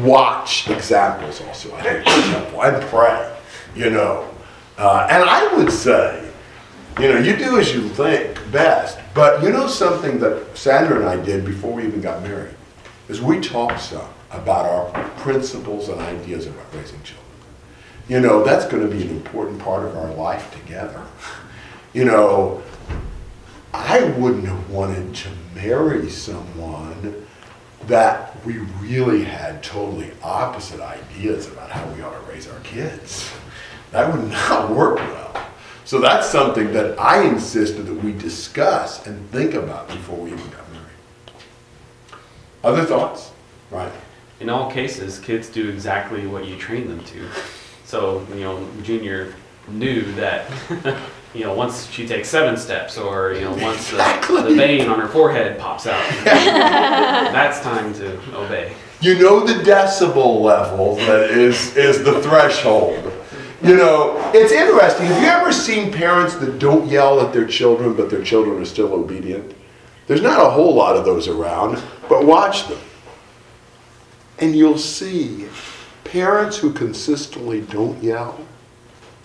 watch 0.03 0.70
examples 0.70 1.40
also. 1.40 1.74
I 1.74 1.82
think 1.82 2.07
and 2.07 2.82
pray. 2.90 3.36
You 3.74 3.90
know, 3.90 4.28
uh, 4.78 5.09
and 5.11 5.24
I 5.24 5.57
would 5.57 5.72
say, 5.72 6.30
you 6.99 7.09
know, 7.09 7.18
you 7.18 7.36
do 7.36 7.59
as 7.59 7.72
you 7.72 7.88
think 7.88 8.38
best. 8.51 8.99
But 9.14 9.43
you 9.43 9.51
know 9.51 9.66
something 9.66 10.18
that 10.20 10.57
Sandra 10.57 10.99
and 11.01 11.09
I 11.09 11.22
did 11.22 11.45
before 11.45 11.72
we 11.72 11.84
even 11.84 12.01
got 12.01 12.22
married 12.22 12.55
is 13.09 13.20
we 13.20 13.41
talked 13.41 13.80
some 13.80 14.09
about 14.30 14.66
our 14.66 15.09
principles 15.18 15.88
and 15.88 16.01
ideas 16.01 16.47
about 16.47 16.72
raising 16.74 17.03
children. 17.03 17.26
You 18.09 18.20
know, 18.20 18.45
that's 18.45 18.66
going 18.66 18.88
to 18.88 18.95
be 18.95 19.03
an 19.03 19.11
important 19.11 19.59
part 19.61 19.84
of 19.84 19.97
our 19.97 20.12
life 20.14 20.53
together. 20.53 21.03
You 21.93 22.05
know, 22.05 22.62
I 23.74 24.05
wouldn't 24.05 24.47
have 24.47 24.70
wanted 24.70 25.12
to 25.12 25.28
marry 25.57 26.09
someone 26.09 27.26
that 27.88 28.45
we 28.45 28.59
really 28.80 29.24
had 29.24 29.62
totally 29.62 30.12
opposite 30.22 30.80
ideas 30.80 31.49
about 31.49 31.70
how 31.70 31.84
we 31.93 32.03
ought 32.03 32.12
to 32.12 32.32
raise 32.32 32.49
our 32.49 32.61
kids. 32.61 33.28
That 33.91 34.12
would 34.12 34.28
not 34.30 34.70
work 34.70 34.99
well. 34.99 35.20
So 35.91 35.99
that's 35.99 36.28
something 36.28 36.72
that 36.72 36.97
I 37.01 37.24
insisted 37.24 37.86
that 37.86 38.05
we 38.05 38.12
discuss 38.12 39.05
and 39.09 39.28
think 39.30 39.55
about 39.55 39.88
before 39.88 40.16
we 40.18 40.30
even 40.30 40.49
got 40.51 40.70
married. 40.70 40.86
Other 42.62 42.84
thoughts? 42.84 43.32
Right. 43.72 43.91
In 44.38 44.49
all 44.49 44.70
cases, 44.70 45.18
kids 45.18 45.49
do 45.49 45.68
exactly 45.68 46.28
what 46.28 46.47
you 46.47 46.57
train 46.57 46.86
them 46.86 47.03
to. 47.07 47.26
So, 47.84 48.24
you 48.32 48.43
know, 48.43 48.68
Junior 48.84 49.34
knew 49.66 50.03
that, 50.12 50.49
you 51.34 51.43
know, 51.43 51.55
once 51.55 51.91
she 51.91 52.07
takes 52.07 52.28
seven 52.28 52.57
steps 52.57 52.97
or, 52.97 53.32
you 53.32 53.41
know, 53.41 53.55
once 53.55 53.91
the, 53.91 54.45
the 54.47 54.55
vein 54.55 54.88
on 54.88 55.01
her 55.01 55.09
forehead 55.09 55.59
pops 55.59 55.88
out, 55.88 56.09
that's 56.24 57.62
time 57.62 57.93
to 57.95 58.16
obey. 58.36 58.76
You 59.01 59.18
know 59.18 59.45
the 59.45 59.55
decibel 59.55 60.41
level 60.41 60.97
that 60.97 61.30
is 61.30 61.74
is 61.74 62.05
the 62.05 62.20
threshold. 62.20 63.09
You 63.62 63.76
know, 63.76 64.30
it's 64.32 64.52
interesting. 64.52 65.06
Have 65.06 65.22
you 65.22 65.28
ever 65.28 65.52
seen 65.52 65.92
parents 65.92 66.34
that 66.36 66.58
don't 66.58 66.88
yell 66.88 67.20
at 67.20 67.32
their 67.32 67.46
children, 67.46 67.94
but 67.94 68.08
their 68.08 68.24
children 68.24 68.61
are 68.61 68.64
still 68.64 68.94
obedient? 68.94 69.54
There's 70.06 70.22
not 70.22 70.44
a 70.44 70.50
whole 70.50 70.74
lot 70.74 70.96
of 70.96 71.04
those 71.04 71.28
around, 71.28 71.82
but 72.08 72.24
watch 72.24 72.68
them. 72.68 72.80
And 74.38 74.56
you'll 74.56 74.78
see 74.78 75.46
parents 76.04 76.56
who 76.56 76.72
consistently 76.72 77.61
don't 77.61 78.02
yell, 78.02 78.40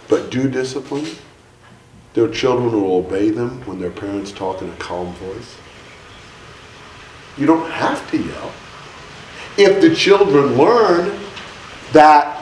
but 0.09 0.29
do 0.29 0.49
discipline, 0.49 1.07
their 2.13 2.27
children 2.27 2.73
will 2.73 2.97
obey 2.97 3.29
them 3.29 3.65
when 3.65 3.79
their 3.79 3.89
parents 3.89 4.33
talk 4.33 4.61
in 4.61 4.69
a 4.69 4.75
calm 4.75 5.13
voice. 5.13 5.55
You 7.37 7.45
don't 7.45 7.69
have 7.71 8.09
to 8.11 8.17
yell. 8.17 8.51
If 9.57 9.81
the 9.81 9.95
children 9.95 10.57
learn 10.57 11.19
that 11.93 12.34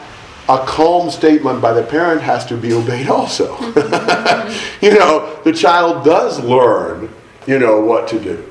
a 0.53 0.65
calm 0.65 1.09
statement 1.09 1.61
by 1.61 1.73
the 1.73 1.81
parent 1.81 2.21
has 2.21 2.45
to 2.45 2.57
be 2.57 2.73
obeyed 2.73 3.07
also. 3.07 3.59
you 4.81 4.93
know, 4.93 5.39
the 5.43 5.51
child 5.51 6.05
does 6.05 6.39
learn, 6.43 7.09
you 7.47 7.57
know, 7.57 7.79
what 7.79 8.07
to 8.09 8.19
do. 8.19 8.47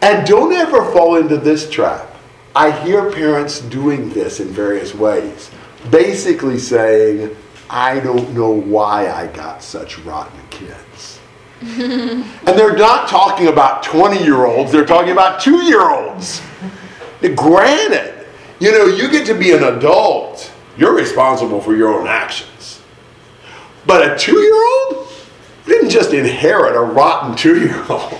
And 0.00 0.26
don't 0.26 0.52
ever 0.52 0.92
fall 0.92 1.16
into 1.16 1.36
this 1.36 1.68
trap. 1.68 2.06
I 2.54 2.70
hear 2.84 3.10
parents 3.10 3.60
doing 3.60 4.10
this 4.10 4.40
in 4.40 4.48
various 4.48 4.94
ways, 4.94 5.50
basically 5.90 6.58
saying, 6.58 7.36
I 7.68 8.00
don't 8.00 8.32
know 8.34 8.50
why 8.50 9.10
I 9.10 9.26
got 9.28 9.62
such 9.62 9.98
rotten 10.00 10.40
kids. 10.50 11.20
and 11.60 12.24
they're 12.46 12.76
not 12.76 13.08
talking 13.08 13.48
about 13.48 13.82
20 13.82 14.22
year 14.22 14.46
olds, 14.46 14.72
they're 14.72 14.86
talking 14.86 15.12
about 15.12 15.40
two 15.40 15.62
year 15.64 15.90
olds. 15.90 16.42
Granted, 17.20 18.26
you 18.60 18.72
know, 18.72 18.86
you 18.86 19.10
get 19.10 19.26
to 19.26 19.34
be 19.34 19.52
an 19.52 19.62
adult, 19.62 20.50
you're 20.80 20.96
responsible 20.96 21.60
for 21.60 21.76
your 21.76 21.94
own 21.94 22.06
actions. 22.06 22.80
But 23.86 24.10
a 24.10 24.18
two 24.18 24.38
year 24.40 24.54
old 24.54 25.08
didn't 25.66 25.90
just 25.90 26.14
inherit 26.14 26.74
a 26.74 26.80
rotten 26.80 27.36
two 27.36 27.60
year 27.60 27.84
old. 27.88 28.18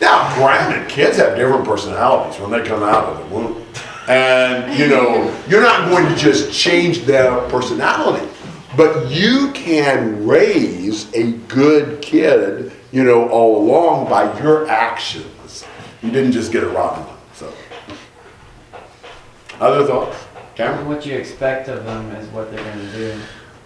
Now, 0.00 0.34
granted, 0.34 0.88
kids 0.88 1.18
have 1.18 1.36
different 1.36 1.66
personalities 1.66 2.40
when 2.40 2.50
they 2.50 2.66
come 2.66 2.82
out 2.82 3.04
of 3.04 3.18
the 3.18 3.34
womb. 3.34 3.66
And, 4.08 4.76
you 4.78 4.88
know, 4.88 5.38
you're 5.46 5.60
not 5.60 5.90
going 5.90 6.08
to 6.08 6.16
just 6.16 6.52
change 6.58 7.02
their 7.02 7.38
personality, 7.50 8.26
but 8.78 9.10
you 9.10 9.52
can 9.52 10.26
raise 10.26 11.12
a 11.14 11.32
good 11.48 12.00
kid, 12.00 12.72
you 12.92 13.04
know, 13.04 13.28
all 13.28 13.62
along 13.62 14.08
by 14.08 14.40
your 14.40 14.66
actions. 14.68 15.66
You 16.02 16.10
didn't 16.10 16.32
just 16.32 16.50
get 16.50 16.64
a 16.64 16.68
rotten 16.68 17.04
one. 17.04 17.18
So, 17.34 17.52
other 19.60 19.86
thoughts? 19.86 20.16
Cameron? 20.60 20.88
What 20.88 21.06
you 21.06 21.16
expect 21.16 21.68
of 21.68 21.86
them 21.86 22.10
is 22.16 22.28
what 22.28 22.52
they're 22.52 22.62
gonna 22.62 22.92
do. 22.92 23.18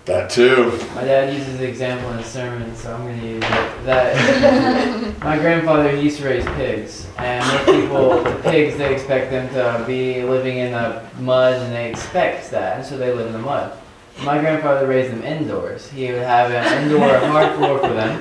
That 0.04 0.30
too. 0.30 0.78
My 0.94 1.02
dad 1.02 1.34
uses 1.34 1.58
the 1.58 1.66
example 1.66 2.08
in 2.12 2.18
his 2.18 2.26
sermon, 2.26 2.72
so 2.76 2.94
I'm 2.94 3.00
gonna 3.00 3.16
use 3.16 3.42
it. 3.42 3.84
That 3.84 5.18
my 5.24 5.36
grandfather 5.36 5.96
used 5.96 6.18
to 6.20 6.26
raise 6.26 6.44
pigs, 6.54 7.08
and 7.18 7.44
most 7.44 7.66
people, 7.66 8.22
the 8.22 8.38
pigs, 8.48 8.76
they 8.76 8.94
expect 8.94 9.32
them 9.32 9.52
to 9.54 9.84
be 9.88 10.22
living 10.22 10.58
in 10.58 10.70
the 10.70 11.02
mud, 11.18 11.54
and 11.62 11.74
they 11.74 11.90
expect 11.90 12.52
that, 12.52 12.76
and 12.76 12.86
so 12.86 12.96
they 12.96 13.12
live 13.12 13.26
in 13.26 13.32
the 13.32 13.40
mud. 13.40 13.76
My 14.22 14.38
grandfather 14.38 14.86
raised 14.86 15.10
them 15.10 15.24
indoors. 15.24 15.90
He 15.90 16.12
would 16.12 16.22
have 16.22 16.52
an 16.52 16.84
indoor 16.84 17.18
hard 17.18 17.56
floor 17.56 17.80
for 17.80 17.92
them. 17.92 18.14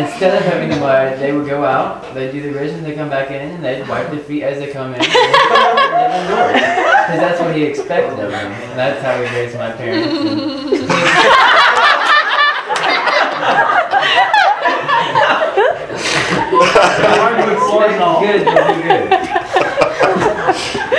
Instead 0.00 0.38
of 0.38 0.50
having 0.50 0.70
the 0.70 0.76
mud, 0.76 1.18
they 1.18 1.32
would 1.32 1.46
go 1.46 1.66
out, 1.66 2.14
they'd 2.14 2.32
do 2.32 2.40
the 2.40 2.58
ridges, 2.58 2.82
they 2.82 2.94
come 2.94 3.10
back 3.10 3.30
in, 3.30 3.50
and 3.50 3.62
they'd 3.62 3.86
wipe 3.86 4.10
their 4.10 4.20
feet 4.20 4.42
as 4.42 4.58
they 4.58 4.72
come 4.72 4.94
in. 4.94 6.84
Because 7.08 7.20
that's 7.20 7.40
what 7.40 7.56
he 7.56 7.62
expected 7.62 8.20
of. 8.20 8.30
And 8.30 8.78
that's 8.78 9.02
how 9.02 9.16
he 9.16 9.22
raised 9.34 9.56
my 9.56 9.72
parents. 9.72 10.12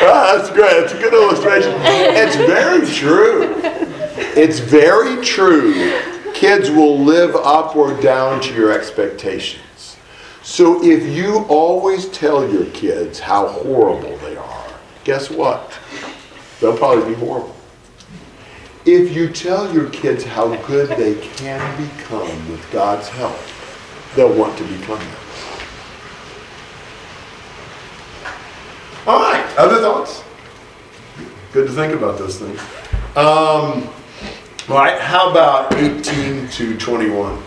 Ah, 0.01 0.35
that's 0.35 0.49
great. 0.49 0.77
It's 0.77 0.93
a 0.93 0.97
good 0.97 1.13
illustration. 1.13 1.73
It's 1.83 2.35
very 2.37 2.87
true. 2.87 3.61
It's 4.35 4.57
very 4.57 5.23
true. 5.23 6.01
Kids 6.33 6.71
will 6.71 6.97
live 6.97 7.35
up 7.35 7.75
or 7.75 7.93
down 8.01 8.41
to 8.41 8.53
your 8.55 8.71
expectations. 8.71 9.97
So 10.41 10.83
if 10.83 11.05
you 11.15 11.45
always 11.49 12.09
tell 12.09 12.51
your 12.51 12.65
kids 12.71 13.19
how 13.19 13.47
horrible 13.49 14.17
they 14.17 14.28
guess 15.03 15.29
what? 15.29 15.77
They'll 16.59 16.77
probably 16.77 17.13
be 17.13 17.19
horrible. 17.19 17.55
If 18.85 19.15
you 19.15 19.29
tell 19.29 19.73
your 19.73 19.89
kids 19.89 20.23
how 20.23 20.55
good 20.65 20.89
they 20.97 21.15
can 21.35 21.77
become 21.77 22.49
with 22.49 22.65
God's 22.71 23.07
help, 23.09 23.37
they'll 24.15 24.33
want 24.33 24.57
to 24.57 24.63
become 24.63 24.99
that. 24.99 25.19
All 29.05 29.19
right, 29.19 29.57
other 29.57 29.79
thoughts? 29.81 30.23
Good 31.51 31.67
to 31.67 31.73
think 31.73 31.93
about 31.93 32.17
those 32.17 32.39
things. 32.39 32.59
Um, 33.15 33.89
all 34.69 34.77
right, 34.77 34.99
how 34.99 35.31
about 35.31 35.73
18 35.73 36.47
to 36.49 36.77
21? 36.77 37.43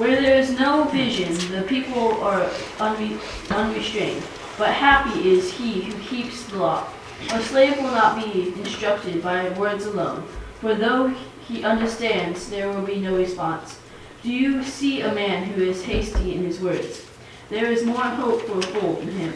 Where 0.00 0.18
there 0.18 0.40
is 0.40 0.58
no 0.58 0.84
vision, 0.84 1.34
the 1.54 1.60
people 1.60 2.22
are 2.22 2.48
unre- 2.78 3.20
unrestrained. 3.54 4.22
But 4.56 4.70
happy 4.70 5.28
is 5.28 5.52
he 5.52 5.82
who 5.82 5.98
keeps 6.02 6.42
the 6.44 6.56
law. 6.56 6.88
A 7.34 7.42
slave 7.42 7.76
will 7.76 7.90
not 7.90 8.16
be 8.16 8.48
instructed 8.54 9.22
by 9.22 9.50
words 9.50 9.84
alone, 9.84 10.26
for 10.58 10.74
though 10.74 11.08
he 11.46 11.64
understands, 11.64 12.48
there 12.48 12.70
will 12.70 12.80
be 12.80 12.98
no 12.98 13.14
response. 13.14 13.78
Do 14.22 14.32
you 14.32 14.64
see 14.64 15.02
a 15.02 15.12
man 15.12 15.44
who 15.44 15.64
is 15.64 15.84
hasty 15.84 16.34
in 16.34 16.46
his 16.46 16.60
words? 16.60 17.04
There 17.50 17.70
is 17.70 17.84
more 17.84 18.00
hope 18.00 18.40
for 18.46 18.58
a 18.58 18.62
fool 18.62 19.00
in 19.00 19.10
him. 19.10 19.34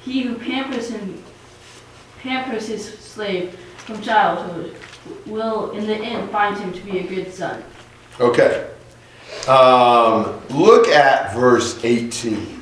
He 0.00 0.22
who 0.22 0.34
pampers 0.34 0.90
him, 0.90 1.22
pampers 2.18 2.66
his 2.66 2.98
slave 2.98 3.54
from 3.76 4.02
childhood, 4.02 4.74
will 5.24 5.70
in 5.70 5.86
the 5.86 5.94
end 5.94 6.32
find 6.32 6.58
him 6.58 6.72
to 6.72 6.80
be 6.80 6.98
a 6.98 7.06
good 7.06 7.32
son. 7.32 7.62
Okay. 8.18 8.71
Um, 9.48 10.40
look 10.50 10.88
at 10.88 11.34
verse 11.34 11.82
18. 11.84 12.60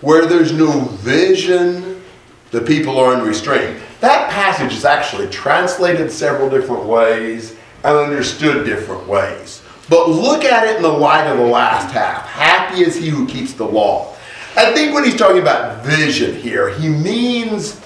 Where 0.00 0.26
there's 0.26 0.52
no 0.52 0.80
vision, 0.80 2.02
the 2.50 2.60
people 2.60 2.98
are 2.98 3.14
unrestrained. 3.14 3.80
That 4.00 4.30
passage 4.30 4.72
is 4.72 4.84
actually 4.84 5.28
translated 5.28 6.10
several 6.10 6.48
different 6.48 6.84
ways 6.84 7.56
and 7.84 7.96
understood 7.96 8.64
different 8.66 9.06
ways. 9.08 9.62
But 9.88 10.10
look 10.10 10.44
at 10.44 10.66
it 10.68 10.76
in 10.76 10.82
the 10.82 10.88
light 10.88 11.26
of 11.26 11.38
the 11.38 11.44
last 11.44 11.92
half. 11.92 12.28
Happy 12.28 12.82
is 12.82 12.94
he 12.94 13.08
who 13.08 13.26
keeps 13.26 13.54
the 13.54 13.64
law. 13.64 14.14
I 14.56 14.72
think 14.72 14.94
when 14.94 15.04
he's 15.04 15.16
talking 15.16 15.40
about 15.40 15.84
vision 15.84 16.34
here, 16.34 16.68
he 16.70 16.88
means 16.88 17.80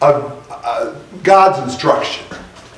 uh, 0.00 0.36
uh, 0.50 0.94
God's 1.22 1.70
instruction. 1.70 2.24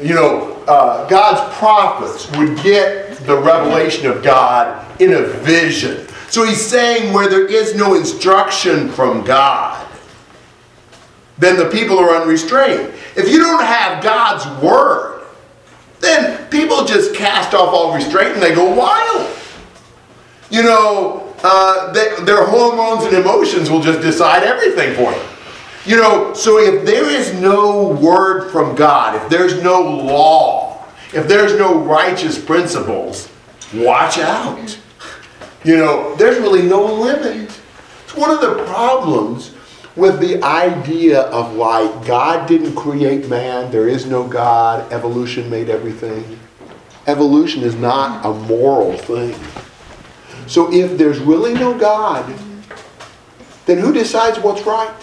You 0.01 0.15
know, 0.15 0.52
uh, 0.69 1.09
God's 1.09 1.57
prophets 1.59 2.31
would 2.37 2.63
get 2.63 3.17
the 3.27 3.37
revelation 3.37 4.07
of 4.07 4.23
God 4.23 5.01
in 5.01 5.15
a 5.15 5.23
vision. 5.23 6.07
So 6.29 6.45
he's 6.45 6.65
saying 6.65 7.13
where 7.13 7.29
there 7.29 7.47
is 7.47 7.75
no 7.75 7.95
instruction 7.95 8.89
from 8.89 9.25
God, 9.25 9.87
then 11.39 11.57
the 11.57 11.69
people 11.69 11.99
are 11.99 12.17
unrestrained. 12.23 12.93
If 13.17 13.29
you 13.29 13.39
don't 13.39 13.65
have 13.65 14.03
God's 14.03 14.47
word, 14.63 15.27
then 16.01 16.49
people 16.51 16.85
just 16.85 17.15
cast 17.15 17.55
off 17.55 17.69
all 17.73 17.95
restraint 17.95 18.35
and 18.35 18.43
they 18.43 18.55
go 18.55 18.75
wild. 18.75 19.31
You 20.51 20.63
know, 20.63 21.35
uh, 21.43 21.93
they, 21.93 22.15
their 22.25 22.47
hormones 22.47 23.05
and 23.05 23.15
emotions 23.15 23.71
will 23.71 23.81
just 23.81 24.01
decide 24.01 24.43
everything 24.43 24.95
for 24.95 25.11
them. 25.11 25.32
You 25.85 25.97
know, 25.97 26.33
so 26.33 26.59
if 26.59 26.85
there 26.87 27.11
is 27.11 27.35
no 27.35 27.89
word 27.89 28.51
from 28.51 28.77
God, 28.77 29.21
if 29.21 29.29
there's 29.29 29.63
no 29.63 29.81
law, 29.81 30.87
if 31.13 31.27
there's 31.27 31.59
no 31.59 31.79
righteous 31.79 32.43
principles, 32.43 33.29
watch 33.75 34.19
out. 34.19 34.79
You 35.65 35.77
know, 35.77 36.15
there's 36.17 36.39
really 36.39 36.63
no 36.63 36.85
limit. 36.85 37.61
It's 38.05 38.17
one 38.17 38.31
of 38.31 38.41
the 38.41 38.65
problems 38.65 39.53
with 39.97 40.21
the 40.21 40.43
idea 40.43 41.23
of 41.23 41.55
like 41.55 42.07
God 42.07 42.49
didn't 42.49 42.75
create 42.75 43.29
man, 43.29 43.71
there 43.71 43.89
is 43.89 44.07
no 44.07 44.27
God, 44.27 44.91
evolution 44.93 45.51
made 45.51 45.69
everything. 45.69 46.39
Evolution 47.07 47.63
is 47.63 47.75
not 47.75 48.25
a 48.25 48.33
moral 48.47 48.97
thing. 48.97 49.35
So 50.47 50.73
if 50.73 50.97
there's 50.97 51.19
really 51.19 51.55
no 51.55 51.77
God, 51.77 52.33
then 53.67 53.79
who 53.79 53.93
decides 53.93 54.39
what's 54.39 54.63
right? 54.63 54.95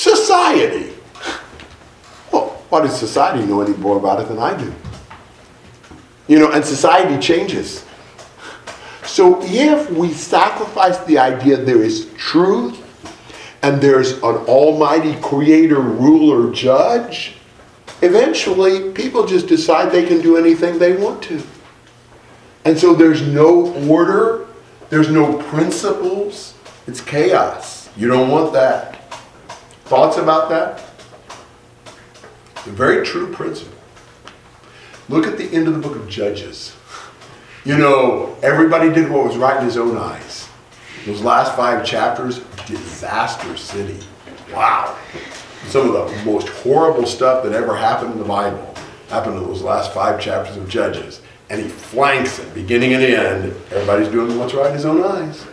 Society. 0.00 0.94
Well, 2.32 2.62
why 2.70 2.80
does 2.80 2.98
society 2.98 3.44
know 3.44 3.60
any 3.60 3.76
more 3.76 3.98
about 3.98 4.18
it 4.18 4.28
than 4.28 4.38
I 4.38 4.56
do? 4.56 4.74
You 6.26 6.38
know, 6.38 6.52
and 6.52 6.64
society 6.64 7.20
changes. 7.20 7.84
So 9.04 9.42
if 9.42 9.90
we 9.90 10.14
sacrifice 10.14 10.96
the 11.00 11.18
idea 11.18 11.58
there 11.58 11.82
is 11.82 12.10
truth 12.14 12.80
and 13.60 13.78
there's 13.78 14.12
an 14.12 14.36
almighty 14.48 15.20
creator, 15.20 15.80
ruler, 15.80 16.50
judge, 16.50 17.34
eventually 18.00 18.92
people 18.92 19.26
just 19.26 19.48
decide 19.48 19.92
they 19.92 20.06
can 20.06 20.22
do 20.22 20.38
anything 20.38 20.78
they 20.78 20.96
want 20.96 21.22
to. 21.24 21.42
And 22.64 22.78
so 22.78 22.94
there's 22.94 23.20
no 23.20 23.70
order, 23.86 24.46
there's 24.88 25.10
no 25.10 25.42
principles, 25.50 26.54
it's 26.86 27.02
chaos. 27.02 27.90
You 27.98 28.08
don't 28.08 28.30
want 28.30 28.54
that. 28.54 28.89
Thoughts 29.90 30.18
about 30.18 30.48
that? 30.50 30.84
A 32.64 32.70
very 32.70 33.04
true 33.04 33.32
principle. 33.32 33.76
Look 35.08 35.26
at 35.26 35.36
the 35.36 35.52
end 35.52 35.66
of 35.66 35.74
the 35.74 35.80
book 35.80 35.96
of 35.96 36.08
Judges. 36.08 36.76
You 37.64 37.76
know, 37.76 38.36
everybody 38.40 38.92
did 38.92 39.10
what 39.10 39.24
was 39.24 39.36
right 39.36 39.58
in 39.58 39.64
his 39.64 39.76
own 39.76 39.96
eyes. 39.96 40.48
Those 41.06 41.22
last 41.22 41.56
five 41.56 41.84
chapters, 41.84 42.38
disaster 42.68 43.56
city. 43.56 43.98
Wow. 44.52 44.96
Some 45.66 45.92
of 45.92 45.92
the 45.92 46.24
most 46.24 46.48
horrible 46.48 47.04
stuff 47.04 47.42
that 47.42 47.52
ever 47.52 47.74
happened 47.74 48.12
in 48.12 48.18
the 48.20 48.24
Bible 48.24 48.72
happened 49.08 49.38
in 49.38 49.42
those 49.42 49.60
last 49.60 49.92
five 49.92 50.20
chapters 50.20 50.56
of 50.56 50.68
Judges. 50.68 51.20
And 51.50 51.60
he 51.60 51.68
flanks 51.68 52.38
it, 52.38 52.54
beginning 52.54 52.94
and 52.94 53.02
end. 53.02 53.56
Everybody's 53.72 54.06
doing 54.06 54.38
what's 54.38 54.54
right 54.54 54.68
in 54.68 54.74
his 54.74 54.84
own 54.84 55.02
eyes. 55.02 55.44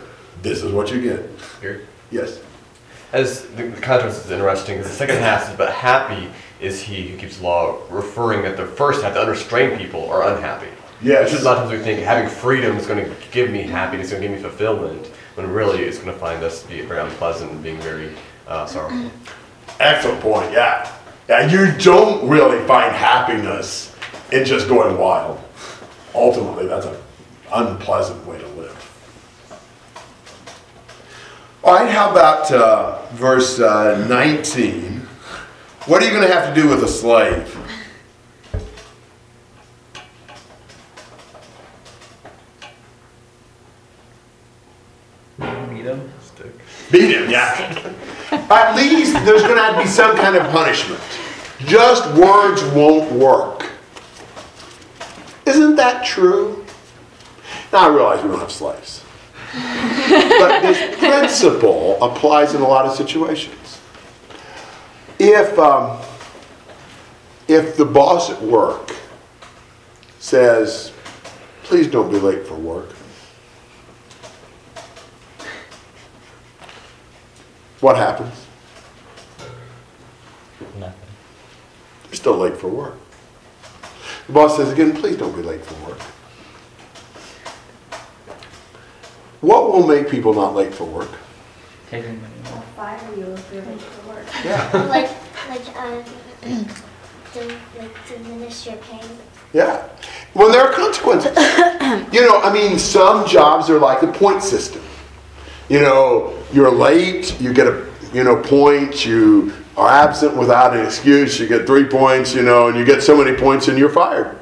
This 0.42 0.62
is 0.62 0.70
what 0.70 0.92
you 0.92 1.02
get. 1.02 1.28
Here. 1.60 1.88
Yes. 2.12 2.38
As 3.12 3.46
the, 3.48 3.64
the 3.64 3.80
contrast 3.80 4.26
is 4.26 4.30
interesting 4.30 4.76
because 4.76 4.90
the 4.90 4.96
second 4.96 5.16
half 5.16 5.50
is, 5.50 5.56
but 5.56 5.72
happy 5.72 6.28
is 6.60 6.82
he 6.82 7.08
who 7.08 7.16
keeps 7.16 7.40
law, 7.40 7.78
referring 7.88 8.42
that 8.42 8.56
the 8.56 8.66
first 8.66 9.02
half, 9.02 9.14
the 9.14 9.20
unrestrained 9.20 9.78
people, 9.78 10.10
are 10.10 10.34
unhappy. 10.34 10.68
Yes. 11.00 11.30
Which 11.30 11.38
is 11.38 11.42
a 11.42 11.44
lot 11.44 11.58
of 11.58 11.68
times 11.68 11.78
we 11.78 11.84
think 11.84 12.00
having 12.00 12.28
freedom 12.28 12.76
is 12.76 12.86
going 12.86 13.04
to 13.04 13.14
give 13.30 13.50
me 13.50 13.62
happiness, 13.62 14.10
going 14.10 14.20
to 14.22 14.28
give 14.28 14.36
me 14.36 14.42
fulfillment, 14.42 15.06
when 15.36 15.50
really 15.50 15.84
it's 15.84 15.98
going 15.98 16.12
to 16.12 16.18
find 16.18 16.42
us 16.42 16.62
to 16.62 16.68
be 16.68 16.80
very 16.82 17.00
unpleasant 17.00 17.50
and 17.52 17.62
being 17.62 17.80
very 17.80 18.12
uh, 18.48 18.66
sorrowful. 18.66 19.10
Excellent 19.78 20.20
point, 20.20 20.52
yeah. 20.52 20.92
Yeah, 21.28 21.48
you 21.50 21.78
don't 21.78 22.28
really 22.28 22.66
find 22.66 22.94
happiness 22.94 23.94
in 24.32 24.44
just 24.44 24.68
going 24.68 24.98
wild. 24.98 25.40
Ultimately, 26.14 26.66
that's 26.66 26.86
an 26.86 26.96
unpleasant 27.52 28.26
way 28.26 28.38
to 28.38 28.48
live. 28.48 28.87
All 31.68 31.74
right, 31.74 31.90
how 31.90 32.10
about 32.10 32.50
uh, 32.50 33.02
verse 33.10 33.60
uh, 33.60 34.06
19? 34.08 35.02
What 35.84 36.02
are 36.02 36.06
you 36.06 36.12
going 36.12 36.26
to 36.26 36.32
have 36.32 36.54
to 36.54 36.58
do 36.58 36.66
with 36.66 36.82
a 36.82 36.88
slave? 36.88 37.54
Meet 45.38 45.84
him. 45.84 46.10
Stick. 46.22 46.52
Beat 46.90 47.14
him, 47.14 47.28
yeah. 47.28 47.94
At 48.50 48.74
least 48.74 49.12
there's 49.26 49.42
going 49.42 49.56
to 49.56 49.62
have 49.62 49.74
to 49.74 49.82
be 49.82 49.86
some 49.86 50.16
kind 50.16 50.36
of 50.36 50.50
punishment. 50.50 51.02
Just 51.66 52.10
words 52.14 52.64
won't 52.72 53.12
work. 53.12 53.70
Isn't 55.44 55.76
that 55.76 56.06
true? 56.06 56.64
Now 57.74 57.90
I 57.90 57.94
realize 57.94 58.22
we 58.22 58.30
don't 58.30 58.40
have 58.40 58.50
slaves. 58.50 59.04
But 59.52 60.60
this 60.60 60.98
principle 60.98 62.02
applies 62.02 62.54
in 62.54 62.60
a 62.60 62.68
lot 62.68 62.84
of 62.84 62.94
situations. 62.94 63.80
If, 65.18 65.58
um, 65.58 66.00
if 67.48 67.76
the 67.76 67.84
boss 67.84 68.30
at 68.30 68.40
work 68.42 68.94
says, 70.18 70.92
please 71.64 71.86
don't 71.86 72.10
be 72.10 72.18
late 72.18 72.46
for 72.46 72.54
work, 72.54 72.90
what 77.80 77.96
happens? 77.96 78.46
Nothing. 80.78 80.94
You're 82.06 82.14
still 82.14 82.36
late 82.36 82.56
for 82.56 82.68
work. 82.68 82.94
The 84.26 84.32
boss 84.32 84.56
says 84.56 84.70
again, 84.72 84.94
please 84.94 85.16
don't 85.16 85.34
be 85.34 85.42
late 85.42 85.64
for 85.64 85.88
work. 85.88 86.00
What 89.40 89.72
will 89.72 89.86
make 89.86 90.10
people 90.10 90.34
not 90.34 90.54
late 90.54 90.74
for 90.74 90.84
work? 90.84 91.10
Taking 91.90 92.20
money 92.20 92.34
off. 92.46 92.64
Fire 92.74 93.00
you 93.16 93.26
if 93.26 93.52
you're 93.52 93.62
late 93.62 93.80
for 93.80 94.08
work. 94.08 94.26
Yeah. 94.44 94.70
like, 94.88 95.10
like, 95.48 95.76
uh, 95.76 96.02
to, 97.34 97.56
like, 97.78 98.08
diminish 98.08 98.66
your 98.66 98.76
pain. 98.76 99.04
Yeah. 99.52 99.88
Well, 100.34 100.50
there 100.50 100.62
are 100.62 100.72
consequences. 100.72 101.30
you 102.12 102.20
know, 102.20 102.40
I 102.42 102.52
mean, 102.52 102.78
some 102.78 103.26
jobs 103.26 103.70
are 103.70 103.78
like 103.78 104.00
the 104.00 104.08
point 104.08 104.42
system. 104.42 104.82
You 105.68 105.80
know, 105.80 106.36
you're 106.52 106.70
late, 106.70 107.40
you 107.40 107.52
get 107.52 107.66
a 107.66 107.86
you 108.12 108.24
know 108.24 108.40
point. 108.42 109.04
You 109.06 109.52
are 109.76 109.88
absent 109.88 110.36
without 110.36 110.76
an 110.76 110.84
excuse, 110.84 111.38
you 111.38 111.46
get 111.46 111.66
three 111.66 111.84
points. 111.84 112.34
You 112.34 112.42
know, 112.42 112.68
and 112.68 112.76
you 112.76 112.84
get 112.84 113.02
so 113.02 113.16
many 113.16 113.36
points, 113.36 113.68
and 113.68 113.78
you're 113.78 113.88
fired. 113.88 114.36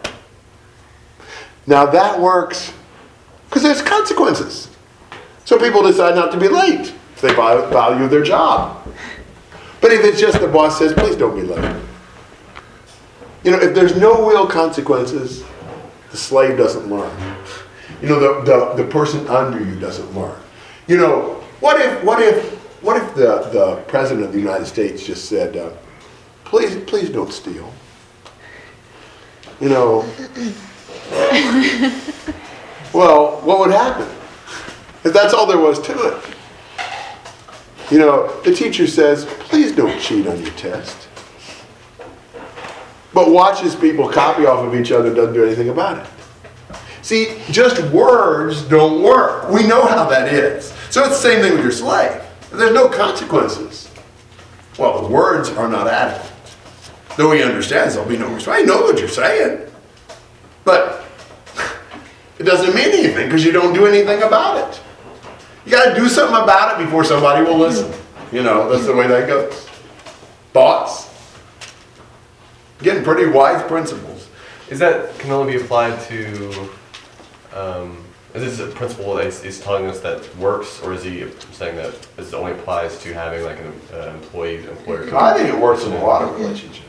Now 1.66 1.86
that 1.86 2.18
works 2.18 2.72
because 3.48 3.62
there's 3.62 3.82
consequences. 3.82 4.75
So 5.46 5.56
people 5.58 5.82
decide 5.82 6.16
not 6.16 6.32
to 6.32 6.38
be 6.40 6.48
late 6.48 6.92
if 7.14 7.20
they 7.20 7.32
value 7.32 8.08
their 8.08 8.24
job. 8.24 8.84
But 9.80 9.92
if 9.92 10.04
it's 10.04 10.20
just 10.20 10.40
the 10.40 10.48
boss 10.48 10.76
says, 10.78 10.92
please 10.92 11.14
don't 11.14 11.36
be 11.36 11.42
late. 11.42 11.76
You 13.44 13.52
know, 13.52 13.60
if 13.60 13.72
there's 13.72 13.96
no 13.96 14.28
real 14.28 14.48
consequences, 14.48 15.44
the 16.10 16.16
slave 16.16 16.58
doesn't 16.58 16.90
learn. 16.90 17.16
You 18.02 18.08
know, 18.08 18.18
the, 18.18 18.74
the, 18.74 18.82
the 18.82 18.90
person 18.90 19.24
under 19.28 19.64
you 19.64 19.78
doesn't 19.78 20.12
learn. 20.16 20.36
You 20.88 20.96
know, 20.96 21.34
what 21.60 21.80
if, 21.80 22.02
what 22.02 22.20
if, 22.20 22.54
what 22.82 23.00
if 23.00 23.14
the, 23.14 23.48
the 23.52 23.76
president 23.86 24.26
of 24.26 24.32
the 24.32 24.40
United 24.40 24.66
States 24.66 25.06
just 25.06 25.26
said, 25.28 25.56
uh, 25.56 25.70
please, 26.44 26.76
please 26.90 27.08
don't 27.08 27.32
steal? 27.32 27.72
You 29.60 29.68
know, 29.68 30.00
well, 32.92 33.40
what 33.42 33.60
would 33.60 33.70
happen? 33.70 34.08
If 35.06 35.12
that's 35.12 35.32
all 35.32 35.46
there 35.46 35.60
was 35.60 35.78
to 35.82 35.92
it. 36.08 36.36
You 37.92 38.00
know, 38.00 38.40
the 38.40 38.52
teacher 38.52 38.88
says, 38.88 39.24
please 39.24 39.70
don't 39.70 40.00
cheat 40.00 40.26
on 40.26 40.40
your 40.42 40.50
test. 40.54 41.08
But 43.14 43.30
watches 43.30 43.76
people 43.76 44.08
copy 44.08 44.46
off 44.46 44.66
of 44.66 44.74
each 44.74 44.90
other, 44.90 45.06
and 45.06 45.14
doesn't 45.14 45.32
do 45.32 45.44
anything 45.44 45.68
about 45.68 46.04
it. 46.04 46.76
See, 47.02 47.40
just 47.52 47.80
words 47.92 48.62
don't 48.62 49.00
work. 49.00 49.48
We 49.48 49.64
know 49.64 49.86
how 49.86 50.08
that 50.08 50.26
is. 50.34 50.74
So 50.90 51.04
it's 51.04 51.22
the 51.22 51.28
same 51.28 51.40
thing 51.40 51.52
with 51.52 51.62
your 51.62 51.70
slave. 51.70 52.20
There's 52.50 52.74
no 52.74 52.88
consequences, 52.88 53.86
what 54.76 55.08
words 55.08 55.50
are 55.50 55.68
not 55.68 55.86
adequate. 55.86 56.32
Though 57.16 57.30
he 57.30 57.44
understands 57.44 57.94
there'll 57.94 58.08
be 58.08 58.18
no 58.18 58.34
response. 58.34 58.58
I 58.60 58.62
know 58.62 58.80
what 58.80 58.98
you're 58.98 59.08
saying. 59.08 59.70
But 60.64 61.06
it 62.40 62.42
doesn't 62.42 62.74
mean 62.74 62.88
anything 62.88 63.26
because 63.26 63.44
you 63.44 63.52
don't 63.52 63.72
do 63.72 63.86
anything 63.86 64.22
about 64.24 64.68
it. 64.68 64.80
You 65.66 65.72
got 65.72 65.92
to 65.92 66.00
do 66.00 66.08
something 66.08 66.36
about 66.36 66.80
it 66.80 66.84
before 66.84 67.02
somebody 67.02 67.44
will 67.44 67.58
listen. 67.58 67.92
You 68.30 68.44
know, 68.44 68.70
that's 68.70 68.86
the 68.86 68.94
way 68.94 69.08
that 69.08 69.26
goes. 69.26 69.68
Thoughts? 70.52 71.10
Getting 72.78 73.02
pretty 73.02 73.28
wise 73.28 73.62
principles. 73.64 74.28
Is 74.70 74.78
that 74.78 75.18
can 75.18 75.32
only 75.32 75.56
be 75.56 75.60
applied 75.60 76.00
to? 76.02 76.70
Um, 77.52 78.04
is 78.34 78.58
this 78.58 78.60
a 78.60 78.70
principle 78.74 79.14
that 79.14 79.24
he's, 79.24 79.42
he's 79.42 79.60
telling 79.60 79.86
us 79.86 80.00
that 80.00 80.36
works, 80.36 80.80
or 80.82 80.92
is 80.92 81.02
he 81.02 81.26
saying 81.52 81.76
that 81.76 82.00
this 82.16 82.34
only 82.34 82.52
applies 82.52 82.98
to 83.00 83.14
having 83.14 83.42
like 83.44 83.58
an 83.58 83.72
uh, 83.92 84.12
employee 84.14 84.58
employer? 84.66 85.16
I 85.16 85.34
think 85.34 85.48
it 85.48 85.58
works 85.58 85.84
in 85.84 85.92
a 85.92 86.04
lot 86.04 86.22
of 86.22 86.38
relationships. 86.38 86.86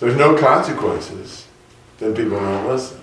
There's 0.00 0.16
no 0.16 0.36
consequences, 0.36 1.46
then 1.98 2.14
people 2.14 2.40
don't 2.40 2.66
listen. 2.66 3.00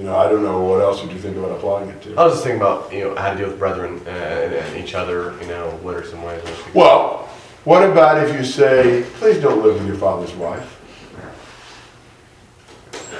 You 0.00 0.06
know, 0.06 0.16
I 0.16 0.30
don't 0.30 0.42
know, 0.42 0.62
what 0.62 0.80
else 0.80 1.02
would 1.02 1.12
you 1.12 1.18
think 1.18 1.36
about 1.36 1.50
applying 1.50 1.90
it 1.90 2.00
to? 2.04 2.16
I 2.16 2.24
was 2.24 2.32
just 2.32 2.44
thinking 2.44 2.62
about 2.62 2.90
you 2.90 3.04
know 3.04 3.14
how 3.16 3.32
to 3.32 3.36
deal 3.36 3.48
with 3.48 3.58
brethren 3.58 4.00
uh, 4.06 4.08
and, 4.08 4.54
and 4.54 4.76
each 4.82 4.94
other. 4.94 5.36
You 5.42 5.48
know, 5.48 5.78
what 5.82 5.94
are 5.94 6.06
some 6.06 6.22
ways? 6.22 6.42
in 6.42 6.48
which 6.48 6.66
we- 6.68 6.80
Well, 6.80 7.28
what 7.64 7.82
about 7.82 8.26
if 8.26 8.34
you 8.34 8.42
say, 8.42 9.04
please 9.16 9.42
don't 9.42 9.62
live 9.62 9.74
with 9.74 9.86
your 9.86 9.96
father's 9.98 10.32
wife? 10.32 10.78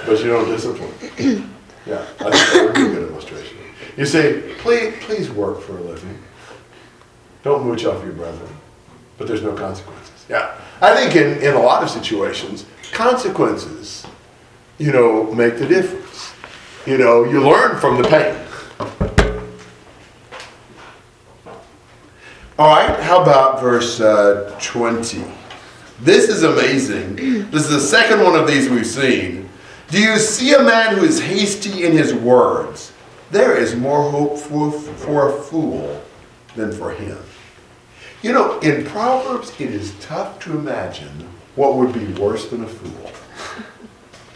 But 0.07 0.21
you 0.21 0.29
don't 0.29 0.49
discipline. 0.49 1.47
Yeah, 1.87 2.05
I 2.21 2.31
think 2.31 2.53
that 2.53 2.63
would 2.67 2.75
be 2.75 2.83
a 2.83 2.89
good 2.95 3.11
illustration. 3.11 3.57
You 3.97 4.05
say, 4.05 4.55
please, 4.59 4.95
please 5.01 5.31
work 5.31 5.63
for 5.63 5.79
a 5.79 5.81
living. 5.81 6.23
Don't 7.43 7.65
mooch 7.65 7.87
off 7.87 8.05
your 8.05 8.13
brethren. 8.13 8.51
But 9.17 9.27
there's 9.27 9.43
no 9.43 9.55
consequences. 9.55 10.27
Yeah. 10.29 10.55
I 10.83 10.95
think 10.95 11.17
in, 11.17 11.43
in 11.43 11.55
a 11.55 11.59
lot 11.59 11.83
of 11.83 11.89
situations, 11.89 12.67
consequences, 12.93 14.07
you 14.79 14.93
know, 14.93 15.33
make 15.35 15.59
the 15.59 15.67
difference. 15.67 16.00
You 16.87 16.97
know, 16.97 17.25
you 17.25 17.43
learn 17.43 17.79
from 17.79 18.01
the 18.01 18.09
pain. 18.09 18.35
All 22.59 22.69
right, 22.69 22.99
how 23.01 23.21
about 23.21 23.61
verse 23.61 24.01
uh, 24.01 24.57
20? 24.63 25.23
This 26.01 26.31
is 26.31 26.43
amazing. 26.43 27.17
This 27.51 27.65
is 27.65 27.69
the 27.69 27.81
second 27.81 28.23
one 28.23 28.35
of 28.35 28.47
these 28.47 28.71
we've 28.71 28.87
seen. 28.87 29.49
Do 29.89 30.01
you 30.01 30.19
see 30.19 30.55
a 30.55 30.63
man 30.63 30.97
who 30.97 31.05
is 31.05 31.21
hasty 31.21 31.85
in 31.85 31.93
his 31.93 32.15
words? 32.15 32.93
There 33.31 33.57
is 33.57 33.77
more 33.77 34.11
hope 34.11 34.39
for, 34.39 34.73
for 34.73 35.29
a 35.29 35.43
fool 35.43 36.03
than 36.57 36.73
for 36.73 36.93
him. 36.93 37.19
You 38.23 38.33
know, 38.33 38.59
in 38.61 38.87
Proverbs, 38.87 39.53
it 39.61 39.71
is 39.71 39.95
tough 40.01 40.39
to 40.41 40.53
imagine 40.53 41.29
what 41.57 41.77
would 41.77 41.93
be 41.93 42.07
worse 42.21 42.49
than 42.49 42.65
a 42.65 42.69
fool. 42.69 43.13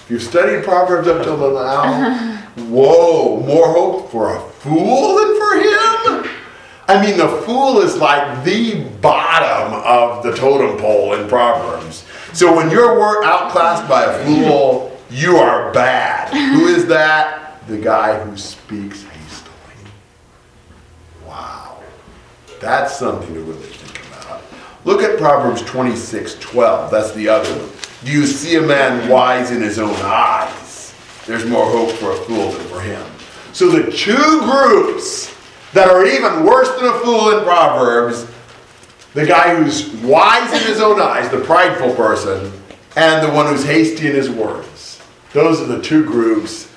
If 0.05 0.11
you've 0.11 0.23
studied 0.23 0.65
Proverbs 0.65 1.09
up 1.09 1.25
till 1.25 1.39
now, 1.39 2.37
whoa, 2.69 3.41
more 3.41 3.69
hope 3.69 4.11
for 4.11 4.37
a 4.37 4.41
fool 4.41 5.17
than 5.17 5.39
for 5.39 5.55
him? 5.55 6.31
I 6.87 7.03
mean, 7.03 7.17
the 7.17 7.29
fool 7.47 7.79
is 7.81 7.97
like 7.97 8.45
the 8.45 8.85
bottom 9.01 9.73
of 9.83 10.23
the 10.23 10.37
totem 10.37 10.79
pole 10.79 11.15
in 11.15 11.27
Proverbs. 11.27 12.05
So 12.35 12.55
when 12.55 12.71
you're 12.71 13.25
outclassed 13.25 13.89
by 13.89 14.05
a 14.05 14.25
fool, 14.27 14.95
you 15.09 15.37
are 15.37 15.73
bad. 15.73 16.35
Who 16.35 16.67
is 16.67 16.87
that? 16.89 17.67
The 17.67 17.79
guy 17.79 18.23
who 18.23 18.37
speaks 18.37 19.05
hastily. 19.05 19.91
Wow. 21.27 21.79
That's 22.61 22.95
something 22.95 23.33
to 23.33 23.41
really 23.41 23.63
think 23.63 24.07
about. 24.07 24.43
Look 24.85 25.01
at 25.01 25.17
Proverbs 25.17 25.63
26 25.63 26.35
12. 26.41 26.91
That's 26.91 27.13
the 27.13 27.27
other 27.27 27.51
one. 27.59 27.71
Do 28.05 28.13
you 28.13 28.27
see 28.27 28.57
a 28.57 28.63
man 28.63 29.09
wise 29.09 29.51
in 29.51 29.63
his 29.63 29.79
own 29.79 29.97
eyes? 30.03 30.95
There's 31.27 31.47
more 31.47 31.65
hope 31.65 31.91
for 31.91 32.13
a 32.13 32.17
fool 32.17 32.53
than 32.53 32.67
for 32.69 32.81
him. 32.81 33.05
So 33.53 33.71
the 33.71 33.91
two 33.91 34.41
groups 34.43 35.35
that 35.73 35.89
are 35.89 36.07
even 36.07 36.45
worse 36.45 36.69
than 36.77 36.85
a 36.85 36.99
fool 37.01 37.37
in 37.37 37.45
Proverbs 37.45 38.27
the 39.15 39.25
guy 39.25 39.55
who's 39.55 39.89
wise 40.03 40.53
in 40.53 40.67
his 40.67 40.81
own 40.81 41.01
eyes, 41.01 41.31
the 41.31 41.41
prideful 41.41 41.95
person, 41.95 42.53
and 42.97 43.27
the 43.27 43.33
one 43.33 43.47
who's 43.47 43.65
hasty 43.65 44.09
in 44.09 44.15
his 44.15 44.29
words. 44.29 45.01
Those 45.33 45.61
are 45.61 45.67
the 45.67 45.81
two 45.81 46.05
groups 46.05 46.69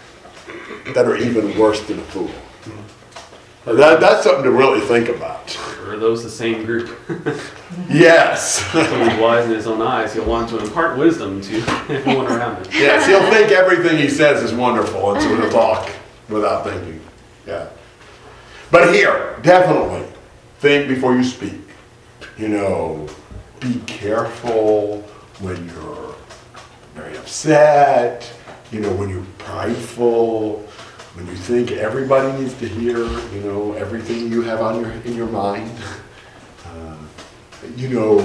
that 0.93 1.05
are 1.05 1.17
even 1.17 1.57
worse 1.57 1.82
than 1.88 1.99
a 1.99 2.03
fool. 2.03 2.32
That, 3.65 3.99
that's 3.99 4.23
something 4.23 4.43
to 4.43 4.51
really 4.51 4.82
think 4.82 5.09
about. 5.09 5.57
Or 5.88 5.93
are 5.93 5.97
those 5.97 6.23
the 6.23 6.29
same 6.29 6.65
group? 6.65 6.97
Yes. 7.89 8.65
Someone's 8.71 9.19
wise 9.19 9.45
in 9.45 9.51
his 9.51 9.65
own 9.65 9.81
eyes. 9.81 10.13
He'll 10.13 10.25
want 10.25 10.49
to 10.49 10.59
impart 10.59 10.97
wisdom 10.97 11.39
to 11.41 11.57
everyone 11.89 12.27
around 12.27 12.65
him. 12.65 12.73
Yes, 12.73 13.07
he'll 13.07 13.29
think 13.31 13.51
everything 13.51 13.97
he 13.97 14.09
says 14.09 14.43
is 14.43 14.53
wonderful, 14.53 15.13
and 15.13 15.21
so 15.21 15.35
he'll 15.35 15.49
talk 15.49 15.89
without 16.27 16.65
thinking. 16.65 16.99
Yeah. 17.45 17.69
But 18.71 18.93
here, 18.93 19.39
definitely, 19.41 20.05
think 20.59 20.89
before 20.89 21.15
you 21.15 21.23
speak. 21.23 21.61
You 22.38 22.49
know, 22.49 23.07
be 23.61 23.79
careful 23.85 25.01
when 25.39 25.65
you're 25.67 26.15
very 26.93 27.17
upset, 27.17 28.31
you 28.71 28.81
know, 28.81 28.93
when 28.93 29.09
you're 29.09 29.25
prideful, 29.38 30.66
when 31.18 31.26
you 31.26 31.36
think 31.36 31.72
everybody 31.72 32.32
needs 32.39 32.53
to 32.59 32.68
hear, 32.68 32.99
you 32.99 33.41
know, 33.41 33.74
everything 33.74 34.32
you 34.32 34.43
have 34.43 34.61
on 34.61 34.80
your, 34.80 34.91
in 34.91 35.15
your 35.15 35.26
mind. 35.26 35.72
Uh, 36.63 36.95
you 37.76 37.89
know, 37.89 38.20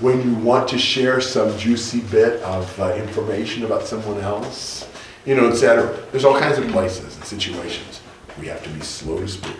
when 0.00 0.20
you 0.22 0.34
want 0.34 0.68
to 0.68 0.76
share 0.76 1.20
some 1.20 1.56
juicy 1.56 2.00
bit 2.00 2.42
of 2.42 2.80
uh, 2.80 2.92
information 2.96 3.64
about 3.64 3.84
someone 3.84 4.18
else, 4.18 4.90
you 5.24 5.36
know, 5.36 5.48
etc. 5.48 5.96
There's 6.10 6.24
all 6.24 6.36
kinds 6.36 6.58
of 6.58 6.68
places 6.72 7.14
and 7.14 7.24
situations 7.24 8.00
we 8.40 8.48
have 8.48 8.62
to 8.64 8.70
be 8.70 8.80
slow 8.80 9.20
to 9.20 9.28
speak. 9.28 9.56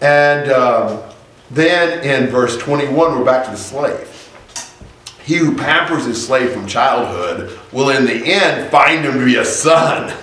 And 0.00 0.50
um, 0.50 1.02
then 1.50 2.02
in 2.02 2.30
verse 2.30 2.56
21, 2.56 3.18
we're 3.18 3.24
back 3.26 3.44
to 3.44 3.50
the 3.50 3.58
slave. 3.58 4.08
He 5.22 5.36
who 5.36 5.54
pampers 5.54 6.06
his 6.06 6.26
slave 6.26 6.50
from 6.52 6.66
childhood 6.66 7.58
will 7.72 7.90
in 7.90 8.06
the 8.06 8.24
end 8.24 8.70
find 8.70 9.04
him 9.04 9.18
to 9.18 9.24
be 9.26 9.36
a 9.36 9.44
son. 9.44 10.16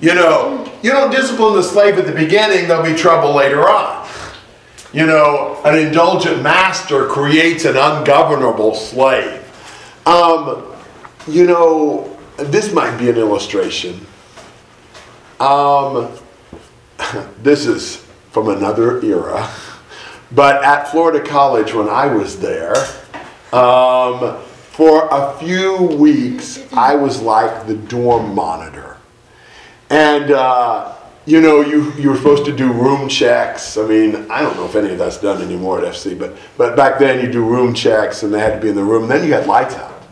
You 0.00 0.14
know, 0.14 0.72
you 0.82 0.90
don't 0.92 1.10
discipline 1.10 1.54
the 1.54 1.62
slave 1.62 1.98
at 1.98 2.06
the 2.06 2.12
beginning, 2.12 2.68
there'll 2.68 2.82
be 2.82 2.94
trouble 2.94 3.34
later 3.34 3.68
on. 3.68 4.08
You 4.94 5.06
know, 5.06 5.60
an 5.64 5.78
indulgent 5.78 6.42
master 6.42 7.06
creates 7.06 7.64
an 7.64 7.76
ungovernable 7.76 8.74
slave. 8.74 9.44
Um, 10.06 10.74
you 11.28 11.46
know, 11.46 12.18
this 12.38 12.72
might 12.72 12.96
be 12.96 13.10
an 13.10 13.16
illustration. 13.16 14.06
Um, 15.38 16.10
this 17.42 17.66
is 17.66 17.96
from 18.30 18.48
another 18.48 19.04
era, 19.04 19.50
but 20.32 20.64
at 20.64 20.90
Florida 20.90 21.26
College 21.26 21.74
when 21.74 21.88
I 21.88 22.06
was 22.06 22.40
there, 22.40 22.74
um, 23.52 24.40
for 24.42 25.08
a 25.10 25.36
few 25.38 25.82
weeks 25.98 26.66
I 26.72 26.94
was 26.94 27.20
like 27.20 27.66
the 27.66 27.74
dorm 27.74 28.34
monitor. 28.34 28.89
And, 29.90 30.30
uh, 30.30 30.94
you 31.26 31.40
know, 31.40 31.60
you, 31.60 31.92
you 31.94 32.10
were 32.10 32.16
supposed 32.16 32.44
to 32.46 32.56
do 32.56 32.72
room 32.72 33.08
checks. 33.08 33.76
I 33.76 33.86
mean, 33.86 34.14
I 34.30 34.40
don't 34.40 34.56
know 34.56 34.64
if 34.64 34.76
any 34.76 34.92
of 34.92 34.98
that's 34.98 35.18
done 35.18 35.42
anymore 35.42 35.84
at 35.84 35.92
FC, 35.92 36.18
but, 36.18 36.36
but 36.56 36.76
back 36.76 36.98
then 36.98 37.24
you 37.24 37.30
do 37.30 37.44
room 37.44 37.74
checks 37.74 38.22
and 38.22 38.32
they 38.32 38.38
had 38.38 38.54
to 38.54 38.60
be 38.60 38.68
in 38.68 38.76
the 38.76 38.84
room. 38.84 39.02
And 39.02 39.10
Then 39.10 39.26
you 39.26 39.34
had 39.34 39.46
lights 39.46 39.74
out. 39.74 40.02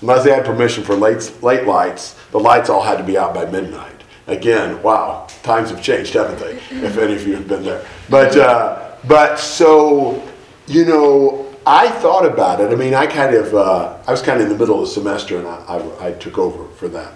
Unless 0.00 0.24
they 0.24 0.32
had 0.32 0.44
permission 0.44 0.82
for 0.82 0.96
late, 0.96 1.32
late 1.42 1.64
lights, 1.64 2.16
the 2.32 2.40
lights 2.40 2.68
all 2.68 2.82
had 2.82 2.98
to 2.98 3.04
be 3.04 3.16
out 3.16 3.32
by 3.34 3.44
midnight. 3.44 4.02
Again, 4.26 4.82
wow, 4.82 5.28
times 5.44 5.70
have 5.70 5.82
changed, 5.82 6.14
haven't 6.14 6.38
they? 6.40 6.54
If 6.84 6.98
any 6.98 7.14
of 7.14 7.26
you 7.26 7.36
have 7.36 7.46
been 7.46 7.62
there. 7.62 7.86
But, 8.10 8.36
uh, 8.36 8.96
but 9.06 9.36
so, 9.36 10.22
you 10.66 10.84
know, 10.84 11.54
I 11.64 11.88
thought 11.88 12.26
about 12.26 12.60
it. 12.60 12.72
I 12.72 12.74
mean, 12.74 12.94
I 12.94 13.06
kind 13.06 13.34
of, 13.34 13.54
uh, 13.54 13.98
I 14.06 14.10
was 14.10 14.22
kind 14.22 14.40
of 14.40 14.46
in 14.46 14.52
the 14.52 14.58
middle 14.58 14.80
of 14.80 14.88
the 14.88 14.92
semester 14.92 15.38
and 15.38 15.46
I, 15.46 15.54
I, 15.54 16.08
I 16.08 16.12
took 16.12 16.38
over 16.38 16.66
for 16.74 16.88
that. 16.88 17.14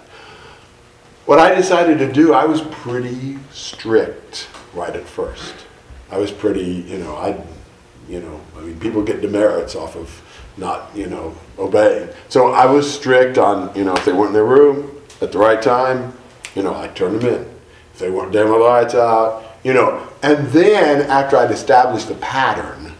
What 1.27 1.39
I 1.39 1.53
decided 1.53 1.97
to 1.97 2.09
do, 2.09 2.33
I 2.33 2.45
was 2.45 2.61
pretty 2.61 3.37
strict 3.51 4.47
right 4.73 4.95
at 4.95 5.05
first. 5.05 5.53
I 6.09 6.17
was 6.17 6.31
pretty, 6.31 6.63
you 6.63 6.99
know, 6.99 7.17
I, 7.17 7.43
you 8.07 8.21
know, 8.21 8.39
I 8.55 8.61
mean, 8.61 8.79
people 8.79 9.03
get 9.03 9.19
demerits 9.19 9.75
off 9.75 9.97
of 9.97 10.21
not, 10.55 10.89
you 10.95 11.07
know, 11.07 11.35
obeying. 11.59 12.07
So 12.29 12.53
I 12.53 12.65
was 12.65 12.89
strict 12.89 13.37
on, 13.37 13.75
you 13.75 13.83
know, 13.83 13.93
if 13.93 14.05
they 14.05 14.13
weren't 14.13 14.29
in 14.29 14.35
their 14.35 14.45
room 14.45 15.01
at 15.19 15.33
the 15.33 15.37
right 15.37 15.61
time, 15.61 16.13
you 16.55 16.63
know, 16.63 16.73
I 16.73 16.87
turned 16.87 17.19
them 17.19 17.35
in. 17.35 17.41
If 17.93 17.99
they 17.99 18.09
weren't 18.09 18.31
dim 18.31 18.47
the 18.47 18.55
lights 18.55 18.95
out, 18.95 19.57
you 19.65 19.73
know. 19.73 20.07
And 20.23 20.47
then 20.47 21.09
after 21.09 21.35
I'd 21.35 21.51
established 21.51 22.07
the 22.07 22.15
pattern 22.15 22.93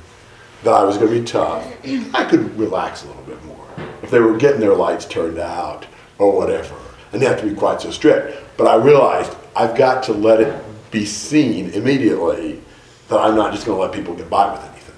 that 0.64 0.74
I 0.74 0.84
was 0.84 0.98
going 0.98 1.14
to 1.14 1.20
be 1.22 1.26
tough, 1.26 1.66
I 2.14 2.26
could 2.26 2.58
relax 2.60 3.06
a 3.06 3.08
little 3.08 3.24
bit 3.24 3.42
more. 3.46 3.66
If 4.04 4.12
they 4.12 4.20
were 4.20 4.36
getting 4.36 4.60
their 4.60 4.76
lights 4.76 5.06
turned 5.06 5.40
out 5.40 5.86
or 6.18 6.36
whatever, 6.36 6.76
they 7.22 7.26
have 7.26 7.40
to 7.42 7.48
be 7.48 7.56
quite 7.56 7.82
so 7.82 7.92
strict. 7.92 8.38
But 8.58 8.68
I 8.68 8.76
realized 8.76 9.36
I've 9.56 9.76
got 9.76 10.04
to 10.04 10.14
let 10.14 10.42
it 10.42 10.64
be 10.92 11.06
seen 11.06 11.70
immediately 11.72 12.62
that 13.10 13.20
I'm 13.20 13.36
not 13.36 13.54
just 13.54 13.66
going 13.66 13.78
to 13.78 13.82
let 13.82 13.94
people 13.94 14.16
get 14.16 14.30
by 14.30 14.52
with 14.52 14.62
anything. 14.64 14.96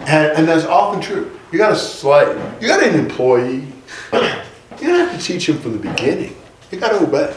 And, 0.00 0.38
and 0.38 0.48
that's 0.48 0.64
often 0.64 1.00
true. 1.00 1.38
You 1.52 1.58
got 1.58 1.72
a 1.72 1.76
slave, 1.76 2.36
you 2.60 2.68
got 2.68 2.82
an 2.82 2.98
employee. 2.98 3.66
You 4.80 4.88
don't 4.88 5.08
have 5.08 5.18
to 5.18 5.24
teach 5.24 5.48
him 5.48 5.58
from 5.58 5.72
the 5.72 5.90
beginning. 5.90 6.36
You 6.70 6.78
got 6.78 6.90
to 6.90 7.06
obey. 7.06 7.34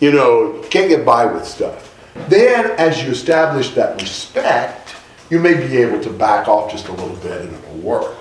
You 0.00 0.12
know, 0.12 0.64
can't 0.70 0.88
get 0.88 1.04
by 1.04 1.26
with 1.26 1.44
stuff. 1.44 1.94
Then, 2.28 2.70
as 2.78 3.02
you 3.02 3.10
establish 3.10 3.70
that 3.74 4.00
respect, 4.00 4.94
you 5.28 5.38
may 5.38 5.54
be 5.54 5.76
able 5.76 6.00
to 6.02 6.10
back 6.10 6.48
off 6.48 6.70
just 6.70 6.88
a 6.88 6.92
little 6.92 7.16
bit 7.16 7.42
and 7.42 7.54
it'll 7.54 7.78
work. 7.78 8.16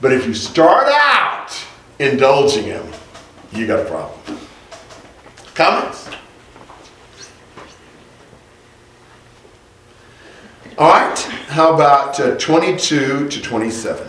But 0.00 0.12
if 0.12 0.26
you 0.26 0.34
start 0.34 0.88
out 0.88 1.50
indulging 1.98 2.64
him, 2.64 2.84
you 3.52 3.66
got 3.66 3.80
a 3.80 3.84
problem. 3.84 4.38
Comments? 5.54 6.08
All 10.78 10.90
right, 10.90 11.18
how 11.48 11.74
about 11.74 12.18
uh, 12.18 12.36
22 12.38 13.28
to 13.28 13.42
27? 13.42 14.08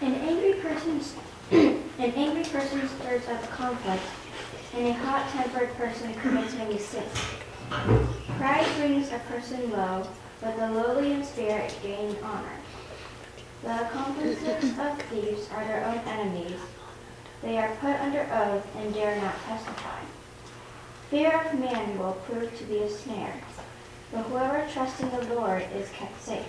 An 0.00 0.14
angry 0.14 0.52
person, 0.60 1.00
an 1.50 1.82
angry 1.98 2.44
person 2.44 2.88
stirs 2.88 3.28
up 3.28 3.50
conflict, 3.50 4.02
and 4.74 4.86
a 4.86 4.92
hot-tempered 4.92 5.74
person 5.74 6.14
commits 6.14 6.54
many 6.54 6.78
sins. 6.78 7.12
Pride 8.38 8.66
brings 8.76 9.10
a 9.10 9.18
person 9.30 9.70
low, 9.72 10.06
but 10.40 10.56
the 10.56 10.70
lowly 10.70 11.12
in 11.12 11.24
spirit 11.24 11.74
gain 11.82 12.16
honor. 12.22 12.56
The 13.62 13.88
accomplices 13.88 14.78
of 14.78 15.02
thieves 15.10 15.48
are 15.52 15.64
their 15.64 15.84
own 15.84 15.98
enemies. 16.06 16.58
They 17.42 17.56
are 17.58 17.74
put 17.76 17.98
under 18.00 18.20
oath 18.32 18.66
and 18.76 18.92
dare 18.92 19.20
not 19.20 19.34
testify. 19.44 20.00
Fear 21.10 21.40
of 21.40 21.58
man 21.58 21.98
will 21.98 22.12
prove 22.26 22.56
to 22.58 22.64
be 22.64 22.78
a 22.78 22.90
snare, 22.90 23.34
but 24.12 24.22
whoever 24.24 24.66
trusts 24.72 25.00
in 25.00 25.10
the 25.10 25.34
Lord 25.34 25.64
is 25.74 25.88
kept 25.90 26.22
safe. 26.22 26.44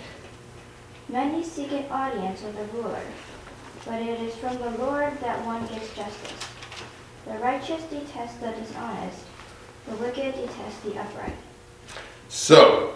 Many 1.08 1.42
seek 1.42 1.72
an 1.72 1.86
audience 1.90 2.42
with 2.42 2.56
the 2.56 2.76
ruler, 2.76 3.02
but 3.84 4.00
it 4.00 4.20
is 4.20 4.34
from 4.36 4.58
the 4.58 4.70
Lord 4.78 5.18
that 5.20 5.44
one 5.44 5.66
gets 5.66 5.94
justice. 5.96 6.48
The 7.26 7.34
righteous 7.38 7.82
detest 7.84 8.40
the 8.40 8.52
dishonest, 8.52 9.24
the 9.88 9.96
wicked 9.96 10.34
detest 10.34 10.82
the 10.84 11.00
upright. 11.00 11.36
So, 12.28 12.94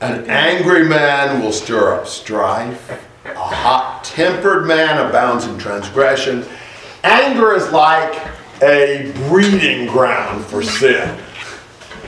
an 0.00 0.28
angry 0.30 0.84
man 0.84 1.42
will 1.42 1.52
stir 1.52 1.94
up 1.94 2.06
strife. 2.06 3.08
A 3.24 3.34
hot 3.34 4.04
tempered 4.04 4.66
man 4.66 5.04
abounds 5.06 5.46
in 5.46 5.58
transgression. 5.58 6.44
Anger 7.04 7.54
is 7.54 7.70
like 7.72 8.14
a 8.62 9.12
breeding 9.28 9.88
ground 9.88 10.44
for 10.44 10.62
sin. 10.62 11.18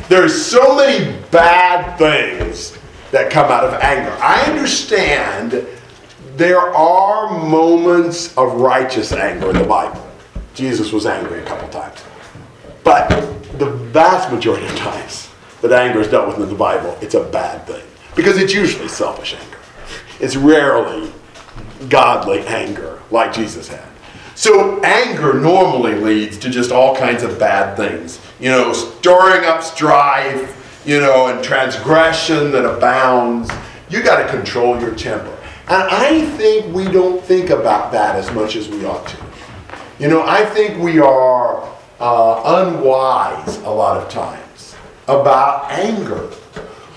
There's 0.09 0.45
so 0.45 0.77
many 0.77 1.21
bad 1.31 1.97
things 1.99 2.79
that 3.11 3.31
come 3.31 3.51
out 3.51 3.65
of 3.65 3.75
anger. 3.75 4.17
I 4.21 4.43
understand 4.43 5.67
there 6.37 6.61
are 6.61 7.47
moments 7.49 8.37
of 8.37 8.61
righteous 8.61 9.13
anger 9.13 9.51
in 9.51 9.57
the 9.57 9.65
Bible. 9.65 10.07
Jesus 10.55 10.93
was 10.93 11.07
angry 11.07 11.41
a 11.41 11.45
couple 11.45 11.69
times. 11.69 12.05
But 12.85 13.09
the 13.59 13.71
vast 13.71 14.31
majority 14.31 14.67
of 14.67 14.77
times 14.77 15.29
that 15.63 15.73
anger 15.73 16.01
is 16.01 16.09
dealt 16.09 16.29
with 16.29 16.39
in 16.41 16.49
the 16.49 16.55
Bible, 16.55 16.97
it's 17.01 17.15
a 17.15 17.25
bad 17.25 17.67
thing. 17.67 17.85
Because 18.15 18.37
it's 18.37 18.53
usually 18.53 18.89
selfish 18.89 19.35
anger. 19.35 19.59
It's 20.21 20.37
rarely 20.37 21.13
godly 21.89 22.41
anger 22.47 23.01
like 23.11 23.33
Jesus 23.33 23.69
had. 23.69 23.94
So 24.35 24.83
anger 24.83 25.35
normally 25.35 25.95
leads 25.95 26.39
to 26.39 26.51
just 26.51 26.73
all 26.73 26.97
kinds 26.97 27.23
of 27.23 27.39
bad 27.39 27.77
things. 27.77 28.21
You 28.41 28.51
know, 28.51 28.73
stirring 28.73 29.45
up 29.47 29.63
strife, 29.63 30.83
you 30.85 31.01
know, 31.01 31.29
and 31.29 31.43
transgression 31.43 32.51
that 32.53 32.65
abounds. 32.65 33.51
You 33.89 34.03
got 34.03 34.23
to 34.23 34.29
control 34.29 34.81
your 34.81 34.95
temper. 34.95 35.37
And 35.69 35.83
I 35.83 36.27
think 36.37 36.75
we 36.75 36.85
don't 36.85 37.23
think 37.25 37.51
about 37.51 37.93
that 37.93 38.17
as 38.17 38.31
much 38.33 38.57
as 38.57 38.69
we 38.69 38.85
ought 38.85 39.07
to. 39.07 39.17
You 39.99 40.09
know, 40.09 40.23
I 40.27 40.45
think 40.45 40.83
we 40.83 40.99
are 40.99 41.73
uh, 42.01 42.67
unwise 42.67 43.59
a 43.59 43.71
lot 43.71 43.97
of 43.97 44.11
times 44.11 44.75
about 45.07 45.71
anger. 45.71 46.31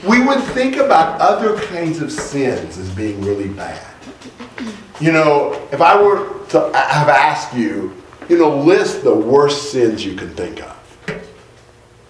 We 0.08 0.26
would 0.26 0.44
think 0.44 0.78
about 0.78 1.22
other 1.22 1.60
kinds 1.68 2.02
of 2.02 2.12
sins 2.12 2.78
as 2.78 2.90
being 2.90 3.22
really 3.22 3.48
bad. 3.50 3.86
You 5.00 5.12
know, 5.12 5.68
if 5.72 5.80
I 5.80 6.02
were 6.02 6.37
to 6.50 6.60
have 6.74 7.10
asked 7.10 7.54
you, 7.56 7.94
you 8.30 8.38
know, 8.38 8.58
list 8.58 9.04
the 9.04 9.14
worst 9.14 9.72
sins 9.72 10.06
you 10.06 10.16
can 10.16 10.30
think 10.36 10.62
of, 10.62 10.76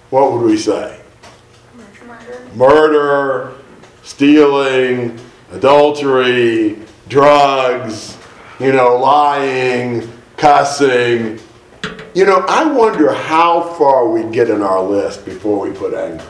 what 0.09 0.31
would 0.31 0.41
we 0.41 0.57
say? 0.57 0.99
Murder, 2.55 3.53
stealing, 4.03 5.19
adultery, 5.51 6.79
drugs, 7.07 8.17
you 8.59 8.71
know, 8.71 8.97
lying, 8.97 10.11
cussing. 10.37 11.39
You 12.15 12.25
know, 12.25 12.45
I 12.47 12.65
wonder 12.65 13.13
how 13.13 13.61
far 13.73 14.09
we 14.09 14.23
get 14.31 14.49
in 14.49 14.61
our 14.61 14.81
list 14.81 15.23
before 15.25 15.59
we 15.59 15.71
put 15.71 15.93
anger. 15.93 16.25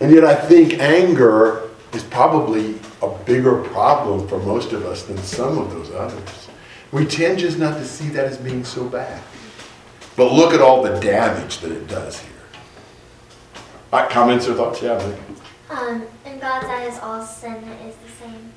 And 0.00 0.12
yet 0.12 0.24
I 0.24 0.34
think 0.34 0.74
anger 0.74 1.68
is 1.92 2.02
probably 2.04 2.78
a 3.02 3.08
bigger 3.24 3.62
problem 3.62 4.26
for 4.28 4.38
most 4.38 4.72
of 4.72 4.84
us 4.86 5.02
than 5.02 5.18
some 5.18 5.58
of 5.58 5.70
those 5.70 5.90
others. 5.90 6.45
We 6.96 7.04
tend 7.04 7.40
just 7.40 7.58
not 7.58 7.76
to 7.76 7.84
see 7.84 8.08
that 8.08 8.24
as 8.24 8.38
being 8.38 8.64
so 8.64 8.88
bad. 8.88 9.22
But 10.16 10.32
look 10.32 10.54
at 10.54 10.62
all 10.62 10.82
the 10.82 10.98
damage 10.98 11.58
that 11.58 11.70
it 11.70 11.86
does 11.88 12.18
here. 12.20 12.32
All 13.92 14.00
right, 14.00 14.10
comments 14.10 14.48
or 14.48 14.54
thoughts? 14.54 14.80
Yeah, 14.80 14.98
Vic? 14.98 15.18
Um, 15.68 16.06
in 16.24 16.38
God's 16.38 16.64
eyes, 16.64 16.98
all 17.02 17.22
sin 17.22 17.62
is 17.86 17.96
the 17.96 18.08
same. 18.18 18.50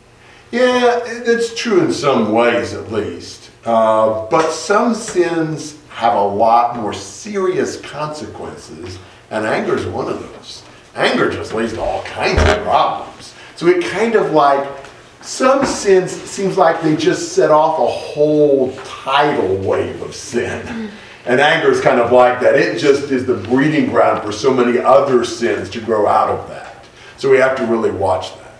Yeah, 0.51 1.01
it's 1.05 1.53
true 1.53 1.81
in 1.83 1.91
some 1.91 2.31
ways 2.31 2.73
at 2.73 2.89
least. 2.93 3.51
Uh, 3.65 4.25
but 4.27 4.51
some 4.51 4.95
sins 4.95 5.77
have 5.89 6.13
a 6.13 6.25
lot 6.25 6.77
more 6.77 6.93
serious 6.93 7.81
consequences, 7.81 8.99
and 9.31 9.45
anger 9.45 9.75
is 9.75 9.85
one 9.85 10.07
of 10.07 10.17
those. 10.17 10.63
Anger 10.95 11.29
just 11.29 11.53
leads 11.53 11.73
to 11.73 11.81
all 11.81 12.03
kinds 12.03 12.41
of 12.41 12.63
problems. 12.63 13.35
So 13.57 13.67
it 13.67 13.83
kind 13.83 14.15
of 14.15 14.31
like, 14.31 14.78
some 15.21 15.65
sins 15.65 16.11
seems 16.11 16.57
like 16.57 16.81
they 16.81 16.95
just 16.95 17.33
set 17.33 17.51
off 17.51 17.79
a 17.79 17.87
whole 17.87 18.71
tidal 18.83 19.57
wave 19.57 20.01
of 20.01 20.15
sin. 20.15 20.89
And 21.25 21.39
anger 21.39 21.69
is 21.71 21.81
kind 21.81 21.99
of 21.99 22.11
like 22.11 22.39
that. 22.39 22.55
It 22.55 22.79
just 22.79 23.11
is 23.11 23.25
the 23.25 23.35
breeding 23.35 23.89
ground 23.89 24.23
for 24.23 24.31
so 24.31 24.53
many 24.53 24.79
other 24.79 25.25
sins 25.25 25.69
to 25.71 25.81
grow 25.81 26.07
out 26.07 26.29
of 26.29 26.47
that. 26.49 26.85
So 27.17 27.29
we 27.29 27.37
have 27.37 27.55
to 27.57 27.65
really 27.65 27.91
watch 27.91 28.33
that. 28.37 28.53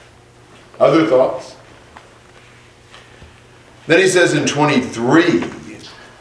Other 0.80 1.08
thoughts? 1.08 1.56
Then 3.88 4.00
he 4.00 4.08
says 4.08 4.34
in 4.34 4.46
23 4.46 5.44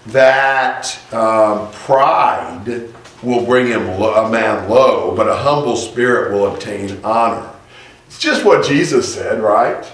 that 0.07 0.99
um, 1.13 1.71
pride 1.73 2.89
will 3.23 3.45
bring 3.45 3.67
him 3.67 3.87
lo- 3.99 4.25
a 4.25 4.31
man 4.31 4.71
low, 4.71 5.15
but 5.15 5.29
a 5.29 5.37
humble 5.37 5.77
spirit 5.77 6.33
will 6.33 6.47
obtain 6.55 6.99
honor. 7.05 7.51
It's 8.07 8.19
just 8.19 8.45
what 8.45 8.65
Jesus 8.65 9.13
said, 9.13 9.43
right? 9.43 9.85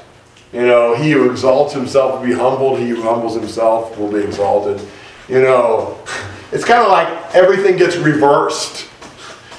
You 0.55 0.65
know, 0.65 0.95
he 0.95 1.11
who 1.11 1.29
exalts 1.29 1.75
himself 1.75 2.21
will 2.21 2.29
be 2.29 2.33
humbled, 2.33 2.79
he 2.79 2.91
who 2.91 3.03
humbles 3.03 3.35
himself 3.35 3.99
will 3.99 4.11
be 4.11 4.21
exalted. 4.21 4.81
You 5.29 5.43
know, 5.43 5.99
it's 6.53 6.65
kind 6.65 6.81
of 6.81 6.93
like 6.93 7.35
everything 7.35 7.77
gets 7.77 7.97
reversed. 7.97 8.89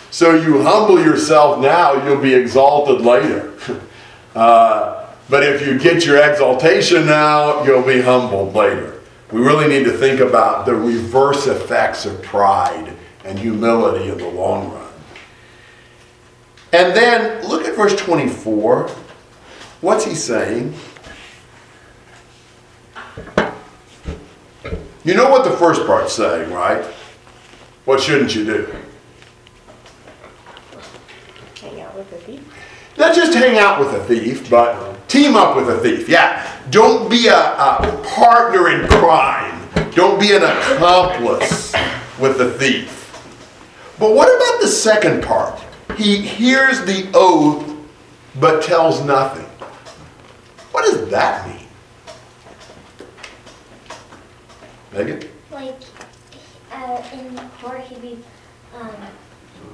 So 0.09 0.33
you 0.33 0.63
humble 0.63 1.03
yourself 1.03 1.59
now, 1.59 2.05
you'll 2.07 2.21
be 2.21 2.33
exalted 2.33 3.01
later. 3.01 3.53
Uh, 4.35 5.09
but 5.29 5.43
if 5.43 5.65
you 5.65 5.79
get 5.79 6.05
your 6.05 6.17
exaltation 6.17 7.05
now, 7.05 7.63
you'll 7.63 7.81
be 7.81 8.01
humbled 8.01 8.53
later. 8.53 8.99
We 9.31 9.39
really 9.39 9.69
need 9.69 9.85
to 9.85 9.93
think 9.93 10.19
about 10.19 10.65
the 10.65 10.75
reverse 10.75 11.47
effects 11.47 12.05
of 12.05 12.21
pride 12.21 12.93
and 13.23 13.39
humility 13.39 14.09
in 14.09 14.17
the 14.17 14.27
long 14.27 14.73
run. 14.73 14.91
And 16.73 16.93
then 16.93 17.47
look 17.47 17.63
at 17.63 17.77
verse 17.77 17.95
24. 17.95 18.91
What's 19.81 20.05
he 20.05 20.15
saying? 20.15 20.73
You 25.03 25.13
know 25.13 25.29
what 25.29 25.43
the 25.43 25.55
first 25.57 25.85
part's 25.85 26.13
saying, 26.13 26.51
right? 26.51 26.83
What 27.85 28.01
shouldn't 28.01 28.33
you 28.33 28.45
do? 28.45 28.75
Hang 31.61 31.81
out 31.81 31.95
with 31.95 32.11
a 32.11 32.17
thief. 32.17 32.41
Not 32.97 33.13
just 33.13 33.33
hang 33.33 33.59
out 33.59 33.79
with 33.79 33.93
a 33.93 34.03
thief, 34.05 34.49
but 34.49 35.07
team 35.07 35.35
up 35.35 35.55
with 35.55 35.69
a 35.69 35.77
thief. 35.79 36.09
Yeah. 36.09 36.51
Don't 36.71 37.09
be 37.09 37.27
a, 37.27 37.37
a 37.37 38.03
partner 38.15 38.69
in 38.69 38.87
crime. 38.87 39.61
Don't 39.91 40.19
be 40.19 40.31
an 40.35 40.41
accomplice 40.43 41.73
with 42.19 42.37
the 42.37 42.51
thief. 42.57 43.01
But 43.99 44.15
what 44.15 44.27
about 44.27 44.61
the 44.61 44.67
second 44.67 45.23
part? 45.23 45.61
He 45.95 46.17
hears 46.17 46.83
the 46.85 47.09
oath 47.13 47.73
but 48.39 48.63
tells 48.63 49.03
nothing. 49.05 49.44
What 50.75 50.91
does 50.91 51.09
that 51.09 51.47
mean? 51.47 51.67
Megan? 54.91 55.29
Like, 55.49 55.79
uh, 56.69 57.01
in 57.13 57.39
court, 57.61 57.79
he'd 57.79 58.01
be 58.01 58.19
um, 58.75 58.91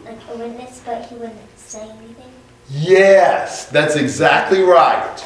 like 0.06 0.20
a 0.30 0.38
witness, 0.38 0.84
but 0.86 1.04
he 1.08 1.16
wouldn't 1.16 1.58
say 1.58 1.90
anything. 1.90 2.32
Yes, 2.70 3.66
that's 3.66 3.96
exactly 3.96 4.62
right. 4.62 5.26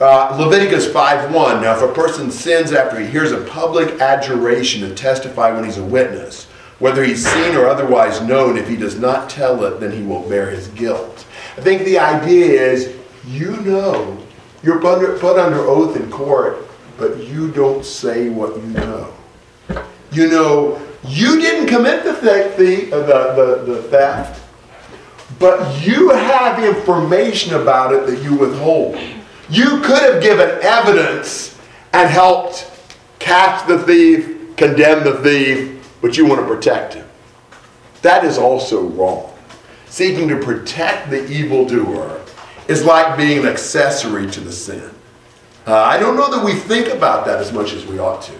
Uh, 0.00 0.36
Leviticus 0.40 0.88
5:1. 0.88 1.62
Now, 1.62 1.76
if 1.76 1.82
a 1.82 1.94
person 1.94 2.32
sins 2.32 2.72
after 2.72 2.98
he 2.98 3.06
hears 3.06 3.30
a 3.30 3.42
public 3.42 4.00
adjuration 4.00 4.80
to 4.80 4.92
testify 4.92 5.52
when 5.52 5.62
he's 5.62 5.78
a 5.78 5.84
witness, 5.84 6.46
whether 6.80 7.04
he's 7.04 7.24
seen 7.24 7.54
or 7.54 7.68
otherwise 7.68 8.20
known, 8.20 8.58
if 8.58 8.68
he 8.68 8.74
does 8.74 8.98
not 8.98 9.30
tell 9.30 9.62
it, 9.66 9.78
then 9.78 9.92
he 9.92 10.02
will 10.02 10.28
bear 10.28 10.50
his 10.50 10.66
guilt. 10.66 11.24
I 11.56 11.60
think 11.60 11.84
the 11.84 12.00
idea 12.00 12.60
is, 12.60 12.96
you 13.24 13.52
know, 13.58 14.18
you're 14.62 14.80
put 14.80 14.98
under, 14.98 15.18
put 15.18 15.38
under 15.38 15.60
oath 15.60 15.96
in 15.96 16.10
court, 16.10 16.66
but 16.96 17.18
you 17.24 17.50
don't 17.50 17.84
say 17.84 18.28
what 18.28 18.56
you 18.56 18.68
know. 18.68 19.12
You 20.12 20.28
know, 20.28 20.80
you 21.04 21.40
didn't 21.40 21.66
commit 21.68 22.04
the, 22.04 22.14
theft, 22.14 22.58
the, 22.58 22.92
uh, 22.92 23.00
the, 23.06 23.64
the, 23.64 23.72
the 23.72 23.82
theft, 23.84 24.40
but 25.38 25.84
you 25.84 26.10
have 26.10 26.62
information 26.62 27.54
about 27.54 27.92
it 27.92 28.06
that 28.06 28.22
you 28.22 28.36
withhold. 28.36 28.96
You 29.48 29.80
could 29.80 30.02
have 30.02 30.22
given 30.22 30.58
evidence 30.62 31.58
and 31.92 32.08
helped 32.08 32.70
catch 33.18 33.66
the 33.66 33.78
thief, 33.80 34.56
condemn 34.56 35.02
the 35.02 35.14
thief, 35.22 35.90
but 36.00 36.16
you 36.16 36.26
want 36.26 36.40
to 36.40 36.46
protect 36.46 36.94
him. 36.94 37.06
That 38.02 38.24
is 38.24 38.38
also 38.38 38.82
wrong. 38.82 39.32
Seeking 39.86 40.28
to 40.28 40.38
protect 40.38 41.10
the 41.10 41.28
evildoer 41.30 42.21
is 42.68 42.84
like 42.84 43.16
being 43.16 43.40
an 43.40 43.46
accessory 43.46 44.30
to 44.30 44.40
the 44.40 44.52
sin. 44.52 44.90
Uh, 45.66 45.76
I 45.76 45.98
don't 45.98 46.16
know 46.16 46.30
that 46.30 46.44
we 46.44 46.54
think 46.54 46.88
about 46.88 47.24
that 47.26 47.38
as 47.38 47.52
much 47.52 47.72
as 47.72 47.86
we 47.86 47.98
ought 47.98 48.22
to. 48.22 48.34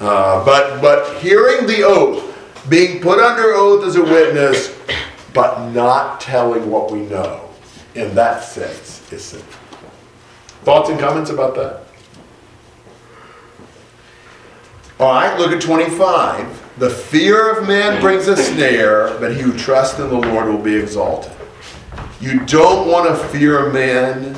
Uh, 0.00 0.44
but, 0.44 0.80
but 0.80 1.18
hearing 1.22 1.66
the 1.66 1.82
oath, 1.82 2.30
being 2.68 3.00
put 3.00 3.18
under 3.18 3.54
oath 3.54 3.84
as 3.84 3.96
a 3.96 4.02
witness, 4.02 4.78
but 5.32 5.70
not 5.70 6.20
telling 6.20 6.70
what 6.70 6.90
we 6.90 7.00
know, 7.00 7.48
in 7.94 8.14
that 8.14 8.42
sense, 8.44 9.10
is 9.12 9.24
sinful. 9.24 9.60
Thoughts 10.62 10.90
and 10.90 10.98
comments 10.98 11.30
about 11.30 11.54
that? 11.56 11.84
All 14.98 15.12
right, 15.12 15.38
look 15.38 15.50
at 15.50 15.60
25. 15.60 16.78
The 16.78 16.88
fear 16.88 17.50
of 17.50 17.66
man 17.66 18.00
brings 18.00 18.28
a 18.28 18.36
snare, 18.36 19.18
but 19.18 19.34
he 19.34 19.42
who 19.42 19.56
trusts 19.56 19.98
in 19.98 20.08
the 20.08 20.18
Lord 20.18 20.48
will 20.48 20.62
be 20.62 20.74
exalted. 20.74 21.32
You 22.24 22.40
don't 22.46 22.88
want 22.88 23.06
to 23.06 23.28
fear 23.28 23.70
man. 23.70 24.34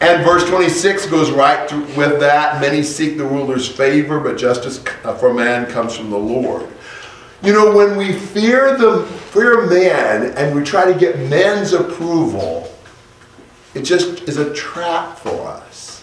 And 0.00 0.24
verse 0.24 0.48
26 0.48 1.04
goes 1.04 1.30
right 1.30 1.68
through 1.68 1.84
with 1.94 2.18
that. 2.20 2.62
Many 2.62 2.82
seek 2.82 3.18
the 3.18 3.26
ruler's 3.26 3.68
favor, 3.68 4.18
but 4.20 4.38
justice 4.38 4.82
uh, 5.04 5.14
for 5.18 5.34
man 5.34 5.70
comes 5.70 5.94
from 5.94 6.08
the 6.08 6.18
Lord. 6.18 6.66
You 7.42 7.52
know, 7.52 7.76
when 7.76 7.98
we 7.98 8.14
fear 8.14 8.74
the 8.74 9.04
fear 9.04 9.66
man 9.66 10.32
and 10.38 10.56
we 10.56 10.64
try 10.64 10.90
to 10.90 10.98
get 10.98 11.18
men's 11.28 11.74
approval, 11.74 12.74
it 13.74 13.82
just 13.82 14.22
is 14.22 14.38
a 14.38 14.54
trap 14.54 15.18
for 15.18 15.46
us. 15.46 16.02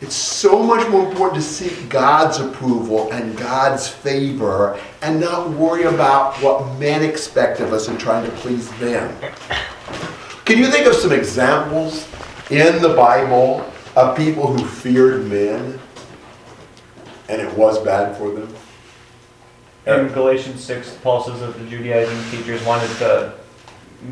It's 0.00 0.14
so 0.14 0.62
much 0.62 0.88
more 0.88 1.08
important 1.08 1.42
to 1.42 1.48
seek 1.48 1.88
God's 1.88 2.38
approval 2.38 3.12
and 3.12 3.36
God's 3.36 3.88
favor 3.88 4.80
and 5.02 5.18
not 5.18 5.50
worry 5.50 5.82
about 5.82 6.36
what 6.36 6.78
men 6.78 7.02
expect 7.02 7.58
of 7.58 7.72
us 7.72 7.88
and 7.88 7.98
trying 7.98 8.24
to 8.24 8.36
please 8.36 8.70
them. 8.78 9.12
Can 10.44 10.58
you 10.58 10.66
think 10.66 10.86
of 10.86 10.94
some 10.94 11.10
examples 11.10 12.06
in 12.50 12.82
the 12.82 12.90
Bible 12.90 13.64
of 13.96 14.14
people 14.14 14.46
who 14.46 14.62
feared 14.62 15.24
men 15.24 15.78
and 17.30 17.40
it 17.40 17.50
was 17.56 17.78
bad 17.82 18.14
for 18.18 18.30
them? 18.30 18.54
In 19.86 20.08
Galatians 20.08 20.62
6, 20.62 20.98
Paul 21.02 21.24
says 21.24 21.40
that 21.40 21.58
the 21.58 21.66
Judaizing 21.66 22.30
teachers 22.30 22.62
wanted 22.66 22.90
to 22.98 23.32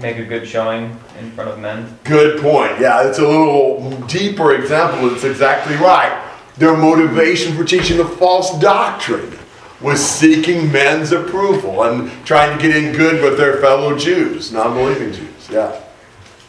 make 0.01 0.17
a 0.17 0.25
good 0.25 0.49
showing 0.49 0.99
in 1.19 1.31
front 1.33 1.51
of 1.51 1.59
men. 1.59 1.99
Good 2.05 2.41
point. 2.41 2.81
Yeah, 2.81 3.07
it's 3.07 3.19
a 3.19 3.29
little 3.29 3.91
deeper 4.07 4.55
example. 4.55 5.13
It's 5.13 5.25
exactly 5.25 5.77
right. 5.77 6.31
Their 6.57 6.75
motivation 6.75 7.55
for 7.55 7.65
teaching 7.65 7.99
the 7.99 8.07
false 8.07 8.59
doctrine 8.59 9.39
was 9.83 10.03
seeking 10.03 10.73
men's 10.73 11.13
approval 11.13 11.83
and 11.83 12.11
trying 12.25 12.57
to 12.57 12.63
get 12.63 12.75
in 12.75 12.93
good 12.95 13.23
with 13.23 13.37
their 13.37 13.61
fellow 13.61 13.99
Jews, 13.99 14.51
non 14.51 14.73
believing 14.73 15.13
Jews. 15.13 15.51
Yeah. 15.51 15.79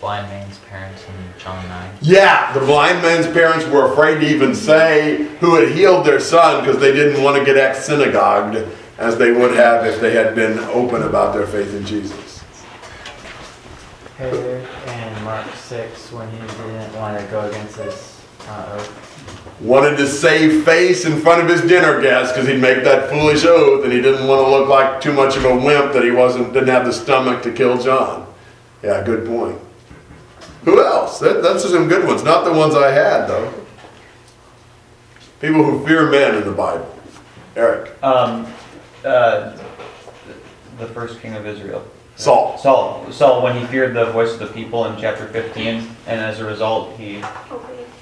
Blind 0.03 0.27
man's 0.27 0.57
parents 0.69 1.01
in 1.05 1.39
John 1.39 1.65
9. 1.69 1.91
Yeah, 2.01 2.51
the 2.51 2.59
blind 2.59 3.01
man's 3.01 3.25
parents 3.25 3.65
were 3.67 3.89
afraid 3.89 4.19
to 4.19 4.27
even 4.27 4.53
say 4.53 5.29
who 5.39 5.55
had 5.55 5.69
healed 5.69 6.05
their 6.05 6.19
son 6.19 6.61
because 6.61 6.81
they 6.81 6.91
didn't 6.91 7.23
want 7.23 7.37
to 7.37 7.45
get 7.45 7.55
ex 7.55 7.85
synagogued 7.85 8.67
as 8.97 9.17
they 9.17 9.31
would 9.31 9.55
have 9.55 9.85
if 9.85 10.01
they 10.01 10.13
had 10.13 10.35
been 10.35 10.59
open 10.59 11.03
about 11.03 11.33
their 11.33 11.47
faith 11.47 11.73
in 11.73 11.85
Jesus. 11.85 12.43
Herod 14.17 14.67
in 14.87 15.23
Mark 15.23 15.47
6 15.55 16.11
when 16.11 16.29
he 16.31 16.37
didn't 16.37 16.93
want 16.95 17.17
to 17.17 17.25
go 17.27 17.47
against 17.49 17.77
his 17.77 18.21
uh, 18.49 18.73
oath. 18.73 19.61
Wanted 19.61 19.95
to 19.95 20.07
save 20.07 20.65
face 20.65 21.05
in 21.05 21.21
front 21.21 21.41
of 21.41 21.47
his 21.47 21.61
dinner 21.61 22.01
guests 22.01 22.33
because 22.33 22.49
he'd 22.49 22.59
make 22.59 22.83
that 22.83 23.09
foolish 23.09 23.45
oath 23.45 23.85
and 23.85 23.93
he 23.93 24.01
didn't 24.01 24.27
want 24.27 24.45
to 24.45 24.51
look 24.51 24.67
like 24.67 24.99
too 24.99 25.13
much 25.13 25.37
of 25.37 25.45
a 25.45 25.55
wimp 25.55 25.93
that 25.93 26.03
he 26.03 26.11
wasn't 26.11 26.51
didn't 26.51 26.67
have 26.67 26.85
the 26.85 26.91
stomach 26.91 27.41
to 27.43 27.53
kill 27.53 27.81
John. 27.81 28.27
Yeah, 28.83 29.01
good 29.01 29.25
point. 29.25 29.57
Who 30.65 30.81
else? 30.81 31.19
That, 31.19 31.41
that's 31.43 31.69
some 31.69 31.87
good 31.87 32.05
ones. 32.05 32.23
Not 32.23 32.45
the 32.45 32.53
ones 32.53 32.75
I 32.75 32.91
had 32.91 33.27
though. 33.27 33.53
People 35.41 35.63
who 35.63 35.85
fear 35.85 36.09
men 36.09 36.35
in 36.35 36.45
the 36.45 36.53
Bible. 36.53 36.89
Eric. 37.55 37.91
Um, 38.03 38.47
uh, 39.03 39.57
the 40.77 40.87
first 40.87 41.19
king 41.19 41.33
of 41.35 41.45
Israel. 41.45 41.85
Saul. 42.15 42.57
Saul. 42.57 43.11
Saul, 43.11 43.43
when 43.43 43.57
he 43.57 43.65
feared 43.67 43.93
the 43.93 44.05
voice 44.05 44.33
of 44.33 44.39
the 44.39 44.47
people 44.47 44.85
in 44.85 44.99
chapter 44.99 45.27
15, 45.27 45.87
and 46.07 46.21
as 46.21 46.39
a 46.39 46.45
result, 46.45 46.95
he 46.97 47.23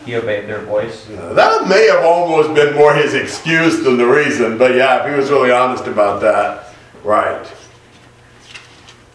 he 0.05 0.15
obeyed 0.15 0.47
their 0.47 0.61
voice. 0.61 1.09
Uh, 1.09 1.33
that 1.33 1.67
may 1.67 1.87
have 1.87 2.03
almost 2.03 2.53
been 2.55 2.75
more 2.75 2.93
his 2.93 3.13
excuse 3.13 3.83
than 3.83 3.97
the 3.97 4.05
reason, 4.05 4.57
but 4.57 4.75
yeah, 4.75 5.03
if 5.03 5.11
he 5.11 5.15
was 5.15 5.29
really 5.29 5.51
honest 5.51 5.85
about 5.85 6.21
that, 6.21 6.73
right. 7.03 7.45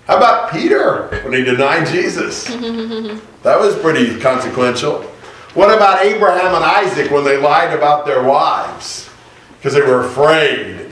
How 0.07 0.19
about 0.19 0.53
Peter 0.53 1.09
when 1.25 1.33
he 1.33 1.43
denied 1.43 1.87
Jesus? 1.89 2.49
That 3.43 3.61
was 3.61 3.79
pretty 3.79 4.19
consequential. 4.19 5.03
What 5.55 5.73
about 5.73 6.05
Abraham 6.05 6.57
and 6.57 6.65
Isaac 6.65 7.13
when 7.13 7.23
they 7.23 7.37
lied 7.37 7.73
about 7.73 8.05
their 8.05 8.25
wives? 8.25 9.09
Because 9.57 9.73
they 9.73 9.83
were 9.83 10.05
afraid. 10.05 10.91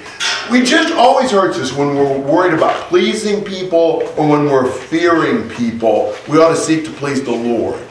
We 0.52 0.62
just 0.62 0.94
always 0.94 1.32
hurts 1.32 1.58
us 1.58 1.72
when 1.72 1.96
we're 1.96 2.16
worried 2.16 2.54
about 2.54 2.74
pleasing 2.84 3.42
people 3.42 4.08
or 4.16 4.28
when 4.28 4.44
we're 4.44 4.70
fearing 4.70 5.48
people. 5.50 6.14
We 6.28 6.38
ought 6.38 6.50
to 6.50 6.56
seek 6.56 6.84
to 6.84 6.92
please 6.92 7.24
the 7.24 7.32
Lord. 7.32 7.82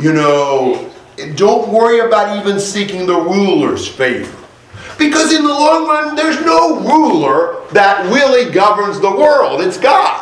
You 0.00 0.12
know, 0.14 0.90
don't 1.36 1.68
worry 1.68 2.00
about 2.00 2.36
even 2.40 2.58
seeking 2.58 3.06
the 3.06 3.14
ruler's 3.14 3.86
favor. 3.86 4.36
Because 4.98 5.32
in 5.32 5.44
the 5.44 5.48
long 5.48 5.86
run, 5.86 6.16
there's 6.16 6.40
no 6.40 6.80
ruler 6.80 7.64
that 7.70 8.04
really 8.12 8.50
governs 8.52 8.98
the 8.98 9.10
world. 9.10 9.60
It's 9.60 9.78
God. 9.78 10.21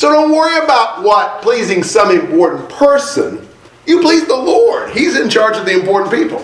So 0.00 0.08
don't 0.10 0.30
worry 0.34 0.64
about 0.64 1.02
what 1.02 1.42
pleasing 1.42 1.82
some 1.82 2.10
important 2.10 2.70
person. 2.70 3.46
You 3.84 4.00
please 4.00 4.24
the 4.26 4.34
Lord. 4.34 4.92
He's 4.96 5.20
in 5.20 5.28
charge 5.28 5.58
of 5.58 5.66
the 5.66 5.78
important 5.78 6.10
people. 6.10 6.38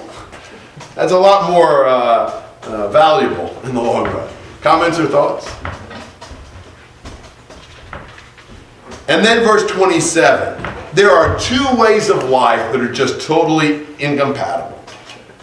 That's 0.95 1.13
a 1.13 1.19
lot 1.19 1.51
more 1.51 1.87
uh, 1.87 2.45
uh, 2.65 2.89
valuable 2.89 3.59
in 3.63 3.75
the 3.75 3.81
long 3.81 4.05
run. 4.05 4.29
Comments 4.61 4.99
or 4.99 5.07
thoughts? 5.07 5.51
And 9.09 9.25
then 9.25 9.43
verse 9.43 9.65
27. 9.71 10.63
There 10.93 11.11
are 11.11 11.39
two 11.39 11.67
ways 11.79 12.11
of 12.11 12.29
life 12.29 12.71
that 12.73 12.81
are 12.83 12.93
just 12.93 13.27
totally 13.27 13.87
incompatible. 13.99 14.85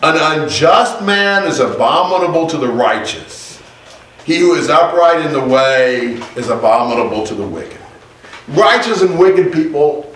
An 0.04 0.44
unjust 0.44 1.02
man 1.02 1.48
is 1.48 1.60
abominable 1.60 2.46
to 2.46 2.58
the 2.58 2.68
righteous. 2.68 3.60
He 4.24 4.38
who 4.38 4.54
is 4.54 4.70
upright 4.70 5.26
in 5.26 5.34
the 5.34 5.44
way 5.44 6.14
is 6.36 6.50
abominable 6.50 7.26
to 7.26 7.34
the 7.34 7.48
wicked. 7.48 7.80
Righteous 8.50 9.02
and 9.02 9.18
wicked 9.18 9.54
people 9.54 10.14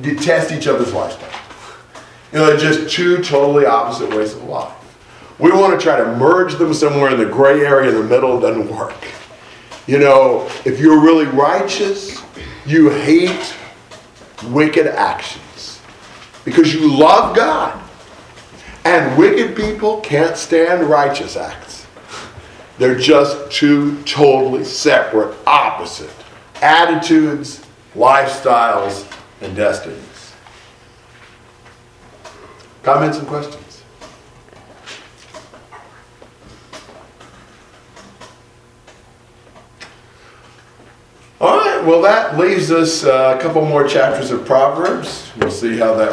detest 0.00 0.52
each 0.52 0.66
other's 0.66 0.92
lifestyle. 0.92 1.30
You 2.32 2.38
know, 2.38 2.46
they're 2.46 2.56
just 2.56 2.94
two 2.94 3.22
totally 3.22 3.64
opposite 3.64 4.10
ways 4.14 4.34
of 4.34 4.44
life. 4.44 4.72
We 5.38 5.50
want 5.50 5.78
to 5.78 5.82
try 5.82 5.96
to 5.96 6.16
merge 6.16 6.56
them 6.56 6.74
somewhere 6.74 7.10
in 7.10 7.18
the 7.18 7.26
gray 7.26 7.64
area 7.64 7.90
in 7.90 7.96
the 7.96 8.04
middle. 8.04 8.40
Doesn't 8.40 8.74
work. 8.74 8.94
You 9.86 9.98
know, 9.98 10.48
if 10.64 10.80
you're 10.80 11.00
really 11.00 11.26
righteous, 11.26 12.22
you 12.66 12.90
hate 12.90 13.54
wicked 14.48 14.86
actions 14.86 15.80
because 16.44 16.74
you 16.74 16.92
love 16.92 17.34
God. 17.34 17.80
And 18.84 19.16
wicked 19.16 19.56
people 19.56 20.00
can't 20.00 20.36
stand 20.36 20.84
righteous 20.88 21.36
acts. 21.36 21.86
They're 22.78 22.98
just 22.98 23.50
two 23.50 24.02
totally 24.02 24.64
separate, 24.64 25.36
opposite 25.46 26.10
attitudes, 26.64 27.62
lifestyles, 27.94 29.06
and 29.42 29.54
destinies. 29.54 30.32
Comments 32.82 33.18
and 33.18 33.28
questions? 33.28 33.82
All 41.38 41.58
right, 41.58 41.84
well, 41.84 42.00
that 42.00 42.38
leaves 42.38 42.70
us 42.70 43.04
uh, 43.04 43.36
a 43.38 43.42
couple 43.42 43.62
more 43.66 43.86
chapters 43.86 44.30
of 44.30 44.46
Proverbs. 44.46 45.30
We'll 45.36 45.50
see 45.50 45.76
how 45.76 45.92
that 45.94 46.02